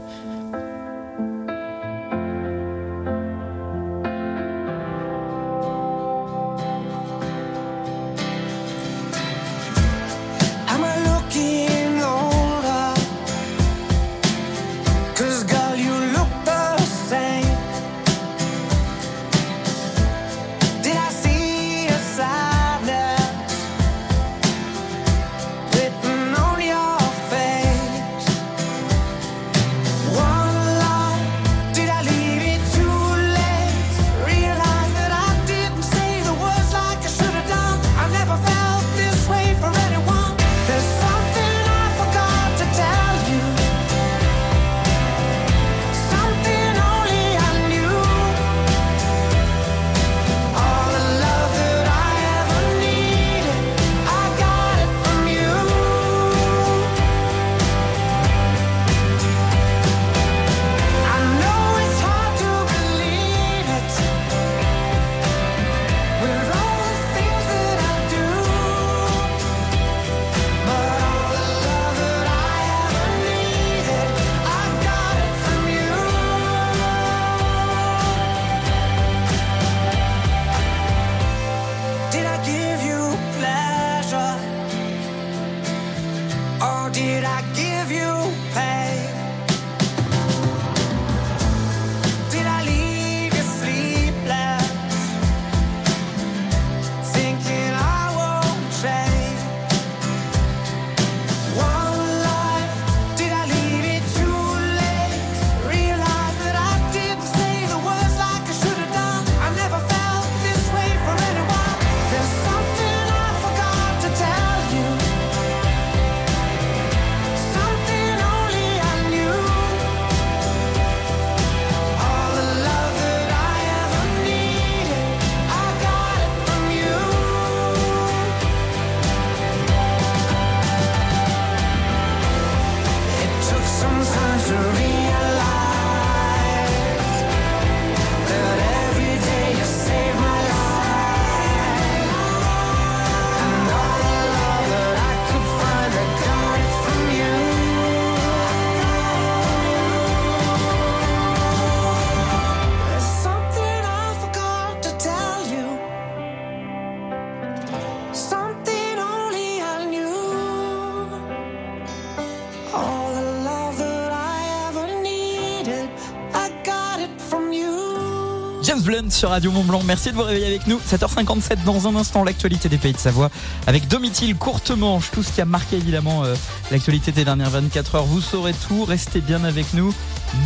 Sur 169.10 169.30
Radio 169.30 169.50
Mont 169.50 169.64
Blanc. 169.64 169.82
Merci 169.84 170.10
de 170.10 170.16
vous 170.16 170.22
réveiller 170.22 170.46
avec 170.46 170.66
nous. 170.66 170.78
7h57 170.78 171.64
dans 171.64 171.88
un 171.88 171.96
instant, 171.96 172.24
l'actualité 172.24 172.68
des 172.68 172.78
pays 172.78 172.92
de 172.92 172.98
Savoie 172.98 173.30
avec 173.66 173.88
Domitil, 173.88 174.36
courte 174.36 174.70
manche, 174.70 175.10
tout 175.10 175.22
ce 175.22 175.32
qui 175.32 175.40
a 175.40 175.44
marqué 175.44 175.76
évidemment 175.76 176.24
euh, 176.24 176.34
l'actualité 176.70 177.12
des 177.12 177.24
dernières 177.24 177.50
24 177.50 177.94
heures. 177.96 178.04
Vous 178.04 178.20
saurez 178.20 178.52
tout, 178.68 178.84
restez 178.84 179.20
bien 179.20 179.44
avec 179.44 179.74
nous. 179.74 179.94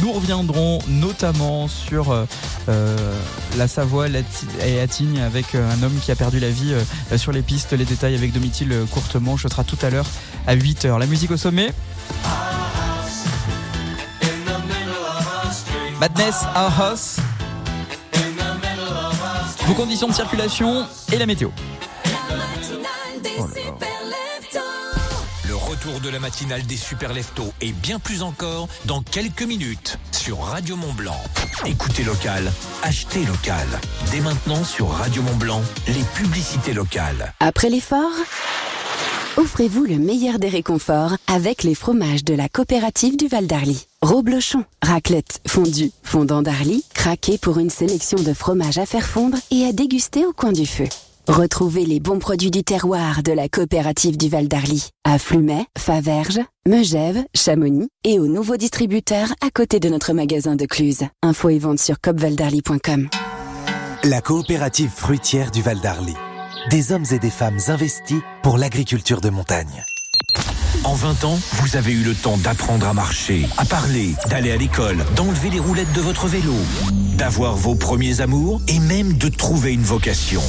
Nous 0.01 0.13
reviendrons 0.13 0.81
notamment 0.89 1.69
sur 1.69 2.11
euh, 2.11 2.25
euh, 2.69 2.97
la 3.57 3.69
Savoie 3.69 4.07
et 4.65 4.81
Attigne 4.81 5.21
avec 5.21 5.55
un 5.55 5.83
homme 5.83 5.99
qui 6.03 6.11
a 6.11 6.17
perdu 6.17 6.41
la 6.41 6.51
vie 6.51 6.75
sur 7.17 7.33
les 7.33 7.43
pistes. 7.43 7.73
Les 7.73 7.85
détails 7.85 8.15
avec 8.15 8.33
Domitil 8.33 8.75
courte 8.91 9.17
manche 9.17 9.43
ce 9.43 9.49
sera 9.49 9.65
tout 9.65 9.79
à 9.83 9.91
l'heure 9.91 10.07
à 10.47 10.57
8h. 10.57 10.99
La 10.99 11.07
musique 11.07 11.31
au 11.31 11.37
sommet. 11.37 11.73
Madness 16.01 16.45
Our 16.55 16.81
House. 16.81 17.19
Vos 19.69 19.75
conditions 19.75 20.09
de 20.09 20.15
circulation 20.15 20.87
et 21.13 21.19
la 21.19 21.27
météo. 21.27 21.51
Le 25.47 25.55
retour 25.55 26.01
de 26.01 26.09
la 26.09 26.19
matinale 26.19 26.63
des 26.65 26.79
super 26.79 27.13
leftos 27.13 27.53
et 27.61 27.73
bien 27.73 27.99
plus 27.99 28.23
encore 28.23 28.69
dans 28.87 29.03
quelques 29.03 29.43
minutes 29.43 29.99
sur 30.11 30.39
Radio 30.39 30.75
Mont 30.77 30.95
Blanc. 30.95 31.21
Écoutez 31.67 32.03
local, 32.03 32.51
achetez 32.83 33.27
local. 33.27 33.67
Dès 34.11 34.21
maintenant 34.21 34.65
sur 34.65 34.89
Radio 34.89 35.21
Mont 35.21 35.37
Blanc, 35.37 35.61
les 35.87 36.05
publicités 36.15 36.73
locales. 36.73 37.35
Après 37.39 37.69
l'effort, 37.69 38.17
offrez-vous 39.37 39.85
le 39.85 39.99
meilleur 39.99 40.39
des 40.39 40.49
réconforts 40.49 41.19
avec 41.27 41.63
les 41.63 41.75
fromages 41.75 42.25
de 42.25 42.33
la 42.33 42.49
coopérative 42.49 43.19
du 43.19 43.29
Val 43.29 43.47
d'Arly. 43.47 43.88
Roblochon, 44.01 44.65
raclette, 44.81 45.41
fondue, 45.47 45.91
fondant 46.05 46.41
d'Arly, 46.41 46.85
craqué 46.95 47.37
pour 47.37 47.59
une 47.59 47.69
sélection 47.69 48.17
de 48.23 48.33
fromages 48.33 48.79
à 48.79 48.87
faire 48.87 49.05
fondre 49.05 49.39
et 49.51 49.65
à 49.65 49.73
déguster 49.73 50.25
au 50.25 50.33
coin 50.33 50.53
du 50.53 50.67
feu. 50.67 50.85
Retrouvez 51.27 51.85
les 51.85 51.99
bons 51.99 52.21
produits 52.21 52.53
du 52.53 52.63
terroir 52.63 53.25
de 53.25 53.33
la 53.33 53.49
coopérative 53.49 54.17
du 54.17 54.29
Val 54.29 54.47
d'Arly 54.47 54.89
à 55.05 55.19
Flumet, 55.19 55.67
Faverges, 55.77 56.41
Megève, 56.67 57.25
Chamonix 57.35 57.89
et 58.05 58.21
aux 58.21 58.29
nouveaux 58.29 58.57
distributeurs 58.57 59.33
à 59.45 59.51
côté 59.51 59.81
de 59.81 59.89
notre 59.89 60.13
magasin 60.13 60.55
de 60.55 60.65
Cluse. 60.65 61.03
Info 61.23 61.49
et 61.49 61.59
vente 61.59 61.81
sur 61.81 62.01
copvaldarly.com. 62.01 63.09
La 64.05 64.21
coopérative 64.21 64.91
fruitière 64.91 65.51
du 65.51 65.61
Val 65.61 65.81
d'Arly. 65.81 66.15
Des 66.71 66.93
hommes 66.93 67.07
et 67.11 67.19
des 67.19 67.31
femmes 67.31 67.59
investis 67.67 68.21
pour 68.43 68.59
l'agriculture 68.59 69.21
de 69.21 69.31
montagne. 69.31 69.85
En 70.85 70.95
20 70.95 71.25
ans, 71.25 71.39
vous 71.55 71.77
avez 71.77 71.93
eu 71.93 72.03
le 72.03 72.15
temps 72.15 72.37
d'apprendre 72.37 72.87
à 72.87 72.95
marcher, 72.95 73.47
à 73.57 73.65
parler, 73.65 74.15
d'aller 74.31 74.53
à 74.53 74.57
l'école, 74.57 75.05
d'enlever 75.17 75.51
les 75.51 75.59
roulettes 75.59 75.93
de 75.93 76.01
votre 76.01 76.29
vélo, 76.29 76.55
d'avoir 77.17 77.57
vos 77.57 77.75
premiers 77.75 78.21
amours 78.21 78.61
et 78.69 78.79
même 78.79 79.15
de 79.15 79.29
trouver 79.29 79.73
une 79.73 79.83
vocation. 79.83 80.43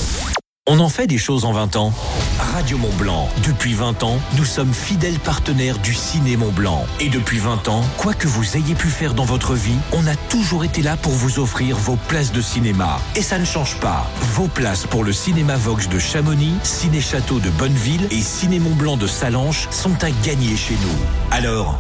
On 0.71 0.79
en 0.81 0.89
fait 0.89 1.07
des 1.07 1.17
choses 1.17 1.45
en 1.45 1.51
20 1.51 1.77
ans. 1.77 1.91
Radio 2.53 2.77
Mont 2.77 2.93
Blanc. 2.99 3.27
Depuis 3.43 3.73
20 3.73 4.03
ans, 4.03 4.19
nous 4.37 4.45
sommes 4.45 4.71
fidèles 4.71 5.17
partenaires 5.17 5.79
du 5.79 5.95
Ciné 5.95 6.37
Mont 6.37 6.51
Blanc. 6.51 6.85
Et 6.99 7.09
depuis 7.09 7.39
20 7.39 7.67
ans, 7.69 7.81
quoi 7.97 8.13
que 8.13 8.27
vous 8.27 8.55
ayez 8.55 8.75
pu 8.75 8.87
faire 8.87 9.15
dans 9.15 9.23
votre 9.23 9.55
vie, 9.55 9.79
on 9.93 10.05
a 10.05 10.15
toujours 10.29 10.63
été 10.63 10.83
là 10.83 10.95
pour 10.95 11.11
vous 11.11 11.39
offrir 11.39 11.75
vos 11.75 11.95
places 12.07 12.31
de 12.31 12.39
cinéma. 12.39 12.99
Et 13.15 13.23
ça 13.23 13.39
ne 13.39 13.45
change 13.45 13.77
pas. 13.79 14.07
Vos 14.35 14.47
places 14.47 14.85
pour 14.85 15.03
le 15.03 15.11
Cinéma 15.11 15.55
Vox 15.55 15.89
de 15.89 15.97
Chamonix, 15.97 16.53
Ciné 16.61 17.01
Château 17.01 17.39
de 17.39 17.49
Bonneville 17.49 18.05
et 18.11 18.21
Ciné 18.21 18.59
Mont 18.59 18.75
Blanc 18.75 18.95
de 18.95 19.07
Salanches 19.07 19.67
sont 19.71 20.03
à 20.03 20.11
gagner 20.23 20.55
chez 20.55 20.75
nous. 20.83 21.31
Alors, 21.31 21.79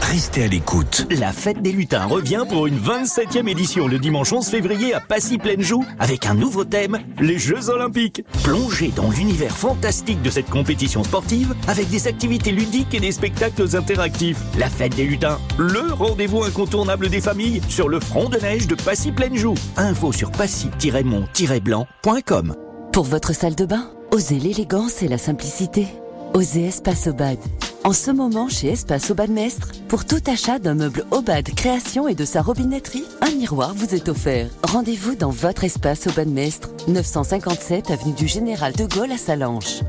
restez 0.00 0.44
à 0.44 0.48
l'écoute. 0.48 1.06
La 1.10 1.32
fête 1.32 1.62
des 1.62 1.72
lutins 1.72 2.06
revient 2.06 2.44
pour 2.48 2.66
une 2.66 2.78
27e 2.78 3.48
édition 3.48 3.86
le 3.86 3.98
dimanche 3.98 4.32
11 4.32 4.48
février 4.48 4.94
à 4.94 5.00
Passy-Pleine-Joux 5.00 5.84
avec 5.98 6.26
un 6.26 6.34
nouveau 6.34 6.64
thème, 6.64 6.98
les 7.20 7.38
Jeux 7.38 7.68
Olympiques. 7.68 8.24
Plongez 8.42 8.92
dans 8.94 9.10
l'univers 9.10 9.56
fantastique 9.56 10.22
de 10.22 10.30
cette 10.30 10.50
compétition 10.50 11.04
sportive 11.04 11.54
avec 11.68 11.88
des 11.88 12.08
activités 12.08 12.52
ludiques 12.52 12.94
et 12.94 13.00
des 13.00 13.12
spectacles 13.12 13.76
interactifs. 13.76 14.38
La 14.58 14.68
fête 14.68 14.96
des 14.96 15.04
lutins, 15.04 15.38
le 15.58 15.92
rendez-vous 15.92 16.44
incontournable 16.44 17.08
des 17.08 17.20
familles 17.20 17.60
sur 17.68 17.88
le 17.88 18.00
front 18.00 18.28
de 18.28 18.38
neige 18.38 18.66
de 18.66 18.74
Passy-Pleine-Joux. 18.74 19.54
Info 19.76 20.12
sur 20.12 20.30
passy-mont-blanc.com. 20.32 22.54
Pour 22.92 23.04
votre 23.04 23.34
salle 23.34 23.54
de 23.54 23.66
bain, 23.66 23.90
osez 24.10 24.38
l'élégance 24.38 25.02
et 25.02 25.08
la 25.08 25.18
simplicité. 25.18 25.86
Osez 26.34 26.66
Espace 26.66 27.06
Obad. 27.06 27.38
En 27.82 27.94
ce 27.94 28.10
moment, 28.10 28.48
chez 28.48 28.68
Espace 28.68 29.10
Obad 29.10 29.30
Mestre, 29.30 29.72
pour 29.88 30.04
tout 30.04 30.20
achat 30.26 30.58
d'un 30.58 30.74
meuble 30.74 31.06
Obad 31.10 31.48
création 31.54 32.08
et 32.08 32.14
de 32.14 32.26
sa 32.26 32.42
robinetterie, 32.42 33.06
un 33.22 33.30
miroir 33.30 33.72
vous 33.74 33.94
est 33.94 34.10
offert. 34.10 34.48
Rendez-vous 34.62 35.14
dans 35.14 35.30
votre 35.30 35.64
Espace 35.64 36.06
Obad 36.06 36.28
Mestre, 36.28 36.68
957 36.88 37.90
avenue 37.90 38.12
du 38.12 38.28
Général 38.28 38.74
de 38.74 38.84
Gaulle 38.84 39.12
à 39.12 39.16
Salanches. 39.16 39.80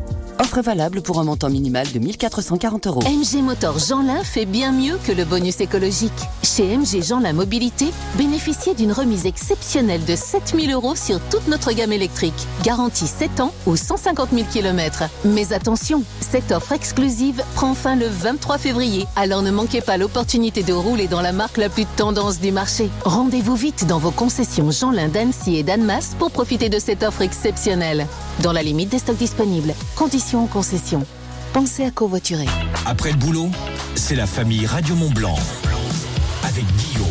Offre 0.42 0.62
valable 0.62 1.04
pour 1.04 1.20
un 1.20 1.24
montant 1.24 1.52
minimal 1.52 1.86
de 1.92 2.00
1440 2.00 2.88
euros. 2.88 3.02
MG 3.04 3.44
Motor 3.44 3.78
Jeanlin 3.78 4.24
fait 4.24 4.46
bien 4.46 4.72
mieux 4.72 4.98
que 5.06 5.12
le 5.12 5.24
bonus 5.24 5.62
écologique. 5.62 6.12
Chez 6.42 6.76
MG 6.76 7.04
Jeanlin 7.04 7.34
Mobilité, 7.34 7.86
bénéficiez 8.18 8.74
d'une 8.74 8.92
remise 8.92 9.28
exceptionnelle 9.28 10.04
de 10.04 10.16
7000 10.16 10.72
euros 10.72 10.96
sur 10.96 11.20
toute 11.30 11.48
notre 11.48 11.72
gamme 11.74 11.94
électrique. 11.94 12.34
Garantie 12.64 13.06
7 13.06 13.40
ans 13.40 13.54
ou 13.68 13.76
150 13.76 14.30
000 14.34 14.48
km. 14.52 15.04
Mais 15.26 15.54
attention, 15.54 16.02
cette 16.22 16.52
offre 16.52 16.72
exclusive 16.72 17.44
prend 17.54 17.76
fin 17.76 17.96
le 17.96 18.08
23 18.08 18.58
février. 18.58 19.06
Alors 19.16 19.44
ne 19.44 19.52
manquez 19.52 19.82
pas 19.82 19.98
l'opportunité 19.98 20.64
de 20.64 20.74
rouler 20.74 21.08
dans 21.08 21.22
la 21.22 21.34
marque 21.34 21.58
la 21.58 21.70
plus 21.70 21.86
tendance 21.86 22.40
du 22.40 22.52
marché. 22.52 22.90
Rendez-vous 23.06 23.56
vite 23.56 23.86
dans 23.86 24.00
vos 24.00 24.10
concessions 24.10 24.72
Jeanlin 24.72 25.08
d'Annecy 25.10 25.58
et 25.58 25.62
d'Annemasse 25.62 26.16
pour 26.18 26.32
profiter 26.32 26.70
de 26.70 26.80
cette 26.80 27.04
offre 27.04 27.22
exceptionnelle. 27.22 28.08
Dans 28.42 28.54
la 28.54 28.64
limite 28.64 28.90
des 28.90 28.98
stocks 28.98 29.18
disponibles. 29.18 29.76
Conditions 29.96 30.31
en 30.38 30.48
concession. 30.48 31.06
Pensez 31.54 31.84
à 31.84 31.92
covoiturer. 31.92 32.48
Après 32.86 33.12
le 33.12 33.18
boulot, 33.18 33.50
c'est 33.96 34.16
la 34.16 34.26
famille 34.26 34.66
Radio 34.66 34.96
Mont 34.96 35.10
Blanc 35.10 35.36
avec 36.44 36.66
Guillaume. 36.78 37.11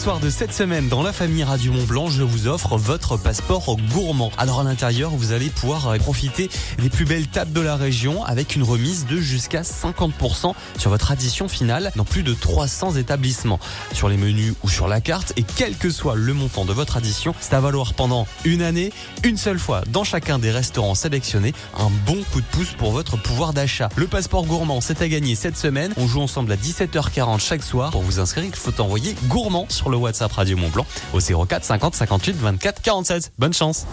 Soirs 0.00 0.20
de 0.20 0.30
cette 0.30 0.54
semaine 0.54 0.88
dans 0.88 1.02
la 1.02 1.12
famille 1.12 1.44
Radio 1.44 1.72
Mont 1.72 1.84
Blanc, 1.84 2.08
je 2.08 2.22
vous 2.22 2.46
offre 2.46 2.78
votre 2.78 3.18
passeport 3.18 3.76
gourmand. 3.92 4.32
Alors 4.38 4.60
à 4.60 4.64
l'intérieur, 4.64 5.10
vous 5.10 5.32
allez 5.32 5.50
pouvoir 5.50 5.88
euh, 5.88 5.98
profiter 5.98 6.48
des 6.78 6.88
plus 6.88 7.04
belles 7.04 7.26
tables 7.26 7.52
de 7.52 7.60
la 7.60 7.76
région 7.76 8.24
avec 8.24 8.56
une 8.56 8.62
remise 8.62 9.04
de 9.04 9.18
jusqu'à 9.18 9.60
50% 9.60 10.54
sur 10.78 10.90
votre 10.90 11.10
addition 11.10 11.48
finale 11.48 11.92
dans 11.96 12.06
plus 12.06 12.22
de 12.22 12.32
300 12.32 12.96
établissements. 12.96 13.60
Sur 13.92 14.08
les 14.08 14.16
menus 14.16 14.54
ou 14.62 14.70
sur 14.70 14.88
la 14.88 15.02
carte 15.02 15.34
et 15.36 15.42
quel 15.42 15.76
que 15.76 15.90
soit 15.90 16.14
le 16.14 16.32
montant 16.32 16.64
de 16.64 16.72
votre 16.72 16.96
addition, 16.96 17.34
c'est 17.38 17.52
à 17.52 17.60
valoir 17.60 17.92
pendant 17.92 18.26
une 18.46 18.62
année, 18.62 18.94
une 19.22 19.36
seule 19.36 19.58
fois 19.58 19.82
dans 19.90 20.04
chacun 20.04 20.38
des 20.38 20.50
restaurants 20.50 20.94
sélectionnés, 20.94 21.52
un 21.78 21.90
bon 22.06 22.22
coup 22.32 22.40
de 22.40 22.46
pouce 22.46 22.72
pour 22.72 22.92
votre 22.92 23.20
pouvoir 23.20 23.52
d'achat. 23.52 23.90
Le 23.96 24.06
passeport 24.06 24.46
gourmand, 24.46 24.80
c'est 24.80 25.02
à 25.02 25.08
gagner 25.08 25.34
cette 25.34 25.58
semaine. 25.58 25.92
On 25.98 26.06
joue 26.06 26.22
ensemble 26.22 26.52
à 26.52 26.56
17h40 26.56 27.38
chaque 27.40 27.62
soir. 27.62 27.90
Pour 27.90 28.00
vous 28.00 28.18
inscrire, 28.18 28.44
il 28.46 28.56
faut 28.56 28.80
envoyer 28.80 29.14
gourmand 29.24 29.66
le 29.90 29.96
WhatsApp 29.96 30.32
Radio 30.32 30.56
Mont 30.56 30.68
Blanc 30.68 30.86
au 31.12 31.18
04 31.20 31.64
50 31.64 31.94
58 31.94 32.36
24 32.36 32.82
47. 32.82 33.32
Bonne 33.38 33.52
chance. 33.52 33.86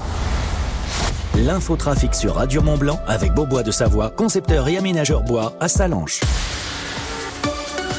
L'infotrafic 1.36 2.16
sur 2.16 2.36
Radio 2.36 2.62
Mont 2.62 2.78
Blanc 2.78 3.00
avec 3.08 3.34
Beaubois 3.34 3.64
de 3.64 3.72
Savoie, 3.72 4.10
concepteur 4.10 4.68
et 4.68 4.78
aménageur 4.78 5.22
bois 5.24 5.54
à 5.60 5.68
Salanches. 5.68 6.22